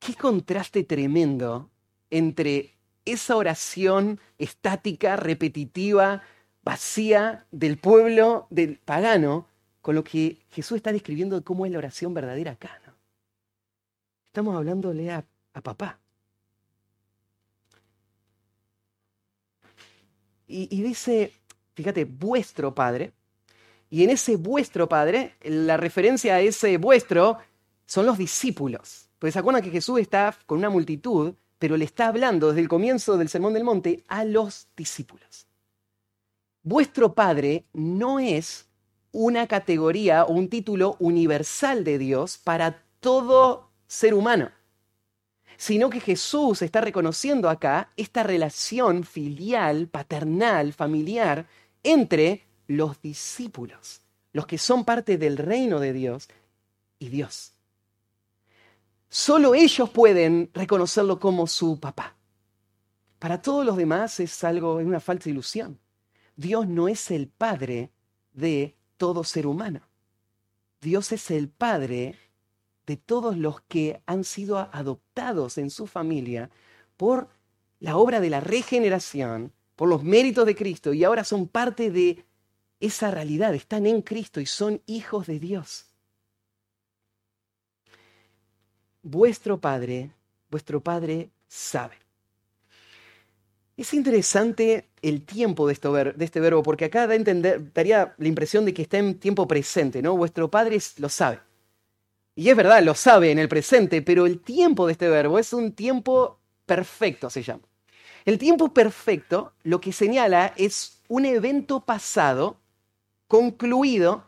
Qué 0.04 0.16
contraste 0.16 0.82
tremendo 0.82 1.70
entre 2.10 2.74
esa 3.04 3.36
oración 3.36 4.18
estática, 4.36 5.14
repetitiva, 5.14 6.22
vacía 6.64 7.46
del 7.52 7.78
pueblo 7.78 8.48
del 8.50 8.78
pagano, 8.78 9.46
con 9.80 9.94
lo 9.94 10.02
que 10.02 10.38
Jesús 10.50 10.78
está 10.78 10.90
describiendo 10.90 11.36
de 11.36 11.44
cómo 11.44 11.66
es 11.66 11.72
la 11.72 11.78
oración 11.78 12.14
verdadera 12.14 12.52
acá. 12.52 12.80
Estamos 14.26 14.56
hablándole 14.56 15.12
a, 15.12 15.24
papá. 15.62 16.00
Y, 20.48 20.66
y 20.76 20.82
dice, 20.82 21.32
fíjate, 21.74 22.06
vuestro 22.06 22.74
Padre. 22.74 23.12
Y 23.88 24.02
en 24.02 24.10
ese 24.10 24.34
vuestro 24.34 24.88
Padre, 24.88 25.36
la 25.42 25.76
referencia 25.76 26.34
a 26.34 26.40
ese 26.40 26.76
vuestro 26.78 27.38
son 27.86 28.06
los 28.06 28.18
discípulos. 28.18 29.01
Porque 29.22 29.30
se 29.30 29.38
acuerdan 29.38 29.62
que 29.62 29.70
Jesús 29.70 30.00
está 30.00 30.36
con 30.46 30.58
una 30.58 30.68
multitud, 30.68 31.34
pero 31.60 31.76
le 31.76 31.84
está 31.84 32.08
hablando 32.08 32.48
desde 32.48 32.60
el 32.60 32.68
comienzo 32.68 33.16
del 33.16 33.28
Sermón 33.28 33.52
del 33.52 33.62
Monte 33.62 34.02
a 34.08 34.24
los 34.24 34.66
discípulos. 34.76 35.46
Vuestro 36.64 37.14
Padre 37.14 37.64
no 37.72 38.18
es 38.18 38.66
una 39.12 39.46
categoría 39.46 40.24
o 40.24 40.32
un 40.32 40.48
título 40.48 40.96
universal 40.98 41.84
de 41.84 41.98
Dios 41.98 42.36
para 42.36 42.82
todo 42.98 43.70
ser 43.86 44.14
humano, 44.14 44.50
sino 45.56 45.88
que 45.88 46.00
Jesús 46.00 46.60
está 46.60 46.80
reconociendo 46.80 47.48
acá 47.48 47.92
esta 47.96 48.24
relación 48.24 49.04
filial, 49.04 49.86
paternal, 49.86 50.72
familiar 50.72 51.46
entre 51.84 52.42
los 52.66 53.00
discípulos, 53.00 54.00
los 54.32 54.48
que 54.48 54.58
son 54.58 54.84
parte 54.84 55.16
del 55.16 55.36
reino 55.36 55.78
de 55.78 55.92
Dios 55.92 56.28
y 56.98 57.08
Dios. 57.08 57.52
Solo 59.14 59.54
ellos 59.54 59.90
pueden 59.90 60.48
reconocerlo 60.54 61.20
como 61.20 61.46
su 61.46 61.78
papá. 61.78 62.16
Para 63.18 63.42
todos 63.42 63.62
los 63.62 63.76
demás 63.76 64.18
es 64.20 64.42
algo, 64.42 64.80
es 64.80 64.86
una 64.86 65.00
falsa 65.00 65.28
ilusión. 65.28 65.78
Dios 66.34 66.66
no 66.66 66.88
es 66.88 67.10
el 67.10 67.28
padre 67.28 67.90
de 68.32 68.74
todo 68.96 69.22
ser 69.22 69.46
humano. 69.46 69.82
Dios 70.80 71.12
es 71.12 71.30
el 71.30 71.50
padre 71.50 72.16
de 72.86 72.96
todos 72.96 73.36
los 73.36 73.60
que 73.60 74.00
han 74.06 74.24
sido 74.24 74.56
adoptados 74.56 75.58
en 75.58 75.68
su 75.68 75.86
familia 75.86 76.48
por 76.96 77.28
la 77.80 77.98
obra 77.98 78.18
de 78.18 78.30
la 78.30 78.40
regeneración, 78.40 79.52
por 79.76 79.90
los 79.90 80.02
méritos 80.02 80.46
de 80.46 80.56
Cristo 80.56 80.94
y 80.94 81.04
ahora 81.04 81.24
son 81.24 81.48
parte 81.48 81.90
de 81.90 82.24
esa 82.80 83.10
realidad, 83.10 83.54
están 83.54 83.84
en 83.84 84.00
Cristo 84.00 84.40
y 84.40 84.46
son 84.46 84.80
hijos 84.86 85.26
de 85.26 85.38
Dios. 85.38 85.91
Vuestro 89.02 89.60
Padre, 89.60 90.10
vuestro 90.50 90.80
Padre 90.80 91.30
sabe. 91.48 91.96
Es 93.76 93.94
interesante 93.94 94.88
el 95.00 95.24
tiempo 95.24 95.66
de, 95.66 95.72
este 95.72 96.40
verbo, 96.40 96.62
porque 96.62 96.84
acá 96.84 97.06
da 97.06 97.14
entender, 97.14 97.72
daría 97.72 98.14
la 98.18 98.28
impresión 98.28 98.64
de 98.64 98.74
que 98.74 98.82
está 98.82 98.98
en 98.98 99.18
tiempo 99.18 99.48
presente, 99.48 100.02
¿no? 100.02 100.16
Vuestro 100.16 100.50
Padre 100.50 100.78
lo 100.98 101.08
sabe. 101.08 101.40
Y 102.34 102.48
es 102.48 102.56
verdad, 102.56 102.82
lo 102.82 102.94
sabe 102.94 103.30
en 103.30 103.38
el 103.38 103.48
presente, 103.48 104.02
pero 104.02 104.26
el 104.26 104.40
tiempo 104.40 104.86
de 104.86 104.92
este 104.92 105.08
verbo 105.08 105.38
es 105.38 105.52
un 105.52 105.72
tiempo 105.72 106.38
perfecto, 106.64 107.28
se 107.28 107.42
llama. 107.42 107.62
El 108.24 108.38
tiempo 108.38 108.72
perfecto 108.72 109.52
lo 109.64 109.80
que 109.80 109.92
señala 109.92 110.54
es 110.56 111.02
un 111.08 111.24
evento 111.24 111.80
pasado, 111.80 112.58
concluido, 113.26 114.26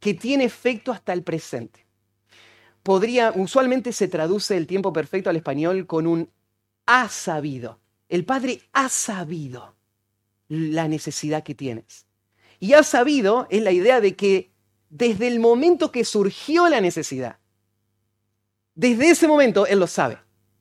que 0.00 0.14
tiene 0.14 0.44
efecto 0.44 0.92
hasta 0.92 1.12
el 1.12 1.22
presente 1.22 1.85
podría, 2.86 3.32
usualmente 3.34 3.92
se 3.92 4.06
traduce 4.06 4.56
el 4.56 4.68
tiempo 4.68 4.92
perfecto 4.92 5.28
al 5.28 5.34
español 5.34 5.88
con 5.88 6.06
un 6.06 6.30
ha 6.86 7.08
sabido. 7.08 7.80
El 8.08 8.24
Padre 8.24 8.62
ha 8.72 8.88
sabido 8.88 9.74
la 10.46 10.86
necesidad 10.86 11.42
que 11.42 11.56
tienes. 11.56 12.06
Y 12.60 12.74
ha 12.74 12.84
sabido 12.84 13.48
es 13.50 13.60
la 13.60 13.72
idea 13.72 14.00
de 14.00 14.14
que 14.14 14.52
desde 14.88 15.26
el 15.26 15.40
momento 15.40 15.90
que 15.90 16.04
surgió 16.04 16.68
la 16.68 16.80
necesidad, 16.80 17.40
desde 18.76 19.10
ese 19.10 19.26
momento 19.26 19.66
Él 19.66 19.80
lo 19.80 19.88
sabe. 19.88 20.18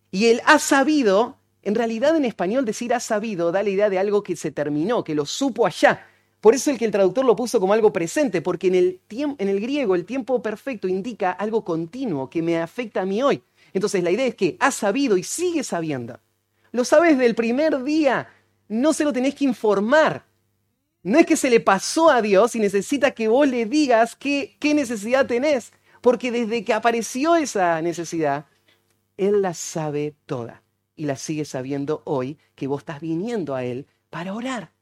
Y 0.10 0.26
Él 0.26 0.42
ha 0.48 0.58
sabido, 0.58 1.38
en 1.62 1.76
realidad 1.76 2.16
en 2.16 2.26
español 2.26 2.66
decir 2.66 2.92
ha 2.96 3.00
sabido 3.00 3.52
da 3.52 3.62
la 3.62 3.70
idea 3.70 3.92
de 3.92 4.00
algo 4.00 4.24
que 4.24 4.36
se 4.36 4.50
terminó, 4.50 5.04
que 5.04 5.14
lo 5.14 5.28
supo 5.28 5.68
allá, 5.68 6.08
por 6.46 6.54
eso 6.54 6.70
el 6.70 6.78
que 6.78 6.86
el 6.86 6.92
traductor 6.92 7.26
lo 7.26 7.36
puso 7.36 7.60
como 7.60 7.74
algo 7.74 7.92
presente, 7.92 8.40
porque 8.40 8.68
en 8.68 8.76
el, 8.76 9.02
en 9.10 9.50
el 9.50 9.60
griego 9.60 9.96
el 9.96 10.06
tiempo 10.06 10.44
perfecto 10.44 10.88
indica 10.88 11.32
algo 11.32 11.66
continuo 11.66 12.30
que 12.30 12.44
me 12.44 12.60
afecta 12.60 13.02
a 13.02 13.06
mí 13.08 13.24
hoy. 13.24 13.42
Entonces 13.74 14.04
la 14.04 14.12
idea 14.12 14.28
es 14.28 14.36
que 14.36 14.56
has 14.60 14.76
sabido 14.76 15.18
y 15.18 15.24
sigues 15.24 15.66
sabiendo. 15.66 16.20
Lo 16.72 16.86
sabes 16.86 17.18
del 17.18 17.34
primer 17.34 17.84
día, 17.84 18.30
no 18.68 18.94
se 18.94 19.06
lo 19.06 19.12
tenés 19.12 19.34
que 19.34 19.46
informar. 19.46 20.28
No 21.02 21.18
es 21.18 21.26
que 21.26 21.36
se 21.36 21.50
le 21.50 21.62
pasó 21.62 22.12
a 22.12 22.22
Dios 22.22 22.56
y 22.56 22.60
necesita 22.60 23.10
que 23.10 23.28
vos 23.28 23.48
le 23.48 23.66
digas 23.66 24.16
qué, 24.16 24.56
qué 24.60 24.76
necesidad 24.76 25.26
tenés, 25.26 25.74
porque 26.00 26.32
desde 26.32 26.64
que 26.64 26.74
apareció 26.74 27.36
esa 27.36 27.82
necesidad, 27.82 28.46
Él 29.18 29.42
la 29.42 29.56
sabe 29.56 30.14
toda 30.28 30.62
y 30.96 31.06
la 31.06 31.16
sigue 31.16 31.46
sabiendo 31.46 32.04
hoy 32.06 32.38
que 32.54 32.68
vos 32.68 32.82
estás 32.82 33.02
viniendo 33.02 33.56
a 33.56 33.64
Él 33.64 33.88
para 34.12 34.36
orar. 34.36 34.75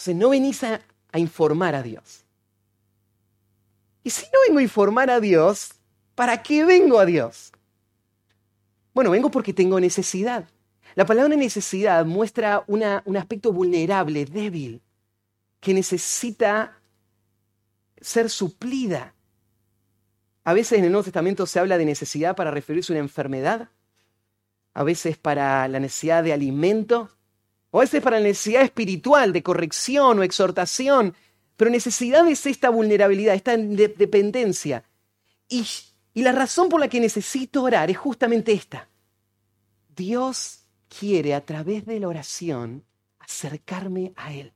Entonces 0.00 0.16
no 0.16 0.30
venís 0.30 0.64
a, 0.64 0.80
informar 1.12 1.74
a 1.74 1.82
Dios. 1.82 2.24
Y 4.02 4.08
si 4.08 4.24
no 4.32 4.38
vengo 4.48 4.60
a 4.60 4.62
informar 4.62 5.10
a 5.10 5.20
Dios, 5.20 5.74
¿para 6.14 6.42
qué 6.42 6.64
vengo 6.64 6.98
a 6.98 7.04
Dios? 7.04 7.52
Bueno, 8.94 9.10
vengo 9.10 9.30
porque 9.30 9.52
tengo 9.52 9.78
necesidad. 9.78 10.48
La 10.94 11.04
palabra 11.04 11.36
necesidad 11.36 12.06
muestra 12.06 12.64
un 12.66 13.16
aspecto 13.18 13.52
vulnerable, 13.52 14.24
débil, 14.24 14.80
que 15.60 15.74
necesita 15.74 16.80
ser 18.00 18.30
suplida. 18.30 19.14
A 20.44 20.54
veces 20.54 20.78
en 20.78 20.86
el 20.86 20.92
Nuevo 20.92 21.04
Testamento 21.04 21.44
se 21.44 21.58
habla 21.58 21.76
de 21.76 21.84
necesidad 21.84 22.34
para 22.34 22.50
referirse 22.50 22.90
a 22.90 22.94
una 22.94 23.00
enfermedad, 23.00 23.68
a 24.72 24.82
veces 24.82 25.18
para 25.18 25.68
la 25.68 25.78
necesidad 25.78 26.24
de 26.24 26.32
alimento, 26.32 27.10
o 27.70 27.78
a 27.78 27.82
veces 27.82 28.02
para 28.02 28.20
necesidad 28.20 28.62
espiritual, 28.62 29.32
de 29.32 29.42
corrección 29.42 30.18
o 30.18 30.22
exhortación. 30.22 31.14
Pero 31.56 31.70
necesidad 31.70 32.26
es 32.28 32.46
esta 32.46 32.70
vulnerabilidad, 32.70 33.34
esta 33.34 33.56
dependencia. 33.56 34.84
Y, 35.48 35.66
y 36.14 36.22
la 36.22 36.32
razón 36.32 36.68
por 36.68 36.80
la 36.80 36.88
que 36.88 37.00
necesito 37.00 37.62
orar 37.62 37.90
es 37.90 37.98
justamente 37.98 38.52
esta. 38.52 38.88
Dios 39.94 40.60
quiere 40.88 41.34
a 41.34 41.44
través 41.44 41.86
de 41.86 42.00
la 42.00 42.08
oración 42.08 42.84
acercarme 43.18 44.12
a 44.16 44.32
Él, 44.32 44.52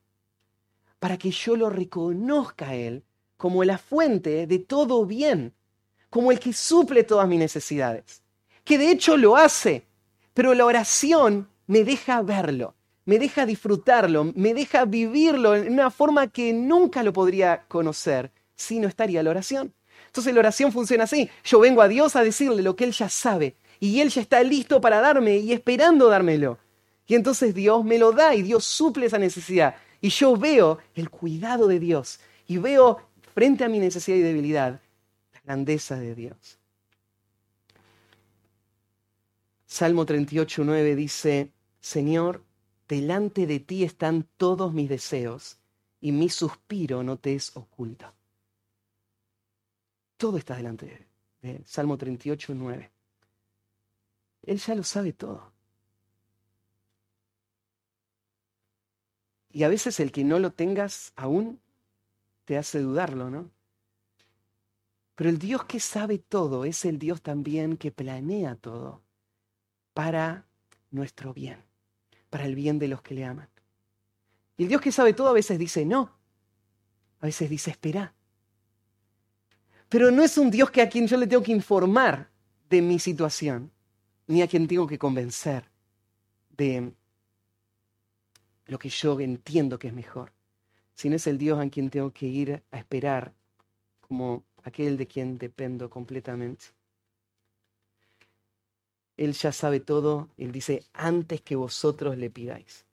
para 0.99 1.17
que 1.17 1.31
yo 1.31 1.57
lo 1.57 1.71
reconozca 1.71 2.71
a 2.71 2.75
Él 2.75 3.05
como 3.37 3.63
la 3.63 3.79
fuente 3.79 4.47
de 4.47 4.59
todo 4.59 5.05
bien, 5.07 5.55
como 6.11 6.33
el 6.33 6.41
que 6.41 6.53
suple 6.53 7.05
todas 7.05 7.29
mis 7.29 7.39
necesidades, 7.39 8.23
que 8.65 8.79
de 8.79 8.91
hecho 8.91 9.17
lo 9.17 9.37
hace, 9.37 9.87
pero 10.33 10.55
la 10.55 10.65
oración 10.65 11.49
me 11.67 11.85
deja 11.85 12.23
verlo, 12.23 12.75
me 13.05 13.19
deja 13.19 13.47
disfrutarlo, 13.47 14.33
me 14.35 14.55
deja 14.55 14.85
vivirlo 14.85 15.55
en 15.55 15.73
una 15.73 15.91
forma 15.91 16.29
que 16.29 16.53
nunca 16.53 17.03
lo 17.03 17.13
podría 17.13 17.65
conocer 17.69 18.33
si 18.55 18.79
no 18.79 18.89
estaría 18.89 19.23
la 19.23 19.31
oración. 19.31 19.75
Entonces 20.07 20.33
la 20.33 20.41
oración 20.41 20.73
funciona 20.73 21.05
así. 21.05 21.29
Yo 21.45 21.61
vengo 21.61 21.83
a 21.83 21.89
Dios 21.89 22.17
a 22.17 22.23
decirle 22.23 22.63
lo 22.63 22.77
que 22.77 22.85
Él 22.85 22.93
ya 22.93 23.09
sabe 23.09 23.57
y 23.81 24.01
Él 24.01 24.09
ya 24.11 24.21
está 24.21 24.43
listo 24.43 24.81
para 24.81 25.01
darme 25.01 25.39
y 25.39 25.53
esperando 25.53 26.09
dármelo. 26.09 26.59
Y 27.07 27.15
entonces 27.15 27.55
Dios 27.55 27.85
me 27.85 27.99
lo 27.99 28.13
da 28.13 28.35
y 28.35 28.43
Dios 28.43 28.65
suple 28.65 29.07
esa 29.07 29.19
necesidad. 29.19 29.77
Y 30.01 30.09
yo 30.09 30.37
veo 30.37 30.79
el 30.95 31.11
cuidado 31.11 31.67
de 31.67 31.79
Dios 31.79 32.21
y 32.47 32.59
veo 32.59 33.01
frente 33.35 33.65
a 33.65 33.69
mi 33.69 33.79
necesidad 33.79 34.17
y 34.17 34.23
debilidad 34.23 34.81
la 35.33 35.41
grandeza 35.45 35.97
de 35.97 36.15
Dios. 36.15 36.59
Salmo 39.67 40.07
38.9 40.07 40.95
dice, 40.95 41.51
Señor, 41.81 42.45
delante 42.89 43.47
de 43.47 43.61
ti 43.61 43.85
están 43.85 44.29
todos 44.37 44.73
mis 44.73 44.89
deseos 44.89 45.59
y 46.01 46.13
mi 46.13 46.29
suspiro 46.29 47.03
no 47.03 47.19
te 47.19 47.35
es 47.35 47.57
oculto. 47.57 48.13
Todo 50.17 50.39
está 50.39 50.57
delante 50.57 51.09
de 51.41 51.53
él. 51.53 51.65
Salmo 51.67 51.99
38, 51.99 52.55
9. 52.55 52.91
Él 54.43 54.59
ya 54.59 54.75
lo 54.75 54.83
sabe 54.83 55.13
todo. 55.13 55.53
Y 59.51 59.63
a 59.63 59.69
veces 59.69 60.01
el 60.01 60.11
que 60.11 60.25
no 60.25 60.39
lo 60.39 60.53
tengas 60.53 61.13
aún 61.17 61.61
te 62.45 62.59
hace 62.59 62.81
dudarlo, 62.81 63.31
¿no? 63.31 63.51
Pero 65.15 65.31
el 65.31 65.39
Dios 65.39 65.65
que 65.65 65.81
sabe 65.81 66.19
todo 66.19 66.65
es 66.65 66.85
el 66.85 66.99
Dios 66.99 67.23
también 67.23 67.77
que 67.77 67.93
planea 67.93 68.57
todo 68.57 69.03
para 69.93 70.47
nuestro 70.91 71.33
bien 71.33 71.63
para 72.35 72.47
el 72.47 72.57
bien 72.57 72.81
de 72.81 72.89
los 72.89 73.01
que 73.01 73.15
le 73.15 73.25
aman. 73.25 73.49
Y 74.57 74.65
el 74.65 74.69
Dios 74.69 74.81
que 74.81 74.91
sabe 74.91 75.13
todo 75.13 75.29
a 75.29 75.33
veces 75.33 75.57
dice 75.57 75.85
no, 75.85 76.19
a 77.21 77.27
veces 77.27 77.49
dice 77.49 77.71
espera. 77.71 78.13
Pero 79.89 80.11
no 80.11 80.21
es 80.21 80.37
un 80.37 80.51
Dios 80.51 80.69
que 80.73 80.83
a 80.83 80.89
quien 80.89 81.07
yo 81.07 81.17
le 81.17 81.29
tengo 81.29 81.45
que 81.45 81.53
informar 81.53 82.29
de 82.69 82.83
mi 82.83 82.99
situación, 82.99 83.71
ni 84.27 84.43
a 84.43 84.49
quien 84.49 84.67
tengo 84.67 84.85
que 84.85 84.99
convencer 84.99 85.71
de 86.57 86.93
lo 88.67 88.81
que 88.81 88.89
yo 88.89 89.21
entiendo 89.21 89.79
que 89.79 89.87
es 89.87 89.95
mejor, 89.95 90.33
sino 90.93 91.15
es 91.15 91.29
el 91.29 91.39
Dios 91.39 91.61
a 91.61 91.71
quien 91.71 91.89
tengo 91.89 92.13
que 92.13 92.27
ir 92.27 92.65
a 92.73 92.79
esperar 92.79 93.33
como 94.01 94.43
aquel 94.65 94.97
de 94.97 95.07
quien 95.07 95.39
dependo 95.39 95.89
completamente. 95.89 96.65
Él 99.17 99.33
ya 99.33 99.53
sabe 99.53 99.81
todo. 99.81 100.29
Él 100.37 100.53
dice, 100.53 100.85
antes 100.93 101.41
que 101.41 101.57
vosotros 101.57 102.17
le 102.19 102.31
pidáis. 102.31 102.85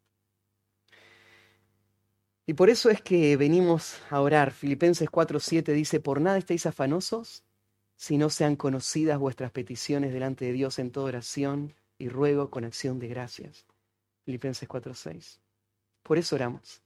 Y 2.45 2.53
por 2.53 2.69
eso 2.69 2.89
es 2.89 3.01
que 3.01 3.37
venimos 3.37 3.99
a 4.09 4.19
orar. 4.21 4.51
Filipenses 4.51 5.09
4:7 5.09 5.73
dice, 5.73 5.99
por 5.99 6.19
nada 6.19 6.37
estéis 6.37 6.65
afanosos, 6.65 7.43
si 7.95 8.17
no 8.17 8.29
sean 8.29 8.55
conocidas 8.55 9.19
vuestras 9.19 9.51
peticiones 9.51 10.11
delante 10.11 10.45
de 10.45 10.53
Dios 10.53 10.79
en 10.79 10.91
toda 10.91 11.07
oración 11.07 11.75
y 11.97 12.09
ruego 12.09 12.49
con 12.49 12.65
acción 12.65 12.99
de 12.99 13.07
gracias. 13.07 13.65
Filipenses 14.25 14.67
4:6. 14.67 15.39
Por 16.03 16.17
eso 16.17 16.35
oramos, 16.35 16.81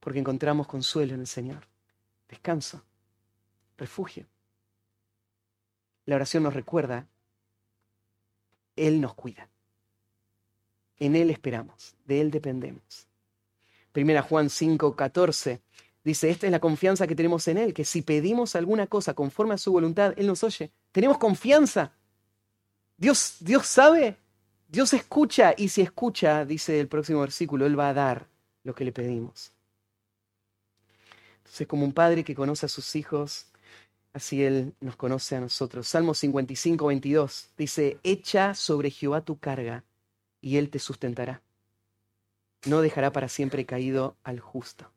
porque 0.00 0.18
encontramos 0.18 0.66
consuelo 0.66 1.14
en 1.14 1.20
el 1.20 1.26
Señor, 1.26 1.66
descanso, 2.28 2.84
refugio. 3.78 4.26
La 6.04 6.16
oración 6.16 6.42
nos 6.42 6.54
recuerda, 6.54 7.08
Él 8.86 9.00
nos 9.00 9.14
cuida. 9.14 9.48
En 10.98 11.16
Él 11.16 11.30
esperamos, 11.30 11.94
de 12.06 12.20
Él 12.20 12.30
dependemos. 12.30 13.06
Primera 13.92 14.22
Juan 14.22 14.50
5, 14.50 14.94
14 14.94 15.60
dice, 16.04 16.30
esta 16.30 16.46
es 16.46 16.52
la 16.52 16.60
confianza 16.60 17.06
que 17.06 17.14
tenemos 17.14 17.46
en 17.48 17.58
Él, 17.58 17.74
que 17.74 17.84
si 17.84 18.02
pedimos 18.02 18.56
alguna 18.56 18.86
cosa 18.86 19.14
conforme 19.14 19.54
a 19.54 19.58
su 19.58 19.72
voluntad, 19.72 20.14
Él 20.16 20.26
nos 20.26 20.42
oye. 20.42 20.70
Tenemos 20.92 21.18
confianza. 21.18 21.92
Dios, 22.96 23.36
Dios 23.40 23.66
sabe, 23.66 24.16
Dios 24.68 24.92
escucha 24.92 25.54
y 25.56 25.68
si 25.68 25.82
escucha, 25.82 26.44
dice 26.44 26.80
el 26.80 26.88
próximo 26.88 27.20
versículo, 27.20 27.66
Él 27.66 27.78
va 27.78 27.90
a 27.90 27.94
dar 27.94 28.26
lo 28.64 28.74
que 28.74 28.84
le 28.84 28.92
pedimos. 28.92 29.52
Entonces, 31.38 31.66
como 31.66 31.84
un 31.84 31.92
padre 31.92 32.24
que 32.24 32.34
conoce 32.34 32.66
a 32.66 32.68
sus 32.68 32.94
hijos, 32.96 33.46
así 34.12 34.42
Él 34.42 34.74
nos 34.80 34.96
conoce 34.96 35.36
a 35.36 35.40
nosotros. 35.40 35.86
Salmo 35.88 36.14
55, 36.14 36.86
22 36.86 37.50
dice, 37.56 37.98
echa 38.02 38.54
sobre 38.54 38.90
Jehová 38.90 39.20
tu 39.22 39.38
carga 39.38 39.84
y 40.40 40.56
Él 40.56 40.70
te 40.70 40.78
sustentará. 40.78 41.42
No 42.66 42.80
dejará 42.80 43.12
para 43.12 43.28
siempre 43.28 43.66
caído 43.66 44.16
al 44.24 44.40
justo. 44.40 44.90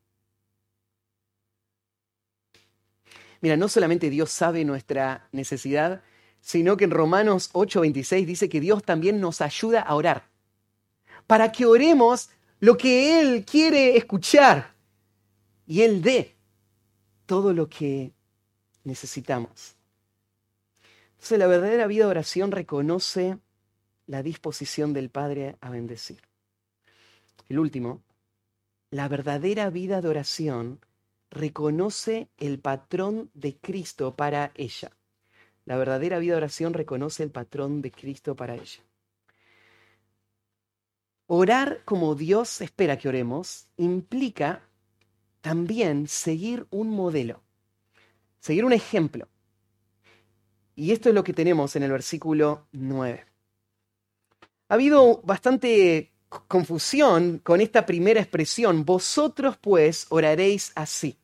Mira, 3.41 3.57
no 3.57 3.67
solamente 3.67 4.09
Dios 4.09 4.31
sabe 4.31 4.63
nuestra 4.65 5.27
necesidad, 5.31 6.03
sino 6.41 6.77
que 6.77 6.85
en 6.85 6.91
Romanos 6.91 7.49
8:26 7.53 8.25
dice 8.25 8.49
que 8.49 8.59
Dios 8.59 8.83
también 8.83 9.19
nos 9.19 9.41
ayuda 9.41 9.81
a 9.81 9.95
orar, 9.95 10.27
para 11.27 11.51
que 11.51 11.65
oremos 11.65 12.29
lo 12.59 12.77
que 12.77 13.19
Él 13.19 13.45
quiere 13.45 13.97
escuchar 13.97 14.73
y 15.65 15.81
Él 15.81 16.01
dé 16.01 16.35
todo 17.25 17.53
lo 17.53 17.69
que 17.69 18.11
necesitamos. 18.83 19.75
Entonces 21.13 21.39
la 21.39 21.47
verdadera 21.47 21.87
vida 21.87 22.05
de 22.05 22.11
oración 22.11 22.51
reconoce 22.51 23.37
la 24.07 24.23
disposición 24.23 24.93
del 24.93 25.09
Padre 25.09 25.55
a 25.61 25.69
bendecir. 25.69 26.21
El 27.47 27.59
último, 27.59 28.01
la 28.89 29.07
verdadera 29.07 29.69
vida 29.69 30.01
de 30.01 30.07
oración 30.07 30.79
reconoce 31.29 32.29
el 32.37 32.59
patrón 32.59 33.29
de 33.33 33.55
Cristo 33.57 34.15
para 34.15 34.51
ella. 34.55 34.91
La 35.65 35.77
verdadera 35.77 36.19
vida 36.19 36.33
de 36.33 36.37
oración 36.37 36.73
reconoce 36.73 37.23
el 37.23 37.31
patrón 37.31 37.81
de 37.81 37.91
Cristo 37.91 38.35
para 38.35 38.55
ella. 38.55 38.81
Orar 41.27 41.83
como 41.85 42.15
Dios 42.15 42.59
espera 42.59 42.97
que 42.97 43.07
oremos 43.07 43.67
implica 43.77 44.67
también 45.39 46.07
seguir 46.07 46.67
un 46.69 46.89
modelo, 46.89 47.41
seguir 48.41 48.65
un 48.65 48.73
ejemplo. 48.73 49.29
Y 50.75 50.91
esto 50.91 51.09
es 51.09 51.15
lo 51.15 51.23
que 51.23 51.31
tenemos 51.31 51.75
en 51.75 51.83
el 51.83 51.91
versículo 51.91 52.67
9. 52.73 53.25
Ha 54.67 54.73
habido 54.73 55.21
bastante 55.21 56.11
confusión 56.47 57.39
con 57.39 57.61
esta 57.61 57.85
primera 57.85 58.19
expresión, 58.19 58.83
vosotros 58.83 59.57
pues 59.57 60.07
oraréis 60.09 60.71
así. 60.75 61.17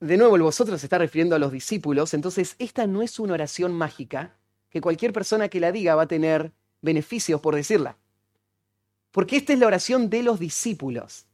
De 0.00 0.16
nuevo, 0.16 0.36
el 0.36 0.42
vosotros 0.42 0.78
se 0.80 0.86
está 0.86 0.98
refiriendo 0.98 1.34
a 1.34 1.38
los 1.38 1.52
discípulos, 1.52 2.12
entonces 2.12 2.54
esta 2.58 2.86
no 2.86 3.02
es 3.02 3.18
una 3.18 3.32
oración 3.32 3.72
mágica 3.72 4.36
que 4.68 4.80
cualquier 4.80 5.12
persona 5.12 5.48
que 5.48 5.60
la 5.60 5.72
diga 5.72 5.94
va 5.94 6.02
a 6.02 6.08
tener 6.08 6.52
beneficios 6.82 7.40
por 7.40 7.54
decirla. 7.54 7.96
Porque 9.10 9.36
esta 9.36 9.54
es 9.54 9.58
la 9.58 9.68
oración 9.68 10.10
de 10.10 10.22
los 10.22 10.38
discípulos. 10.38 11.24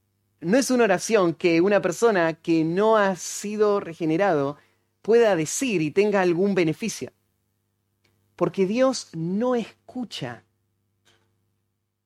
No 0.43 0.59
es 0.59 0.73
una 0.73 0.85
oración 0.85 1.35
que 1.35 1.61
una 1.61 1.81
persona 1.81 2.35
que 2.35 2.65
no 2.65 2.97
ha 2.97 3.15
sido 3.15 3.79
regenerado 3.79 4.59
pueda 5.01 5.37
decir 5.37 5.81
y 5.83 5.93
tenga 5.93 6.21
algún 6.21 6.57
beneficio. 6.57 7.13
Porque 8.35 8.67
Dios 8.67 9.09
no 9.13 9.55
escucha 9.55 10.43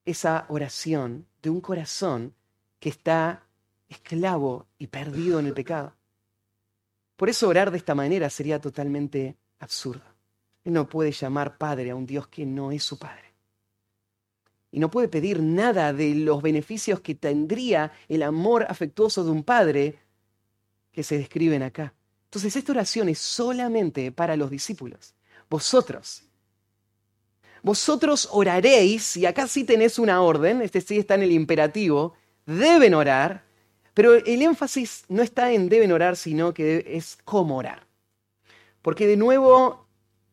esa 0.04 0.44
oración 0.48 1.26
de 1.40 1.48
un 1.48 1.62
corazón 1.62 2.34
que 2.78 2.90
está 2.90 3.42
esclavo 3.88 4.66
y 4.78 4.88
perdido 4.88 5.40
en 5.40 5.46
el 5.46 5.54
pecado. 5.54 5.94
Por 7.16 7.30
eso 7.30 7.48
orar 7.48 7.70
de 7.70 7.78
esta 7.78 7.94
manera 7.94 8.28
sería 8.28 8.60
totalmente 8.60 9.36
absurdo. 9.60 10.04
Él 10.62 10.74
no 10.74 10.86
puede 10.86 11.10
llamar 11.10 11.56
Padre 11.56 11.90
a 11.90 11.96
un 11.96 12.04
Dios 12.04 12.28
que 12.28 12.44
no 12.44 12.70
es 12.70 12.84
su 12.84 12.98
Padre. 12.98 13.25
Y 14.76 14.78
no 14.78 14.90
puede 14.90 15.08
pedir 15.08 15.42
nada 15.42 15.94
de 15.94 16.14
los 16.14 16.42
beneficios 16.42 17.00
que 17.00 17.14
tendría 17.14 17.92
el 18.10 18.22
amor 18.22 18.66
afectuoso 18.68 19.24
de 19.24 19.30
un 19.30 19.42
Padre 19.42 19.98
que 20.92 21.02
se 21.02 21.16
describen 21.16 21.62
acá. 21.62 21.94
Entonces 22.24 22.54
esta 22.56 22.72
oración 22.72 23.08
es 23.08 23.18
solamente 23.18 24.12
para 24.12 24.36
los 24.36 24.50
discípulos. 24.50 25.14
Vosotros, 25.48 26.24
vosotros 27.62 28.28
oraréis, 28.32 29.16
y 29.16 29.24
acá 29.24 29.46
sí 29.46 29.64
tenés 29.64 29.98
una 29.98 30.20
orden, 30.20 30.60
este 30.60 30.82
sí 30.82 30.98
está 30.98 31.14
en 31.14 31.22
el 31.22 31.32
imperativo, 31.32 32.12
deben 32.44 32.92
orar, 32.92 33.46
pero 33.94 34.12
el 34.12 34.42
énfasis 34.42 35.04
no 35.08 35.22
está 35.22 35.52
en 35.52 35.70
deben 35.70 35.90
orar, 35.90 36.16
sino 36.16 36.52
que 36.52 36.84
es 36.86 37.16
cómo 37.24 37.56
orar. 37.56 37.86
Porque 38.82 39.06
de 39.06 39.16
nuevo, 39.16 39.86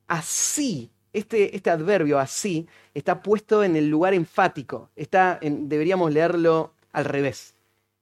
así, 0.06 0.92
este, 1.14 1.56
este 1.56 1.70
adverbio 1.70 2.20
así, 2.20 2.68
está 2.94 3.22
puesto 3.22 3.64
en 3.64 3.76
el 3.76 3.88
lugar 3.88 4.14
enfático. 4.14 4.90
Está 4.96 5.40
deberíamos 5.42 6.12
leerlo 6.12 6.74
al 6.92 7.06
revés. 7.06 7.56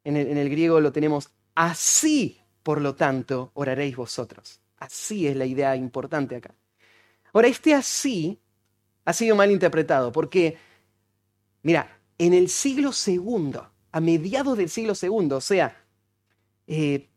En 0.03 0.18
el, 0.18 0.36
en 0.36 0.49
griego 0.49 0.80
lo 0.80 0.91
tenemos 0.91 1.30
así, 1.53 2.39
por 2.64 2.82
lo 2.82 2.95
tanto, 2.95 3.51
oraréis 3.53 3.95
vosotros. 3.95 4.62
Así 4.78 5.28
es 5.28 5.36
la 5.36 5.45
idea 5.45 5.76
importante 5.76 6.38
acá. 6.38 6.55
Ahora, 7.34 7.47
este 7.47 7.74
así 7.74 8.39
ha 9.05 9.14
sido 9.14 9.36
mal 9.36 9.51
interpretado, 9.51 10.12
porque, 10.12 10.57
mira, 11.64 11.99
en 12.18 12.34
el 12.34 12.49
siglo 12.49 12.91
segundo, 12.91 13.72
a 13.91 13.99
mediados 13.99 14.57
del 14.57 14.70
siglo 14.70 14.95
segundo, 14.95 15.38
o 15.38 15.41
sea, 15.41 15.78
100 16.66 17.09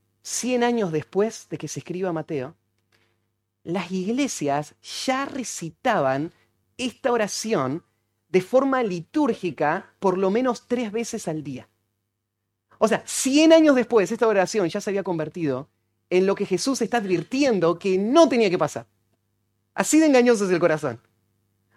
eh, 0.63 0.65
años 0.67 0.93
después 0.93 1.49
de 1.49 1.59
que 1.59 1.69
se 1.69 1.81
escriba 1.81 2.13
Mateo, 2.13 2.57
las 3.65 3.91
iglesias 3.91 4.75
ya 5.05 5.25
recitaban 5.25 6.33
esta 6.79 7.13
oración 7.13 7.83
de 8.29 8.41
forma 8.41 8.83
litúrgica 8.83 9.93
por 10.01 10.19
lo 10.19 10.31
menos 10.31 10.67
tres 10.69 10.93
veces 10.93 11.29
al 11.29 11.43
día. 11.43 11.69
O 12.79 12.89
sea, 12.89 13.03
100 13.07 13.53
años 13.53 13.77
después, 13.77 14.11
esta 14.13 14.27
oración 14.27 14.69
ya 14.69 14.81
se 14.81 14.91
había 14.91 15.03
convertido 15.03 15.69
en 16.11 16.27
lo 16.27 16.35
que 16.35 16.47
Jesús 16.47 16.83
está 16.83 16.99
advirtiendo 16.99 17.79
que 17.79 17.99
no 17.99 18.29
tenía 18.29 18.51
que 18.51 18.59
pasar. 18.59 18.87
Así 19.75 19.99
de 19.99 20.07
engañoso 20.07 20.45
es 20.45 20.51
el 20.51 20.61
corazón. 20.61 21.01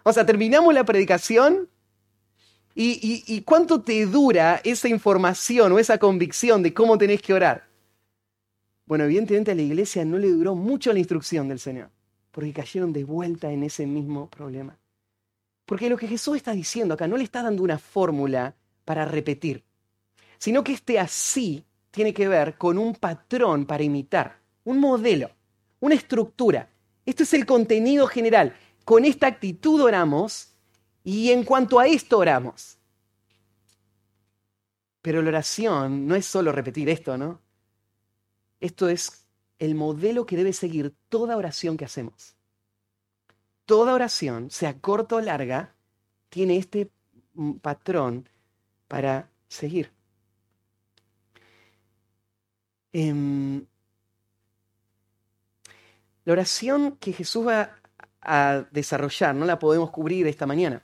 O 0.02 0.12
sea, 0.12 0.26
terminamos 0.26 0.74
la 0.74 0.84
predicación 0.84 1.68
y, 2.74 3.42
cuánto 3.42 3.82
te 3.82 4.06
dura 4.06 4.60
esa 4.62 4.88
información 4.88 5.72
o 5.72 5.78
esa 5.78 5.98
convicción 5.98 6.62
de 6.62 6.72
cómo 6.72 6.96
tenés 6.96 7.20
que 7.20 7.34
orar. 7.34 7.67
Bueno, 8.88 9.04
evidentemente 9.04 9.50
a 9.50 9.54
la 9.54 9.60
iglesia 9.60 10.02
no 10.06 10.16
le 10.16 10.30
duró 10.30 10.54
mucho 10.54 10.94
la 10.94 10.98
instrucción 10.98 11.46
del 11.46 11.58
Señor, 11.58 11.90
porque 12.30 12.54
cayeron 12.54 12.90
de 12.90 13.04
vuelta 13.04 13.52
en 13.52 13.62
ese 13.62 13.86
mismo 13.86 14.30
problema. 14.30 14.78
Porque 15.66 15.90
lo 15.90 15.98
que 15.98 16.08
Jesús 16.08 16.38
está 16.38 16.52
diciendo 16.52 16.94
acá 16.94 17.06
no 17.06 17.18
le 17.18 17.24
está 17.24 17.42
dando 17.42 17.62
una 17.62 17.78
fórmula 17.78 18.54
para 18.86 19.04
repetir, 19.04 19.62
sino 20.38 20.64
que 20.64 20.72
este 20.72 20.98
así 20.98 21.66
tiene 21.90 22.14
que 22.14 22.28
ver 22.28 22.56
con 22.56 22.78
un 22.78 22.94
patrón 22.94 23.66
para 23.66 23.82
imitar, 23.82 24.38
un 24.64 24.80
modelo, 24.80 25.32
una 25.80 25.94
estructura. 25.94 26.70
Esto 27.04 27.24
es 27.24 27.34
el 27.34 27.44
contenido 27.44 28.06
general 28.06 28.56
con 28.86 29.04
esta 29.04 29.26
actitud 29.26 29.82
oramos 29.82 30.54
y 31.04 31.30
en 31.30 31.44
cuanto 31.44 31.78
a 31.78 31.86
esto 31.86 32.16
oramos. 32.16 32.78
Pero 35.02 35.20
la 35.20 35.28
oración 35.28 36.06
no 36.06 36.14
es 36.14 36.24
solo 36.24 36.52
repetir 36.52 36.88
esto, 36.88 37.18
¿no? 37.18 37.38
Esto 38.60 38.88
es 38.88 39.26
el 39.58 39.74
modelo 39.74 40.26
que 40.26 40.36
debe 40.36 40.52
seguir 40.52 40.94
toda 41.08 41.36
oración 41.36 41.76
que 41.76 41.84
hacemos. 41.84 42.36
Toda 43.64 43.94
oración, 43.94 44.50
sea 44.50 44.80
corta 44.80 45.16
o 45.16 45.20
larga, 45.20 45.74
tiene 46.28 46.56
este 46.56 46.90
patrón 47.60 48.28
para 48.88 49.30
seguir. 49.48 49.92
Em, 52.92 53.66
la 56.24 56.32
oración 56.32 56.96
que 56.96 57.12
Jesús 57.12 57.46
va 57.46 57.76
a 58.20 58.64
desarrollar, 58.70 59.34
no 59.34 59.44
la 59.44 59.58
podemos 59.58 59.90
cubrir 59.90 60.26
esta 60.26 60.46
mañana. 60.46 60.82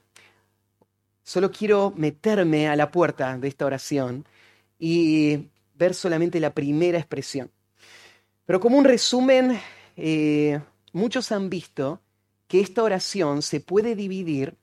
solo 1.23 1.51
quiero 1.51 1.91
meterme 1.95 2.67
a 2.67 2.75
la 2.75 2.91
puerta 2.91 3.37
de 3.37 3.47
esta 3.47 3.65
oración 3.65 4.25
y 4.77 5.49
ver 5.73 5.95
solamente 5.95 6.39
la 6.39 6.53
primera 6.53 6.99
expresión. 6.99 7.51
Pero 8.45 8.59
como 8.59 8.77
un 8.77 8.85
resumen, 8.85 9.59
eh, 9.97 10.59
muchos 10.93 11.31
han 11.31 11.49
visto 11.49 12.01
que 12.47 12.59
esta 12.59 12.83
oración 12.83 13.41
se 13.41 13.59
puede 13.59 13.95
dividir 13.95 14.57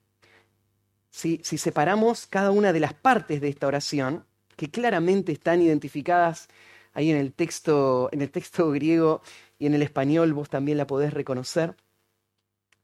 si, 1.09 1.41
si 1.43 1.57
separamos 1.57 2.25
cada 2.25 2.51
una 2.51 2.73
de 2.73 2.79
las 2.79 2.93
partes 2.93 3.41
de 3.41 3.49
esta 3.49 3.67
oración, 3.67 4.25
que 4.55 4.69
claramente 4.69 5.31
están 5.31 5.61
identificadas 5.61 6.47
ahí 6.93 7.11
en 7.11 7.17
el 7.17 7.33
texto, 7.33 8.09
en 8.11 8.21
el 8.21 8.31
texto 8.31 8.71
griego 8.71 9.21
y 9.59 9.65
en 9.65 9.73
el 9.73 9.81
español, 9.81 10.33
vos 10.33 10.49
también 10.49 10.77
la 10.77 10.87
podés 10.87 11.13
reconocer. 11.13 11.75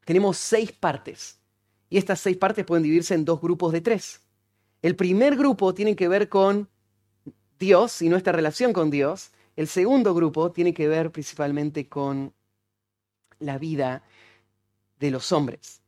Tenemos 0.06 0.38
seis 0.38 0.72
partes 0.72 1.40
y 1.90 1.98
estas 1.98 2.20
seis 2.20 2.38
partes 2.38 2.66
pueden 2.66 2.84
dividirse 2.84 3.14
en 3.14 3.26
dos 3.26 3.42
grupos 3.42 3.72
de 3.72 3.82
tres. 3.82 4.22
El 4.82 4.96
primer 4.96 5.36
grupo 5.36 5.74
tiene 5.74 5.96
que 5.96 6.08
ver 6.08 6.30
con 6.30 6.70
Dios 7.60 8.02
y 8.02 8.10
nuestra 8.10 8.32
relación 8.32 8.74
con 8.74 8.90
Dios. 8.90 9.32
El 9.60 9.68
segundo 9.68 10.14
grupo 10.14 10.54
tiene 10.54 10.74
que 10.74 10.88
ver 10.88 11.12
principalmente 11.12 11.90
con 11.90 12.34
la 13.40 13.58
vida 13.58 14.04
de 14.98 15.12
los 15.12 15.34
hombres. 15.34 15.82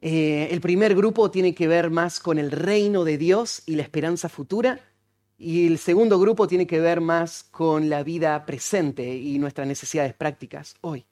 Eh, 0.00 0.48
el 0.50 0.62
primer 0.62 0.94
grupo 0.94 1.30
tiene 1.30 1.54
que 1.54 1.68
ver 1.68 1.90
más 1.90 2.20
con 2.20 2.38
el 2.38 2.50
reino 2.50 3.04
de 3.04 3.18
Dios 3.18 3.62
y 3.66 3.74
la 3.74 3.82
esperanza 3.82 4.30
futura. 4.30 4.80
Y 5.36 5.66
el 5.66 5.76
segundo 5.76 6.18
grupo 6.18 6.48
tiene 6.48 6.66
que 6.66 6.80
ver 6.80 7.02
más 7.02 7.44
con 7.44 7.90
la 7.90 8.02
vida 8.02 8.46
presente 8.46 9.14
y 9.14 9.38
nuestras 9.38 9.66
necesidades 9.66 10.14
prácticas 10.14 10.74
hoy. 10.80 11.04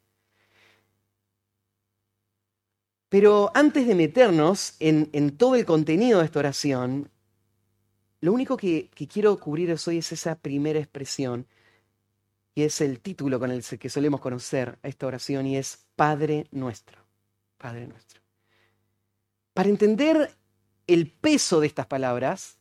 Pero 3.10 3.50
antes 3.52 3.86
de 3.86 3.94
meternos 3.94 4.74
en, 4.78 5.36
todo 5.36 5.56
el 5.56 5.66
contenido 5.66 6.20
de 6.20 6.24
esta 6.24 6.38
oración, 6.38 7.10
lo 8.20 8.32
único 8.32 8.56
que, 8.56 8.90
quiero 9.10 9.38
cubrir 9.38 9.74
hoy 9.86 9.98
es 9.98 10.12
esa 10.12 10.34
primera 10.34 10.78
expresión, 10.78 11.46
y 12.54 12.62
es 12.62 12.80
el 12.80 13.00
título 13.00 13.38
con 13.38 13.50
el 13.50 13.64
que 13.64 13.88
solemos 13.88 14.20
conocer 14.20 14.78
a 14.82 14.88
esta 14.88 15.06
oración, 15.06 15.46
y 15.46 15.56
es 15.56 15.86
Padre 15.96 16.46
nuestro. 16.50 16.98
Padre 17.56 17.86
nuestro. 17.86 18.20
Para 19.54 19.68
entender 19.68 20.34
el 20.86 21.10
peso 21.10 21.60
de 21.60 21.66
estas 21.66 21.86
palabras, 21.86 22.58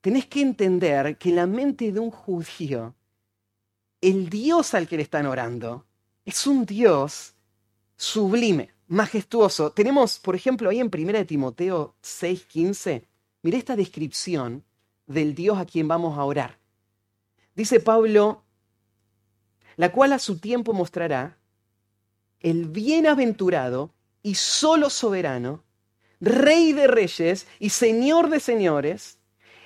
tenés 0.00 0.26
que 0.26 0.40
entender 0.40 1.16
que 1.18 1.32
la 1.32 1.46
mente 1.46 1.92
de 1.92 2.00
un 2.00 2.10
judío, 2.10 2.94
el 4.00 4.28
Dios 4.28 4.74
al 4.74 4.86
que 4.86 4.96
le 4.96 5.02
están 5.02 5.26
orando 5.26 5.86
es 6.24 6.46
un 6.46 6.64
Dios 6.64 7.34
sublime 7.96 8.70
majestuoso. 8.88 9.72
Tenemos, 9.72 10.18
por 10.18 10.34
ejemplo, 10.34 10.68
ahí 10.70 10.80
en 10.80 10.90
1 10.90 11.24
Timoteo 11.26 11.96
6:15, 12.02 13.06
mire 13.42 13.58
esta 13.58 13.76
descripción 13.76 14.64
del 15.06 15.34
Dios 15.34 15.58
a 15.58 15.66
quien 15.66 15.88
vamos 15.88 16.18
a 16.18 16.24
orar. 16.24 16.58
Dice 17.54 17.80
Pablo, 17.80 18.42
la 19.76 19.92
cual 19.92 20.12
a 20.12 20.18
su 20.18 20.38
tiempo 20.38 20.72
mostrará 20.72 21.38
el 22.40 22.66
bienaventurado 22.66 23.90
y 24.22 24.34
solo 24.34 24.90
soberano, 24.90 25.62
rey 26.20 26.72
de 26.72 26.86
reyes 26.86 27.46
y 27.58 27.70
señor 27.70 28.30
de 28.30 28.40
señores, 28.40 29.18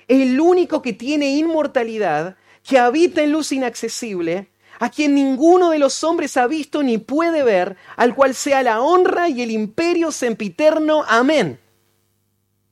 el 0.07 0.39
único 0.39 0.81
que 0.81 0.93
tiene 0.93 1.35
inmortalidad, 1.35 2.37
que 2.63 2.79
habita 2.79 3.21
en 3.21 3.31
luz 3.31 3.51
inaccesible, 3.51 4.49
a 4.79 4.89
quien 4.89 5.15
ninguno 5.15 5.71
de 5.71 5.79
los 5.79 6.03
hombres 6.03 6.37
ha 6.37 6.47
visto 6.47 6.83
ni 6.83 6.97
puede 6.97 7.43
ver, 7.43 7.77
al 7.95 8.13
cual 8.13 8.35
sea 8.35 8.61
la 8.63 8.81
honra 8.81 9.29
y 9.29 9.41
el 9.41 9.51
imperio 9.51 10.11
sempiterno. 10.11 11.03
Amén. 11.07 11.59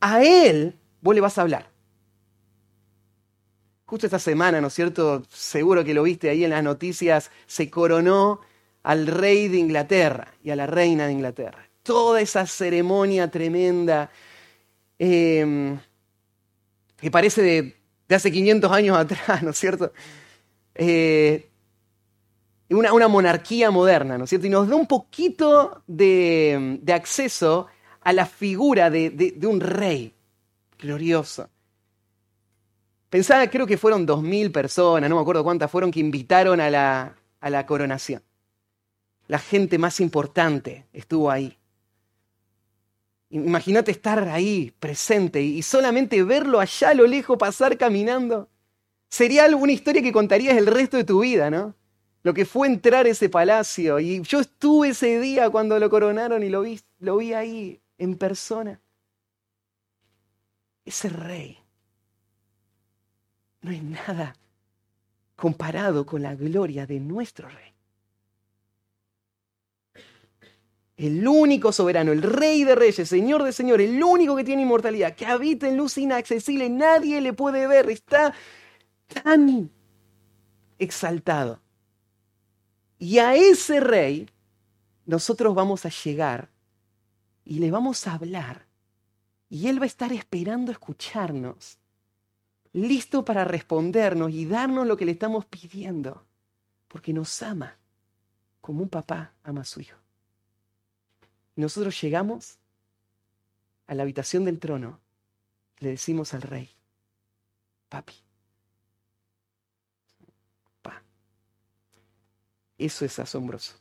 A 0.01 0.23
Él 0.23 0.77
vos 1.01 1.15
le 1.15 1.21
vas 1.21 1.37
a 1.37 1.41
hablar. 1.41 1.74
Justo 3.85 4.07
esta 4.07 4.19
semana, 4.19 4.59
¿no 4.61 4.67
es 4.67 4.73
cierto? 4.73 5.23
Seguro 5.29 5.83
que 5.83 5.93
lo 5.93 6.03
viste 6.03 6.29
ahí 6.29 6.43
en 6.43 6.49
las 6.49 6.63
noticias, 6.63 7.29
se 7.45 7.69
coronó 7.69 8.41
al 8.81 9.07
rey 9.07 9.47
de 9.47 9.57
Inglaterra 9.57 10.33
y 10.43 10.49
a 10.51 10.55
la 10.55 10.65
reina 10.65 11.07
de 11.07 11.13
Inglaterra. 11.13 11.67
Toda 11.83 12.19
esa 12.19 12.47
ceremonia 12.47 13.29
tremenda 13.29 14.09
em, 14.97 15.77
que 16.97 17.11
parece 17.11 17.41
de, 17.41 18.15
hace 18.15 18.31
500 18.31 18.71
años 18.71 18.97
atrás, 18.97 19.43
¿no 19.43 19.51
es 19.51 19.57
cierto? 19.57 19.91
Eh, 20.73 21.49
una, 22.69 23.07
monarquía 23.07 23.69
moderna, 23.71 24.17
¿no 24.17 24.23
es 24.23 24.29
cierto? 24.29 24.47
Y 24.47 24.49
nos 24.49 24.67
da 24.67 24.75
un 24.75 24.87
poquito 24.87 25.83
de, 25.87 26.81
acceso 26.93 27.67
a 28.01 28.13
la 28.13 28.25
figura 28.25 28.89
de, 28.89 29.37
un 29.43 29.59
rey 29.59 30.13
glorioso. 30.79 31.49
Pensaba, 33.15 33.49
creo 33.49 33.65
que 33.65 33.77
fueron 33.77 34.05
dos 34.05 34.21
mil 34.21 34.51
personas, 34.51 35.09
no 35.09 35.15
me 35.15 35.21
acuerdo 35.21 35.41
cuántas 35.41 35.71
fueron, 35.71 35.89
que 35.89 36.01
invitaron 36.01 36.59
a 36.59 36.69
la, 36.69 37.15
a 37.39 37.49
la 37.49 37.65
coronación. 37.65 38.21
La 39.29 39.39
gente 39.39 39.77
más 39.77 40.01
importante 40.01 40.85
estuvo 40.91 41.31
ahí. 41.31 41.57
Imagínate 43.29 43.91
estar 43.91 44.27
ahí, 44.27 44.73
presente, 44.81 45.41
y 45.41 45.61
solamente 45.61 46.21
verlo 46.23 46.59
allá 46.59 46.89
a 46.89 46.93
lo 46.93 47.07
lejos 47.07 47.37
pasar 47.37 47.77
caminando. 47.77 48.49
Sería 49.07 49.45
alguna 49.45 49.71
historia 49.71 50.01
que 50.01 50.11
contarías 50.11 50.57
el 50.57 50.67
resto 50.67 50.97
de 50.97 51.05
tu 51.05 51.21
vida, 51.21 51.49
¿no? 51.49 51.73
lo 52.21 52.33
que 52.33 52.43
fue 52.43 52.67
entrar 52.67 53.05
a 53.05 53.09
ese 53.09 53.29
palacio. 53.29 53.97
Y 53.97 54.23
yo 54.23 54.41
estuve 54.41 54.89
ese 54.89 55.21
día 55.21 55.49
cuando 55.49 55.79
lo 55.79 55.89
coronaron 55.89 56.43
y 56.43 56.49
lo 56.49 56.63
vi, 56.63 56.81
lo 56.99 57.15
vi 57.15 57.31
ahí 57.31 57.79
en 57.97 58.17
persona. 58.17 58.81
Ese 60.83 61.07
rey 61.07 61.64
no 63.65 63.71
es 63.71 63.83
nada 63.83 64.35
comparado 65.35 66.05
con 66.05 66.21
la 66.21 66.35
gloria 66.35 66.85
de 66.85 66.99
nuestro 66.99 67.49
rey. 67.49 67.73
El 70.95 71.27
único 71.27 71.73
soberano, 71.73 72.13
el 72.13 72.21
rey 72.21 72.63
de 72.63 72.73
reyes, 72.73 73.09
señor 73.09 73.43
de 73.43 73.51
señores, 73.51 73.89
el 73.89 74.01
único 74.01 74.35
que 74.37 74.45
tiene 74.45 74.61
inmortalidad, 74.61 75.13
que 75.13 75.25
habita 75.25 75.67
en 75.67 75.75
luz 75.75 75.97
inaccesible, 75.97 76.69
nadie 76.69 77.19
le 77.19 77.33
puede 77.33 77.67
ver, 77.67 77.89
está 77.89 78.33
tan 79.07 79.69
exaltado 80.79 81.59
y 82.97 83.19
a 83.19 83.35
ese 83.35 83.79
rey 83.79 84.29
nosotros 85.05 85.53
vamos 85.53 85.85
a 85.85 85.89
llegar 85.89 86.49
y 87.43 87.59
le 87.59 87.71
vamos 87.71 88.07
a 88.07 88.13
hablar 88.13 88.67
y 89.49 89.67
él 89.67 89.79
va 89.79 89.83
a 89.83 89.87
estar 89.87 90.11
esperando 90.11 90.71
escucharnos, 90.71 91.77
listo 92.75 93.23
para 93.23 93.45
respondernos 93.45 94.31
y 94.31 94.45
darnos 94.45 94.85
lo 94.85 94.97
que 94.97 95.05
le 95.05 95.13
estamos 95.13 95.45
pidiendo, 95.45 96.25
porque 96.87 97.13
nos 97.13 97.41
ama 97.41 97.77
como 98.59 98.83
un 98.83 98.89
papá 98.89 99.33
ama 99.43 99.61
a 99.61 99.65
su 99.65 99.79
hijo. 99.79 99.97
Nosotros 101.55 101.99
llegamos 102.01 102.59
a 103.87 103.95
la 103.95 104.03
habitación 104.03 104.43
del 104.43 104.59
trono, 104.59 104.99
le 105.79 105.89
decimos 105.89 106.33
al 106.33 106.41
rey, 106.41 106.69
papi, 107.87 108.13
Eso 112.77 113.05
es 113.05 113.19
asombroso. 113.19 113.75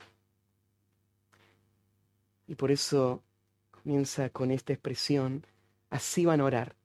Y 2.47 2.55
por 2.55 2.71
eso 2.71 3.23
comienza 3.71 4.29
con 4.29 4.51
esta 4.51 4.71
expresión, 4.71 5.45
así 5.89 6.25
van 6.25 6.39
a 6.39 6.45
orar, 6.45 6.77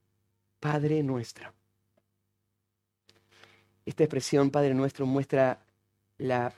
Padre 0.59 1.05
nuestro. 1.05 1.60
Esta 3.91 4.05
expresión, 4.05 4.53
Padre 4.53 4.73
nuestro, 4.73 5.05
muestra 5.05 5.59
la 6.17 6.55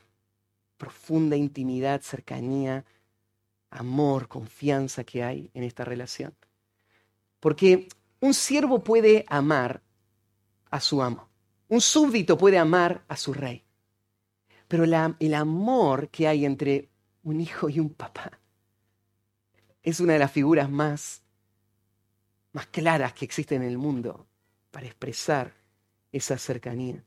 profunda 0.76 1.34
intimidad, 1.34 2.02
cercanía, 2.02 2.84
amor, 3.70 4.28
confianza 4.28 5.02
que 5.02 5.24
hay 5.24 5.50
en 5.54 5.62
esta 5.62 5.82
relación. 5.82 6.34
Porque 7.40 7.88
un 8.20 8.34
siervo 8.34 8.84
puede 8.84 9.24
amar 9.28 9.80
a 10.70 10.78
su 10.78 11.00
amo, 11.00 11.26
un 11.68 11.80
súbdito 11.80 12.36
puede 12.36 12.58
amar 12.58 13.02
a 13.08 13.16
su 13.16 13.32
rey, 13.32 13.64
pero 14.68 14.84
el 14.84 15.32
amor 15.34 16.10
que 16.10 16.28
hay 16.28 16.44
entre 16.44 16.90
un 17.22 17.40
hijo 17.40 17.70
y 17.70 17.80
un 17.80 17.94
papá 17.94 18.38
es 19.82 20.00
una 20.00 20.12
de 20.12 20.18
las 20.18 20.32
figuras 20.32 20.68
más, 20.68 21.22
más 22.52 22.66
claras 22.66 23.14
que 23.14 23.24
existen 23.24 23.62
en 23.62 23.68
el 23.70 23.78
mundo 23.78 24.26
para 24.70 24.84
expresar 24.84 25.54
esa 26.12 26.36
cercanía. 26.36 27.02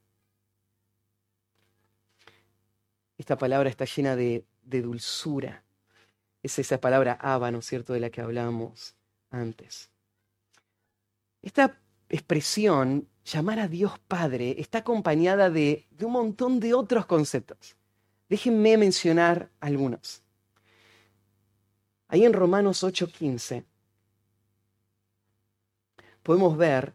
Esta 3.17 3.37
palabra 3.37 3.69
está 3.69 3.85
llena 3.85 4.15
de, 4.15 4.45
de 4.63 4.81
dulzura. 4.81 5.63
Es 6.43 6.59
esa 6.59 6.79
palabra 6.79 7.13
aba, 7.13 7.51
¿no 7.51 7.59
es 7.59 7.65
cierto?, 7.65 7.93
de 7.93 7.99
la 7.99 8.09
que 8.09 8.21
hablábamos 8.21 8.95
antes. 9.29 9.89
Esta 11.41 11.79
expresión 12.09 13.07
llamar 13.25 13.59
a 13.59 13.67
Dios 13.67 13.99
Padre 13.99 14.55
está 14.59 14.79
acompañada 14.79 15.49
de, 15.49 15.87
un 16.01 16.11
montón 16.11 16.59
de 16.59 16.73
otros 16.73 17.05
conceptos. 17.05 17.75
Déjenme 18.29 18.77
mencionar 18.77 19.51
algunos. 19.59 20.23
Ahí 22.07 22.23
en 22.23 22.33
Romanos 22.33 22.83
8:15 22.83 23.65
podemos 26.23 26.57
ver 26.57 26.93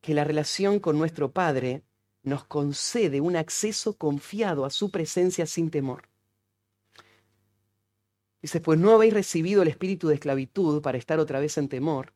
que 0.00 0.14
la 0.14 0.24
relación 0.24 0.78
con 0.78 0.98
nuestro 0.98 1.32
Padre 1.32 1.82
nos 2.26 2.44
concede 2.44 3.20
un 3.20 3.36
acceso 3.36 3.96
confiado 3.96 4.64
a 4.64 4.70
su 4.70 4.90
presencia 4.90 5.46
sin 5.46 5.70
temor. 5.70 6.08
Dice, 8.42 8.60
pues 8.60 8.80
no 8.80 8.92
habéis 8.92 9.14
recibido 9.14 9.62
el 9.62 9.68
espíritu 9.68 10.08
de 10.08 10.14
esclavitud 10.14 10.82
para 10.82 10.98
estar 10.98 11.20
otra 11.20 11.38
vez 11.38 11.56
en 11.56 11.68
temor, 11.68 12.14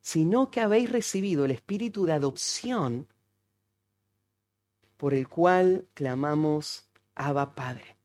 sino 0.00 0.50
que 0.50 0.60
habéis 0.60 0.90
recibido 0.90 1.44
el 1.44 1.50
espíritu 1.50 2.06
de 2.06 2.14
adopción 2.14 3.06
por 4.96 5.12
el 5.12 5.28
cual 5.28 5.86
clamamos 5.92 6.88
Abba 7.14 7.54
Padre. 7.54 7.98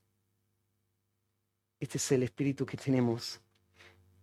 Este 1.79 1.97
es 1.97 2.11
el 2.11 2.23
espíritu 2.23 2.65
que 2.65 2.75
tenemos. 2.75 3.39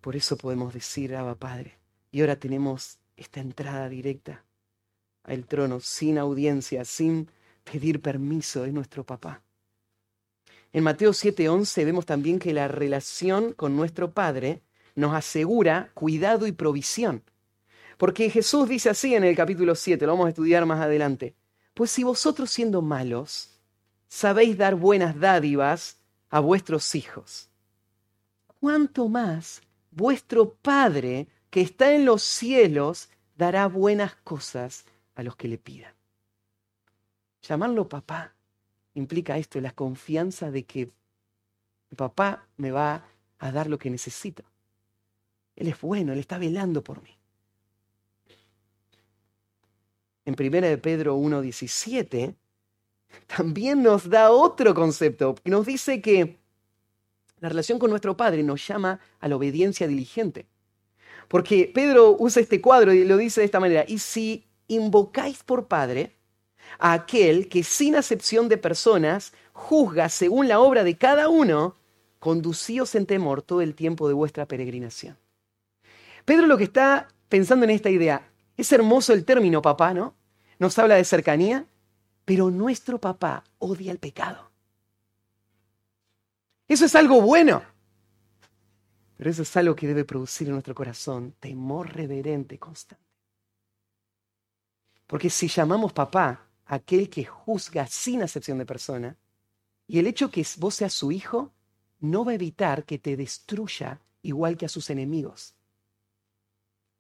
Por 0.02 0.14
eso 0.14 0.36
podemos 0.36 0.74
decir 0.74 1.16
Abba 1.16 1.36
Padre. 1.36 1.78
Y 2.10 2.20
ahora 2.20 2.38
tenemos 2.38 2.98
esta 3.16 3.40
entrada 3.40 3.88
directa 3.88 4.43
al 5.24 5.46
trono 5.46 5.80
sin 5.80 6.18
audiencia, 6.18 6.84
sin 6.84 7.28
pedir 7.64 8.00
permiso 8.00 8.62
de 8.62 8.72
nuestro 8.72 9.04
papá. 9.04 9.42
En 10.72 10.84
Mateo 10.84 11.12
7:11 11.12 11.84
vemos 11.84 12.06
también 12.06 12.38
que 12.38 12.52
la 12.52 12.68
relación 12.68 13.52
con 13.52 13.76
nuestro 13.76 14.12
Padre 14.12 14.62
nos 14.94 15.14
asegura 15.14 15.90
cuidado 15.94 16.46
y 16.46 16.52
provisión. 16.52 17.22
Porque 17.96 18.28
Jesús 18.28 18.68
dice 18.68 18.90
así 18.90 19.14
en 19.14 19.24
el 19.24 19.36
capítulo 19.36 19.74
7, 19.74 20.04
lo 20.04 20.12
vamos 20.12 20.26
a 20.26 20.30
estudiar 20.30 20.66
más 20.66 20.80
adelante. 20.80 21.34
Pues 21.74 21.90
si 21.90 22.02
vosotros 22.02 22.50
siendo 22.50 22.82
malos 22.82 23.60
sabéis 24.08 24.58
dar 24.58 24.74
buenas 24.74 25.18
dádivas 25.18 25.98
a 26.28 26.40
vuestros 26.40 26.94
hijos, 26.94 27.48
¿cuánto 28.60 29.08
más 29.08 29.62
vuestro 29.90 30.54
Padre 30.54 31.28
que 31.50 31.60
está 31.60 31.92
en 31.92 32.04
los 32.04 32.22
cielos 32.22 33.08
dará 33.36 33.68
buenas 33.68 34.16
cosas 34.16 34.84
a 35.14 35.22
los 35.22 35.36
que 35.36 35.48
le 35.48 35.58
pidan? 35.58 35.94
Llamarlo 37.42 37.88
papá 37.88 38.34
implica 38.94 39.36
esto, 39.36 39.60
la 39.60 39.72
confianza 39.72 40.50
de 40.50 40.64
que 40.64 40.90
papá 41.96 42.46
me 42.56 42.70
va 42.70 43.04
a 43.38 43.52
dar 43.52 43.68
lo 43.68 43.78
que 43.78 43.90
necesito. 43.90 44.44
Él 45.56 45.68
es 45.68 45.80
bueno, 45.80 46.12
Él 46.12 46.18
está 46.18 46.38
velando 46.38 46.82
por 46.82 47.02
mí 47.02 47.18
en 50.24 50.34
1 50.38 50.60
de 50.66 50.78
Pedro 50.78 51.16
1.17, 51.16 52.34
también 53.26 53.82
nos 53.82 54.08
da 54.08 54.30
otro 54.30 54.74
concepto, 54.74 55.34
que 55.34 55.50
nos 55.50 55.66
dice 55.66 56.00
que 56.00 56.38
la 57.40 57.48
relación 57.48 57.78
con 57.78 57.90
nuestro 57.90 58.16
Padre 58.16 58.42
nos 58.42 58.66
llama 58.66 59.00
a 59.20 59.28
la 59.28 59.36
obediencia 59.36 59.86
diligente. 59.86 60.46
Porque 61.28 61.70
Pedro 61.72 62.16
usa 62.18 62.42
este 62.42 62.60
cuadro 62.60 62.92
y 62.92 63.04
lo 63.04 63.16
dice 63.16 63.40
de 63.40 63.46
esta 63.46 63.60
manera, 63.60 63.84
y 63.86 63.98
si 63.98 64.43
invocáis 64.68 65.42
por 65.42 65.66
Padre 65.66 66.16
a 66.78 66.92
aquel 66.92 67.48
que 67.48 67.62
sin 67.62 67.96
acepción 67.96 68.48
de 68.48 68.58
personas 68.58 69.32
juzga 69.52 70.08
según 70.08 70.48
la 70.48 70.60
obra 70.60 70.84
de 70.84 70.96
cada 70.96 71.28
uno, 71.28 71.76
conducíos 72.18 72.94
en 72.94 73.06
temor 73.06 73.42
todo 73.42 73.60
el 73.60 73.74
tiempo 73.74 74.08
de 74.08 74.14
vuestra 74.14 74.46
peregrinación. 74.46 75.18
Pedro 76.24 76.46
lo 76.46 76.56
que 76.56 76.64
está 76.64 77.08
pensando 77.28 77.64
en 77.64 77.70
esta 77.70 77.90
idea, 77.90 78.30
es 78.56 78.72
hermoso 78.72 79.12
el 79.12 79.24
término 79.24 79.60
papá, 79.60 79.92
¿no? 79.92 80.14
Nos 80.58 80.78
habla 80.78 80.94
de 80.94 81.04
cercanía, 81.04 81.66
pero 82.24 82.50
nuestro 82.50 83.00
papá 83.00 83.44
odia 83.58 83.92
el 83.92 83.98
pecado. 83.98 84.50
Eso 86.68 86.86
es 86.86 86.94
algo 86.94 87.20
bueno. 87.20 87.62
Pero 89.16 89.30
eso 89.30 89.42
es 89.42 89.56
algo 89.56 89.76
que 89.76 89.86
debe 89.86 90.04
producir 90.04 90.46
en 90.46 90.54
nuestro 90.54 90.74
corazón 90.74 91.34
temor 91.38 91.94
reverente 91.94 92.58
constante. 92.58 93.04
Porque 95.06 95.30
si 95.30 95.48
llamamos 95.48 95.92
papá 95.92 96.46
aquel 96.66 97.10
que 97.10 97.24
juzga 97.24 97.86
sin 97.86 98.22
acepción 98.22 98.58
de 98.58 98.66
persona, 98.66 99.16
y 99.86 99.98
el 99.98 100.06
hecho 100.06 100.30
que 100.30 100.46
vos 100.58 100.74
seas 100.76 100.94
su 100.94 101.12
hijo 101.12 101.52
no 102.00 102.24
va 102.24 102.32
a 102.32 102.36
evitar 102.36 102.84
que 102.84 102.98
te 102.98 103.16
destruya 103.16 104.00
igual 104.22 104.56
que 104.56 104.66
a 104.66 104.68
sus 104.68 104.90
enemigos. 104.90 105.54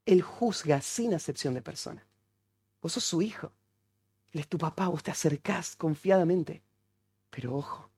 Él 0.06 0.22
juzga 0.22 0.80
sin 0.80 1.14
acepción 1.14 1.54
de 1.54 1.62
persona. 1.62 2.06
Vos 2.82 2.92
sos 2.92 3.04
su 3.04 3.22
hijo. 3.22 3.52
Él 4.32 4.40
es 4.40 4.48
tu 4.48 4.58
papá, 4.58 4.88
vos 4.88 5.02
te 5.02 5.10
acercás 5.10 5.76
confiadamente. 5.76 6.62
Pero 7.30 7.56
ojo, 7.56 7.88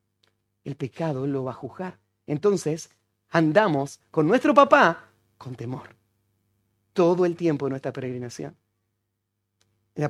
el 0.65 0.77
pecado 0.77 1.27
lo 1.27 1.45
va 1.45 1.51
a 1.51 1.55
juzgar. 1.55 1.99
Entonces, 2.27 2.91
andamos 3.31 4.01
con 4.11 4.29
nuestro 4.29 4.55
papá 4.55 5.11
con 5.37 5.57
temor. 5.57 5.97
Todo 6.93 7.27
el 7.27 7.37
tiempo 7.37 7.67
de 7.67 7.71
nuestra 7.71 7.93
peregrinación. 7.93 8.57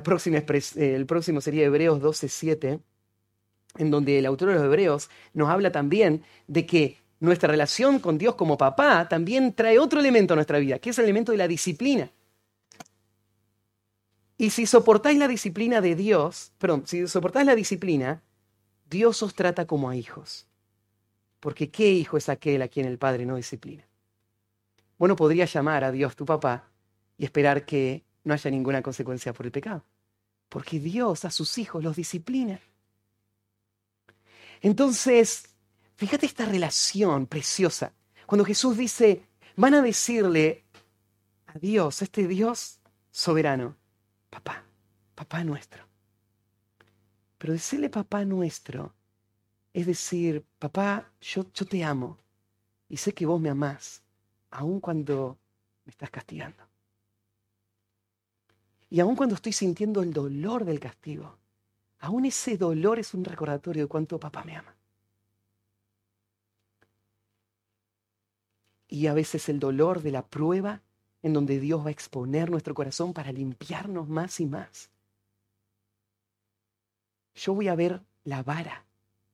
Próxima, 0.03 0.43
el 0.75 1.05
próximo 1.05 1.39
sería 1.39 1.65
Hebreos 1.65 2.01
12:7, 2.01 2.79
en 3.77 3.91
donde 3.91 4.19
el 4.19 4.25
autor 4.25 4.49
de 4.49 4.55
los 4.55 4.63
Hebreos 4.63 5.09
nos 5.33 5.49
habla 5.49 5.71
también 5.71 6.23
de 6.47 6.65
que 6.65 6.97
nuestra 7.19 7.49
relación 7.49 7.99
con 7.99 8.17
Dios 8.17 8.35
como 8.35 8.57
papá 8.57 9.07
también 9.07 9.53
trae 9.53 9.79
otro 9.79 9.99
elemento 9.99 10.33
a 10.33 10.35
nuestra 10.35 10.59
vida, 10.59 10.79
que 10.79 10.89
es 10.89 10.97
el 10.99 11.05
elemento 11.05 11.31
de 11.31 11.37
la 11.37 11.47
disciplina. 11.47 12.11
Y 14.37 14.49
si 14.51 14.65
soportáis 14.65 15.17
la 15.17 15.27
disciplina 15.27 15.81
de 15.81 15.95
Dios, 15.95 16.51
perdón, 16.59 16.83
si 16.85 17.07
soportáis 17.07 17.47
la 17.47 17.55
disciplina, 17.55 18.21
Dios 18.89 19.23
os 19.23 19.33
trata 19.33 19.65
como 19.65 19.89
a 19.89 19.95
hijos. 19.95 20.47
Porque 21.39 21.71
¿qué 21.71 21.89
hijo 21.89 22.17
es 22.17 22.29
aquel 22.29 22.61
a 22.61 22.67
quien 22.67 22.85
el 22.85 22.97
Padre 22.97 23.25
no 23.25 23.35
disciplina? 23.35 23.87
Bueno, 24.97 25.15
podría 25.15 25.45
llamar 25.45 25.83
a 25.83 25.91
Dios 25.91 26.15
tu 26.15 26.25
papá 26.25 26.69
y 27.17 27.25
esperar 27.25 27.65
que 27.65 28.03
no 28.27 28.33
haya 28.33 28.51
ninguna 28.51 28.81
consecuencia 28.81 29.33
por 29.33 29.45
el 29.45 29.51
pecado. 29.51 29.83
Porque 30.49 30.79
Dios 30.79 31.25
a 31.25 31.31
sus 31.31 31.57
hijos 31.57 31.83
los 31.83 31.95
disciplina. 31.95 32.59
Entonces, 34.61 35.57
Fíjate 35.97 36.27
esta 36.27 36.45
relación 36.45 37.25
preciosa. 37.25 37.91
Cuando 38.27 38.45
Jesús 38.45 38.77
dice, 38.77 39.25
van 39.55 39.73
a 39.73 39.81
decirle 39.81 40.63
a 41.47 41.57
Dios, 41.57 42.03
este 42.03 42.27
Dios 42.27 42.79
soberano, 43.09 43.75
papá, 44.29 44.63
papá 45.15 45.43
nuestro. 45.43 45.83
Pero 47.39 47.53
decirle 47.53 47.89
papá 47.89 48.25
nuestro 48.25 48.93
es 49.73 49.87
decir, 49.87 50.45
papá, 50.59 51.11
yo, 51.19 51.51
yo 51.51 51.65
te 51.65 51.83
amo 51.83 52.19
y 52.87 52.97
sé 52.97 53.11
que 53.11 53.25
vos 53.25 53.41
me 53.41 53.49
amás, 53.49 54.03
aun 54.51 54.79
cuando 54.79 55.39
me 55.83 55.89
estás 55.89 56.11
castigando. 56.11 56.66
Y 58.89 58.99
aun 58.99 59.15
cuando 59.15 59.35
estoy 59.35 59.53
sintiendo 59.53 60.01
el 60.01 60.13
dolor 60.13 60.65
del 60.65 60.79
castigo, 60.79 61.37
aún 61.99 62.25
ese 62.25 62.57
dolor 62.57 62.99
es 62.99 63.13
un 63.13 63.25
recordatorio 63.25 63.83
de 63.83 63.89
cuánto 63.89 64.19
papá 64.19 64.43
me 64.43 64.55
ama. 64.55 64.77
y 68.87 69.07
a 69.07 69.13
veces 69.13 69.49
el 69.49 69.59
dolor 69.59 70.01
de 70.01 70.11
la 70.11 70.25
prueba 70.25 70.81
en 71.21 71.33
donde 71.33 71.59
Dios 71.59 71.83
va 71.83 71.89
a 71.89 71.91
exponer 71.91 72.49
nuestro 72.49 72.73
corazón 72.73 73.13
para 73.13 73.31
limpiarnos 73.31 74.07
más 74.07 74.39
y 74.39 74.45
más. 74.45 74.89
Yo 77.35 77.53
voy 77.53 77.67
a 77.67 77.75
ver 77.75 78.01
la 78.23 78.43
vara 78.43 78.85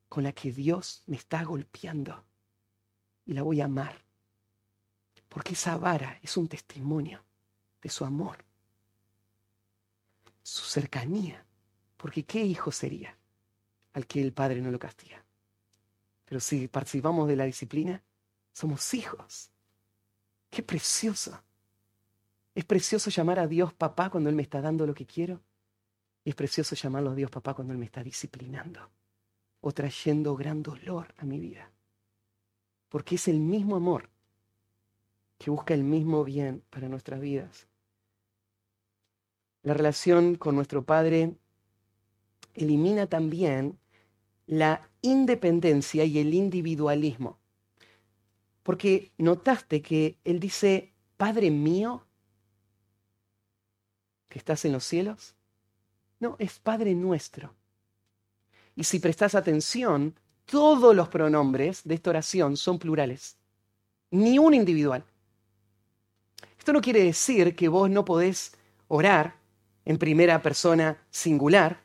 con 0.09 0.23
la 0.23 0.31
que 0.31 0.51
Dios 0.51 1.03
me 1.05 1.17
está 1.17 1.43
golpeando 1.43 2.23
y 3.25 3.33
la 3.33 3.43
voy 3.43 3.61
a 3.61 3.65
amar. 3.65 4.03
Porque 5.29 5.53
esa 5.53 5.77
vara 5.77 6.19
es 6.21 6.37
un 6.37 6.47
testimonio 6.47 7.23
de 7.81 7.89
su 7.89 8.05
amor, 8.05 8.37
su 10.43 10.65
cercanía. 10.65 11.45
Porque 11.97 12.23
¿qué 12.25 12.43
hijo 12.43 12.71
sería 12.71 13.17
al 13.93 14.05
que 14.05 14.21
el 14.21 14.33
Padre 14.33 14.61
no 14.61 14.69
lo 14.69 14.77
castiga? 14.77 15.25
Pero 16.25 16.39
si 16.39 16.67
participamos 16.67 17.27
de 17.27 17.35
la 17.35 17.45
disciplina, 17.45 18.03
somos 18.51 18.93
hijos. 18.93 19.49
Qué 20.49 20.61
precioso. 20.61 21.41
Es 22.53 22.65
precioso 22.65 23.09
llamar 23.09 23.39
a 23.39 23.47
Dios 23.47 23.73
papá 23.73 24.09
cuando 24.09 24.29
Él 24.29 24.35
me 24.35 24.43
está 24.43 24.61
dando 24.61 24.85
lo 24.85 24.93
que 24.93 25.05
quiero. 25.05 25.41
Y 26.23 26.29
es 26.29 26.35
precioso 26.35 26.75
llamarlo 26.75 27.11
a 27.11 27.15
Dios 27.15 27.31
papá 27.31 27.53
cuando 27.53 27.73
Él 27.73 27.79
me 27.79 27.85
está 27.85 28.03
disciplinando 28.03 28.91
o 29.61 29.71
trayendo 29.71 30.35
gran 30.35 30.61
dolor 30.61 31.13
a 31.17 31.25
mi 31.25 31.39
vida. 31.39 31.71
Porque 32.89 33.15
es 33.15 33.27
el 33.27 33.39
mismo 33.39 33.75
amor 33.75 34.09
que 35.37 35.49
busca 35.49 35.73
el 35.73 35.83
mismo 35.83 36.23
bien 36.23 36.63
para 36.69 36.87
nuestras 36.87 37.19
vidas. 37.19 37.67
La 39.63 39.73
relación 39.73 40.35
con 40.35 40.55
nuestro 40.55 40.83
Padre 40.83 41.35
elimina 42.53 43.07
también 43.07 43.79
la 44.45 44.89
independencia 45.01 46.03
y 46.03 46.19
el 46.19 46.33
individualismo. 46.33 47.39
Porque 48.61 49.11
notaste 49.17 49.81
que 49.81 50.17
Él 50.23 50.39
dice, 50.39 50.93
Padre 51.17 51.49
mío, 51.49 52.05
que 54.27 54.39
estás 54.39 54.65
en 54.65 54.73
los 54.73 54.83
cielos. 54.83 55.35
No, 56.19 56.35
es 56.39 56.59
Padre 56.59 56.93
nuestro. 56.93 57.53
Y 58.75 58.83
si 58.83 58.99
prestas 58.99 59.35
atención, 59.35 60.19
todos 60.45 60.95
los 60.95 61.07
pronombres 61.07 61.83
de 61.83 61.95
esta 61.95 62.09
oración 62.09 62.57
son 62.57 62.79
plurales, 62.79 63.37
ni 64.11 64.39
un 64.39 64.53
individual. 64.53 65.05
Esto 66.57 66.73
no 66.73 66.81
quiere 66.81 67.03
decir 67.03 67.55
que 67.55 67.67
vos 67.67 67.89
no 67.89 68.03
podés 68.03 68.57
orar 68.87 69.42
en 69.85 69.97
primera 69.97 70.41
persona 70.41 70.97
singular, 71.09 71.81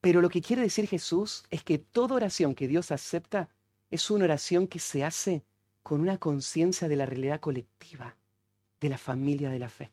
pero 0.00 0.20
lo 0.20 0.28
que 0.28 0.42
quiere 0.42 0.62
decir 0.62 0.86
Jesús 0.86 1.44
es 1.50 1.64
que 1.64 1.78
toda 1.78 2.16
oración 2.16 2.54
que 2.54 2.68
Dios 2.68 2.92
acepta 2.92 3.48
es 3.90 4.10
una 4.10 4.24
oración 4.24 4.66
que 4.66 4.78
se 4.78 5.02
hace 5.02 5.44
con 5.82 6.00
una 6.00 6.18
conciencia 6.18 6.88
de 6.88 6.96
la 6.96 7.06
realidad 7.06 7.40
colectiva, 7.40 8.16
de 8.80 8.88
la 8.90 8.98
familia 8.98 9.50
de 9.50 9.58
la 9.58 9.68
fe. 9.68 9.92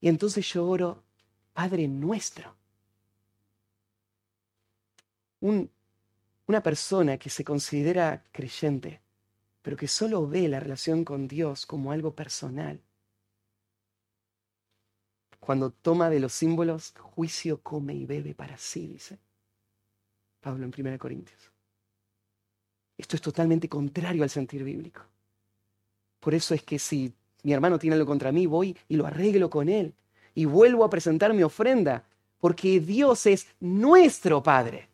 Y 0.00 0.08
entonces 0.08 0.46
yo 0.52 0.66
oro, 0.66 1.02
Padre 1.52 1.88
nuestro. 1.88 2.56
una 5.40 6.62
persona 6.62 7.16
que 7.16 7.30
se 7.30 7.44
considera 7.44 8.24
creyente, 8.30 9.00
pero 9.62 9.74
que 9.76 9.88
solo 9.88 10.26
ve 10.28 10.48
la 10.48 10.60
relación 10.60 11.02
con 11.02 11.28
Dios 11.28 11.64
como 11.64 11.92
algo 11.92 12.14
personal, 12.14 12.82
cuando 15.40 15.70
toma 15.70 16.10
de 16.10 16.20
los 16.20 16.32
símbolos, 16.32 16.94
juicio 16.98 17.60
come 17.62 17.94
y 17.94 18.06
bebe 18.06 18.34
para 18.34 18.56
sí, 18.58 18.86
dice 18.86 19.18
Pablo 20.40 20.64
en 20.64 20.72
1 20.76 20.98
Corintios. 20.98 21.50
Esto 22.96 23.16
es 23.16 23.22
totalmente 23.22 23.68
contrario 23.68 24.22
al 24.22 24.30
sentir 24.30 24.62
bíblico. 24.62 25.02
Por 26.20 26.34
eso 26.34 26.54
es 26.54 26.62
que 26.62 26.78
si 26.78 27.12
mi 27.42 27.52
hermano 27.52 27.78
tiene 27.78 27.94
algo 27.94 28.06
contra 28.06 28.32
mí, 28.32 28.46
voy 28.46 28.76
y 28.88 28.96
lo 28.96 29.06
arreglo 29.06 29.48
con 29.48 29.68
él. 29.68 29.94
Y 30.34 30.44
vuelvo 30.44 30.84
a 30.84 30.90
presentar 30.90 31.32
mi 31.32 31.42
ofrenda, 31.42 32.04
porque 32.38 32.78
Dios 32.80 33.26
es 33.26 33.46
nuestro 33.58 34.42
Padre, 34.42 34.88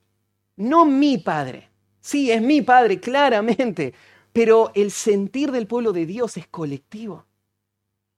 no 0.57 0.85
mi 0.85 1.19
Padre. 1.19 1.69
Sí, 2.01 2.31
es 2.31 2.41
mi 2.41 2.63
Padre, 2.63 3.01
claramente, 3.01 3.93
pero 4.33 4.71
el 4.75 4.93
sentir 4.93 5.51
del 5.51 5.67
pueblo 5.67 5.93
de 5.93 6.07
Dios 6.07 6.37
es 6.37 6.47
colectivo. 6.47 7.27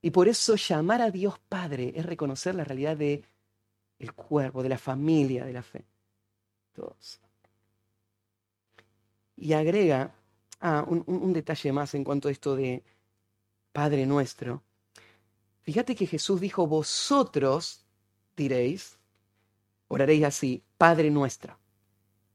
Y 0.00 0.10
por 0.10 0.28
eso 0.28 0.54
llamar 0.54 1.02
a 1.02 1.10
Dios 1.10 1.38
Padre 1.48 1.92
es 1.96 2.06
reconocer 2.06 2.54
la 2.54 2.64
realidad 2.64 2.96
de 2.96 3.24
el 3.98 4.12
cuerpo, 4.12 4.62
de 4.62 4.68
la 4.68 4.78
familia, 4.78 5.44
de 5.44 5.52
la 5.52 5.62
fe. 5.62 5.84
Todos. 6.72 7.20
Y 9.36 9.52
agrega 9.52 10.14
ah, 10.60 10.84
un, 10.86 11.02
un 11.06 11.32
detalle 11.32 11.72
más 11.72 11.94
en 11.94 12.04
cuanto 12.04 12.28
a 12.28 12.30
esto 12.30 12.54
de 12.54 12.84
Padre 13.72 14.06
nuestro. 14.06 14.62
Fíjate 15.62 15.94
que 15.94 16.06
Jesús 16.06 16.40
dijo, 16.40 16.66
vosotros 16.66 17.84
diréis, 18.36 18.98
oraréis 19.88 20.24
así, 20.24 20.64
Padre 20.78 21.10
nuestro. 21.10 21.58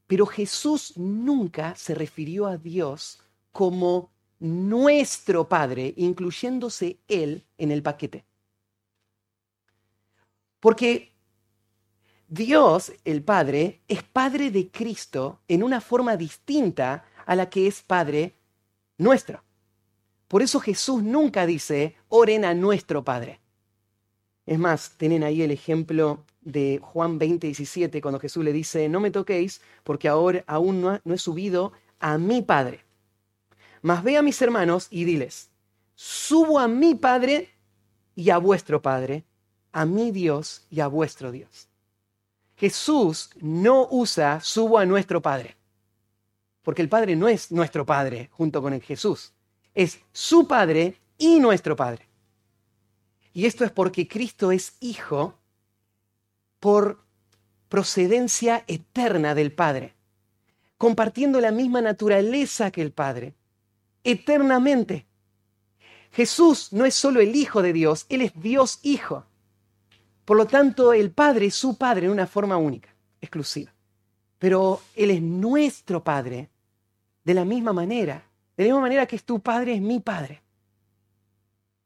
Pero 0.06 0.26
Jesús 0.26 0.98
nunca 0.98 1.76
se 1.76 1.96
refirió 1.96 2.46
a 2.46 2.58
Dios 2.58 3.24
como 3.52 4.13
nuestro 4.40 5.48
Padre, 5.48 5.94
incluyéndose 5.98 7.00
Él 7.08 7.46
en 7.58 7.72
el 7.72 7.82
paquete. 7.82 8.26
Porque 10.60 11.14
Dios, 12.28 12.94
el 13.06 13.24
Padre, 13.24 13.82
es 13.88 14.02
Padre 14.04 14.50
de 14.50 14.70
Cristo 14.70 15.42
en 15.48 15.62
una 15.62 15.82
forma 15.82 16.18
distinta 16.18 17.06
a 17.26 17.36
la 17.36 17.50
que 17.50 17.68
es 17.68 17.82
Padre 17.82 18.36
nuestro. 18.98 19.44
Por 20.28 20.42
eso 20.42 20.60
Jesús 20.60 21.04
nunca 21.04 21.46
dice, 21.46 21.96
oren 22.10 22.44
a 22.44 22.54
nuestro 22.54 23.04
Padre. 23.04 23.40
Es 24.46 24.58
más, 24.58 24.98
tienen 24.98 25.24
ahí 25.24 25.42
el 25.42 25.52
ejemplo 25.52 26.26
de 26.42 26.80
Juan 26.82 27.18
20, 27.20 27.48
17, 27.48 28.02
cuando 28.02 28.20
Jesús 28.20 28.44
le 28.44 28.52
dice, 28.52 28.90
no 28.90 29.00
me 29.00 29.12
toquéis 29.12 29.62
porque 29.84 30.08
ahora 30.08 30.44
aún 30.48 30.82
no, 30.82 31.00
no 31.04 31.14
he 31.14 31.18
subido 31.18 31.72
a 32.00 32.18
mi 32.18 32.42
Padre. 32.42 32.84
Mas 33.84 34.02
ve 34.02 34.16
a 34.16 34.22
mis 34.22 34.42
hermanos 34.42 34.88
y 34.90 35.04
diles, 35.04 35.50
subo 35.94 36.58
a 36.58 36.70
mi 36.70 36.96
Padre 36.96 37.50
y 38.16 38.30
a 38.30 38.38
vuestro 38.38 38.82
Padre, 38.82 39.26
a 39.74 39.86
mi 39.86 40.12
Dios 40.12 40.66
y 40.72 40.80
a 40.80 40.88
vuestro 40.88 41.34
Dios. 41.34 41.68
Jesús 42.56 43.30
no 43.42 43.90
usa 43.92 44.40
subo 44.40 44.80
a 44.80 44.86
nuestro 44.86 45.22
Padre, 45.22 45.58
porque 46.62 46.82
el 46.82 46.88
Padre 46.88 47.18
no 47.18 47.28
es 47.28 47.52
nuestro 47.52 47.86
Padre 47.86 48.30
junto 48.32 48.62
con 48.62 48.72
el 48.72 48.82
Jesús, 48.82 49.34
es 49.76 50.00
su 50.14 50.48
Padre 50.48 50.98
y 51.18 51.42
nuestro 51.42 51.76
Padre. 51.76 52.08
Y 53.34 53.48
esto 53.48 53.66
es 53.66 53.72
porque 53.72 54.08
Cristo 54.08 54.54
es 54.54 54.78
hijo 54.80 55.38
por 56.62 57.04
procedencia 57.68 58.64
eterna 58.68 59.36
del 59.36 59.52
Padre, 59.52 59.94
compartiendo 60.78 61.42
la 61.42 61.52
misma 61.52 61.82
naturaleza 61.82 62.72
que 62.72 62.82
el 62.82 62.94
Padre 62.94 63.34
eternamente. 64.04 65.06
Jesús 66.12 66.72
no 66.72 66.86
es 66.86 66.94
solo 66.94 67.22
el 67.22 67.36
Hijo 67.36 67.62
de 67.62 67.74
Dios, 67.74 68.06
Él 68.10 68.22
es 68.22 68.32
Dios 68.36 68.80
Hijo. 68.84 69.26
Por 70.26 70.38
lo 70.38 70.46
tanto, 70.46 70.94
el 70.94 71.12
Padre 71.12 71.48
es 71.48 71.56
su 71.56 71.78
Padre 71.78 72.06
en 72.06 72.12
una 72.12 72.28
forma 72.28 72.58
única, 72.58 72.90
exclusiva. 73.20 73.74
Pero 74.40 74.82
Él 74.96 75.12
es 75.12 75.22
nuestro 75.22 76.04
Padre 76.04 76.50
de 77.24 77.34
la 77.34 77.46
misma 77.46 77.74
manera. 77.74 78.24
De 78.56 78.64
la 78.64 78.68
misma 78.68 78.82
manera 78.82 79.06
que 79.06 79.16
es 79.16 79.24
tu 79.24 79.40
Padre, 79.40 79.76
es 79.76 79.82
mi 79.82 80.00
Padre. 80.00 80.42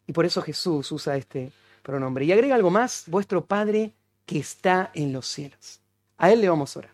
Y 0.05 0.13
por 0.13 0.25
eso 0.25 0.41
Jesús 0.41 0.91
usa 0.91 1.17
este 1.17 1.51
pronombre. 1.81 2.25
Y 2.25 2.31
agrega 2.31 2.55
algo 2.55 2.69
más, 2.69 3.03
vuestro 3.07 3.45
Padre 3.45 3.93
que 4.25 4.39
está 4.39 4.91
en 4.93 5.13
los 5.13 5.27
cielos. 5.27 5.79
A 6.17 6.31
Él 6.31 6.41
le 6.41 6.49
vamos 6.49 6.75
a 6.75 6.79
orar. 6.79 6.93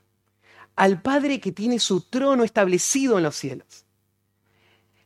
Al 0.75 1.01
Padre 1.01 1.39
que 1.39 1.51
tiene 1.51 1.79
su 1.79 2.01
trono 2.01 2.43
establecido 2.43 3.17
en 3.17 3.23
los 3.23 3.35
cielos. 3.35 3.82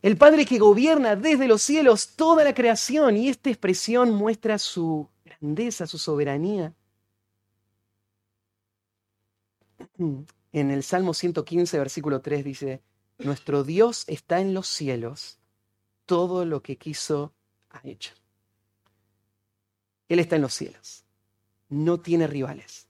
El 0.08 0.16
Padre 0.16 0.46
que 0.46 0.58
gobierna 0.58 1.16
desde 1.16 1.46
los 1.46 1.60
cielos 1.60 2.16
toda 2.16 2.42
la 2.42 2.54
creación 2.54 3.18
y 3.18 3.28
esta 3.28 3.50
expresión 3.50 4.10
muestra 4.14 4.56
su 4.56 5.06
grandeza, 5.22 5.86
su 5.86 5.98
soberanía. 5.98 6.72
En 9.98 10.70
el 10.70 10.82
Salmo 10.82 11.12
115, 11.12 11.78
versículo 11.78 12.22
3 12.22 12.42
dice, 12.42 12.80
Nuestro 13.18 13.64
Dios 13.64 14.04
está 14.06 14.40
en 14.40 14.54
los 14.54 14.66
cielos, 14.66 15.40
todo 16.06 16.46
lo 16.46 16.62
que 16.62 16.78
quiso 16.78 17.34
ha 17.68 17.86
hecho. 17.86 18.14
Él 20.08 20.20
está 20.20 20.36
en 20.36 20.42
los 20.42 20.54
cielos, 20.54 21.04
no 21.68 22.00
tiene 22.00 22.26
rivales, 22.26 22.86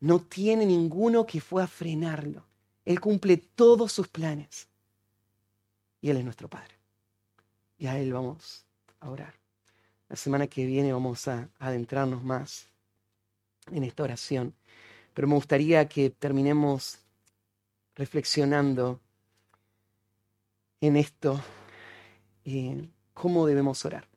no 0.00 0.20
tiene 0.22 0.64
ninguno 0.64 1.26
que 1.26 1.42
fue 1.42 1.62
a 1.62 1.66
frenarlo. 1.66 2.46
Él 2.86 3.00
cumple 3.00 3.36
todos 3.36 3.92
sus 3.92 4.08
planes 4.08 4.71
y 6.02 6.10
Él 6.10 6.18
es 6.18 6.24
nuestro 6.24 6.48
Padre. 6.48 6.74
Y 7.78 7.86
a 7.86 7.98
Él 7.98 8.12
vamos 8.12 8.66
a 9.00 9.08
orar. 9.08 9.32
La 10.10 10.16
semana 10.16 10.46
que 10.46 10.66
viene 10.66 10.92
vamos 10.92 11.26
a 11.28 11.48
adentrarnos 11.58 12.22
más 12.22 12.66
en 13.70 13.84
esta 13.84 14.02
oración, 14.02 14.54
pero 15.14 15.26
me 15.26 15.34
gustaría 15.36 15.88
que 15.88 16.10
terminemos 16.10 16.98
reflexionando 17.94 19.00
en 20.80 20.96
esto, 20.96 21.40
y 22.44 22.90
cómo 23.14 23.46
debemos 23.46 23.84
orar. 23.84 24.08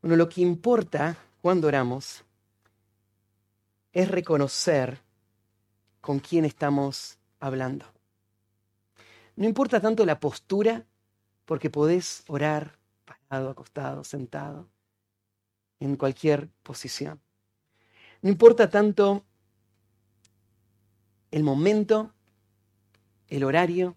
Bueno, 0.00 0.16
lo 0.16 0.28
que 0.28 0.40
importa 0.40 1.16
cuando 1.42 1.68
oramos 1.68 2.24
es 3.92 4.08
reconocer 4.08 4.98
con 6.00 6.20
quién 6.20 6.46
estamos 6.46 7.18
hablando. 7.38 7.84
No 9.36 9.46
importa 9.46 9.80
tanto 9.80 10.04
la 10.04 10.20
postura, 10.20 10.86
porque 11.44 11.70
podés 11.70 12.24
orar 12.28 12.78
parado, 13.04 13.50
acostado, 13.50 14.04
sentado, 14.04 14.68
en 15.80 15.96
cualquier 15.96 16.48
posición. 16.62 17.20
No 18.22 18.30
importa 18.30 18.68
tanto 18.68 19.24
el 21.30 21.42
momento, 21.42 22.12
el 23.28 23.44
horario, 23.44 23.96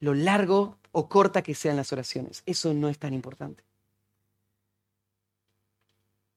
lo 0.00 0.14
largo 0.14 0.78
o 0.90 1.08
corta 1.08 1.42
que 1.42 1.54
sean 1.54 1.76
las 1.76 1.92
oraciones. 1.92 2.42
Eso 2.44 2.74
no 2.74 2.88
es 2.88 2.98
tan 2.98 3.14
importante. 3.14 3.64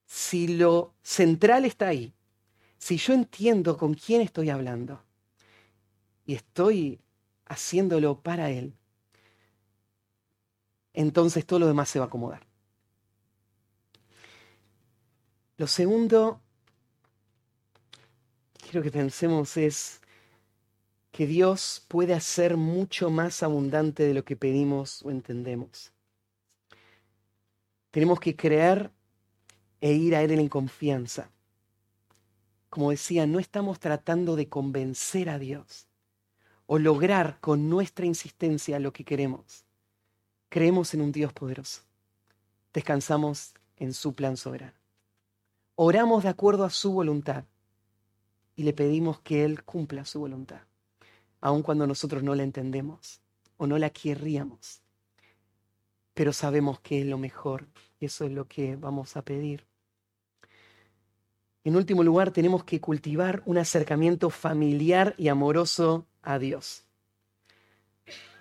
Si 0.05 0.47
lo 0.47 0.93
central 1.01 1.65
está 1.65 1.87
ahí, 1.87 2.13
si 2.77 2.97
yo 2.97 3.13
entiendo 3.13 3.77
con 3.77 3.95
quién 3.95 4.21
estoy 4.21 4.49
hablando, 4.49 5.03
y 6.25 6.33
estoy 6.33 6.99
haciéndolo 7.45 8.19
para 8.21 8.49
Él, 8.49 8.73
entonces 10.93 11.45
todo 11.45 11.59
lo 11.59 11.67
demás 11.67 11.89
se 11.89 11.99
va 11.99 12.05
a 12.05 12.07
acomodar. 12.07 12.45
Lo 15.57 15.67
segundo, 15.67 16.41
quiero 18.57 18.81
que 18.81 18.91
pensemos 18.91 19.55
es 19.57 20.01
que 21.11 21.27
Dios 21.27 21.85
puede 21.87 22.13
hacer 22.13 22.57
mucho 22.57 23.09
más 23.09 23.41
abundante 23.41 24.03
de 24.03 24.13
lo 24.13 24.25
que 24.25 24.35
pedimos 24.35 25.01
o 25.03 25.11
entendemos. 25.11 25.93
Tenemos 27.91 28.19
que 28.19 28.35
creer 28.35 28.91
e 29.79 29.93
ir 29.93 30.15
a 30.15 30.23
Él 30.23 30.31
en 30.31 30.49
confianza. 30.49 31.29
Como 32.69 32.91
decía, 32.91 33.25
no 33.25 33.39
estamos 33.39 33.79
tratando 33.79 34.35
de 34.35 34.49
convencer 34.49 35.29
a 35.29 35.39
Dios 35.39 35.87
o 36.67 36.79
lograr 36.79 37.39
con 37.41 37.69
nuestra 37.69 38.05
insistencia 38.05 38.79
lo 38.79 38.91
que 38.91 39.03
queremos. 39.03 39.65
Creemos 40.49 40.93
en 40.93 41.01
un 41.01 41.11
Dios 41.11 41.33
poderoso. 41.33 41.81
Descansamos 42.73 43.53
en 43.77 43.93
su 43.93 44.13
plan 44.13 44.37
soberano. 44.37 44.77
Oramos 45.75 46.23
de 46.23 46.29
acuerdo 46.29 46.63
a 46.63 46.69
su 46.69 46.93
voluntad 46.93 47.45
y 48.55 48.63
le 48.63 48.73
pedimos 48.73 49.19
que 49.19 49.43
Él 49.43 49.63
cumpla 49.63 50.05
su 50.05 50.19
voluntad, 50.19 50.61
aun 51.41 51.61
cuando 51.61 51.85
nosotros 51.85 52.23
no 52.23 52.33
la 52.35 52.43
entendemos 52.43 53.19
o 53.57 53.67
no 53.67 53.77
la 53.77 53.89
querríamos. 53.89 54.81
Pero 56.13 56.31
sabemos 56.31 56.79
que 56.79 57.01
es 57.01 57.05
lo 57.05 57.17
mejor 57.17 57.67
y 57.99 58.05
eso 58.05 58.25
es 58.25 58.31
lo 58.31 58.47
que 58.47 58.77
vamos 58.77 59.17
a 59.17 59.21
pedir. 59.21 59.65
En 61.65 61.75
último 61.75 62.03
lugar, 62.03 62.31
tenemos 62.31 62.63
que 62.63 62.79
cultivar 62.79 63.41
un 63.45 63.57
acercamiento 63.57 64.29
familiar 64.29 65.15
y 65.17 65.27
amoroso 65.29 66.05
a 66.25 66.39
Dios. 66.39 66.83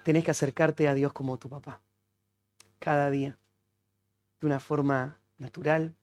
Tenés 0.02 0.24
que 0.24 0.32
acercarte 0.32 0.88
a 0.88 0.94
Dios 0.94 1.12
como 1.12 1.38
tu 1.38 1.48
papá, 1.48 1.80
cada 2.78 3.10
día, 3.10 3.38
de 4.40 4.46
una 4.46 4.60
forma 4.60 5.18
natural, 5.38 5.94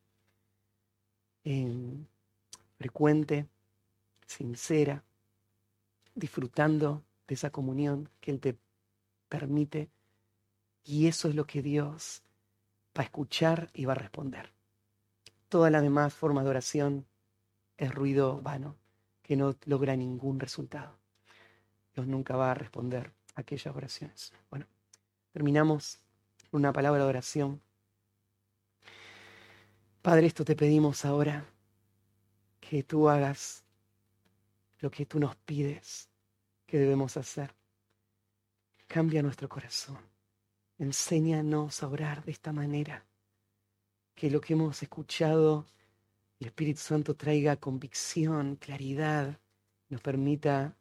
frecuente, 2.78 3.48
sincera, 4.26 5.04
disfrutando 6.16 7.04
de 7.28 7.36
esa 7.36 7.52
comunión 7.52 8.10
que 8.20 8.32
Él 8.32 8.40
te 8.40 8.58
permite. 9.30 9.90
Y 10.84 11.08
eso 11.08 11.30
es 11.30 11.36
lo 11.36 11.46
que 11.46 11.62
Dios 11.62 12.24
va 12.98 13.02
a 13.02 13.04
escuchar 13.04 13.70
y 13.74 13.86
va 13.86 13.94
a 13.94 13.98
responder. 13.98 14.52
Todas 15.50 15.72
las 15.72 15.84
demás 15.84 16.14
formas 16.14 16.44
de 16.44 16.50
oración 16.50 17.06
es 17.78 17.94
ruido 17.94 18.42
vano, 18.42 18.78
que 19.22 19.36
no 19.36 19.56
logra 19.66 19.96
ningún 19.96 20.40
resultado. 20.40 21.01
Dios 21.94 22.08
nunca 22.08 22.36
va 22.36 22.52
a 22.52 22.56
responder 22.56 23.12
aquellas 23.36 23.76
oraciones. 23.76 24.34
Bueno, 24.50 24.66
terminamos 25.32 26.00
una 26.52 26.72
palabra 26.74 27.04
de 27.04 27.10
oración. 27.10 27.62
Padre, 30.02 30.28
esto 30.28 30.44
te 30.44 30.56
pedimos 30.56 31.06
ahora, 31.06 31.46
que 32.60 32.84
tú 32.84 33.10
hagas 33.10 33.64
lo 34.80 34.90
que 34.90 35.06
tú 35.06 35.20
nos 35.20 35.36
pides 35.36 36.10
que 36.66 36.80
debemos 36.80 37.18
hacer. 37.18 37.54
Cambia 38.88 39.22
nuestro 39.22 39.48
corazón. 39.48 40.00
Enséñanos 40.78 41.84
a 41.84 41.88
orar 41.88 42.24
de 42.24 42.32
esta 42.32 42.52
manera. 42.52 43.06
Que 44.16 44.32
lo 44.32 44.42
que 44.42 44.54
hemos 44.54 44.82
escuchado, 44.82 45.68
el 46.40 46.48
Espíritu 46.48 46.80
Santo 46.80 47.16
traiga 47.16 47.58
convicción, 47.58 48.56
claridad, 48.56 49.40
nos 49.90 50.02
permita 50.02 50.76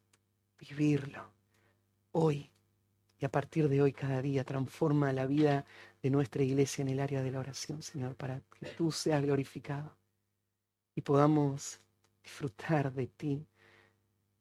vivirlo 0.60 1.32
hoy 2.12 2.50
y 3.18 3.24
a 3.24 3.30
partir 3.30 3.68
de 3.68 3.82
hoy 3.82 3.92
cada 3.92 4.22
día 4.22 4.44
transforma 4.44 5.12
la 5.12 5.26
vida 5.26 5.66
de 6.02 6.10
nuestra 6.10 6.42
iglesia 6.42 6.82
en 6.82 6.88
el 6.88 7.00
área 7.00 7.22
de 7.22 7.30
la 7.30 7.40
oración, 7.40 7.82
Señor, 7.82 8.14
para 8.16 8.40
que 8.58 8.66
tú 8.66 8.90
seas 8.90 9.22
glorificado 9.22 9.94
y 10.94 11.02
podamos 11.02 11.80
disfrutar 12.22 12.92
de 12.92 13.06
ti, 13.06 13.46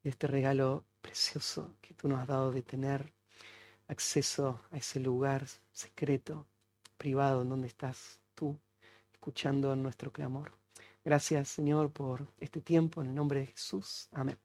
de 0.03 0.09
este 0.09 0.27
regalo 0.27 0.85
precioso 1.01 1.75
que 1.81 1.93
tú 1.93 2.07
nos 2.07 2.19
has 2.21 2.27
dado 2.27 2.51
de 2.51 2.61
tener 2.61 3.13
acceso 3.87 4.61
a 4.71 4.77
ese 4.77 4.99
lugar 4.99 5.45
secreto, 5.71 6.45
privado, 6.97 7.41
en 7.41 7.49
donde 7.49 7.67
estás 7.67 8.19
tú, 8.35 8.57
escuchando 9.11 9.75
nuestro 9.75 10.11
clamor. 10.11 10.53
Gracias, 11.03 11.49
Señor, 11.49 11.91
por 11.91 12.27
este 12.39 12.61
tiempo. 12.61 13.01
En 13.01 13.09
el 13.09 13.15
nombre 13.15 13.41
de 13.41 13.47
Jesús. 13.47 14.07
Amén. 14.11 14.37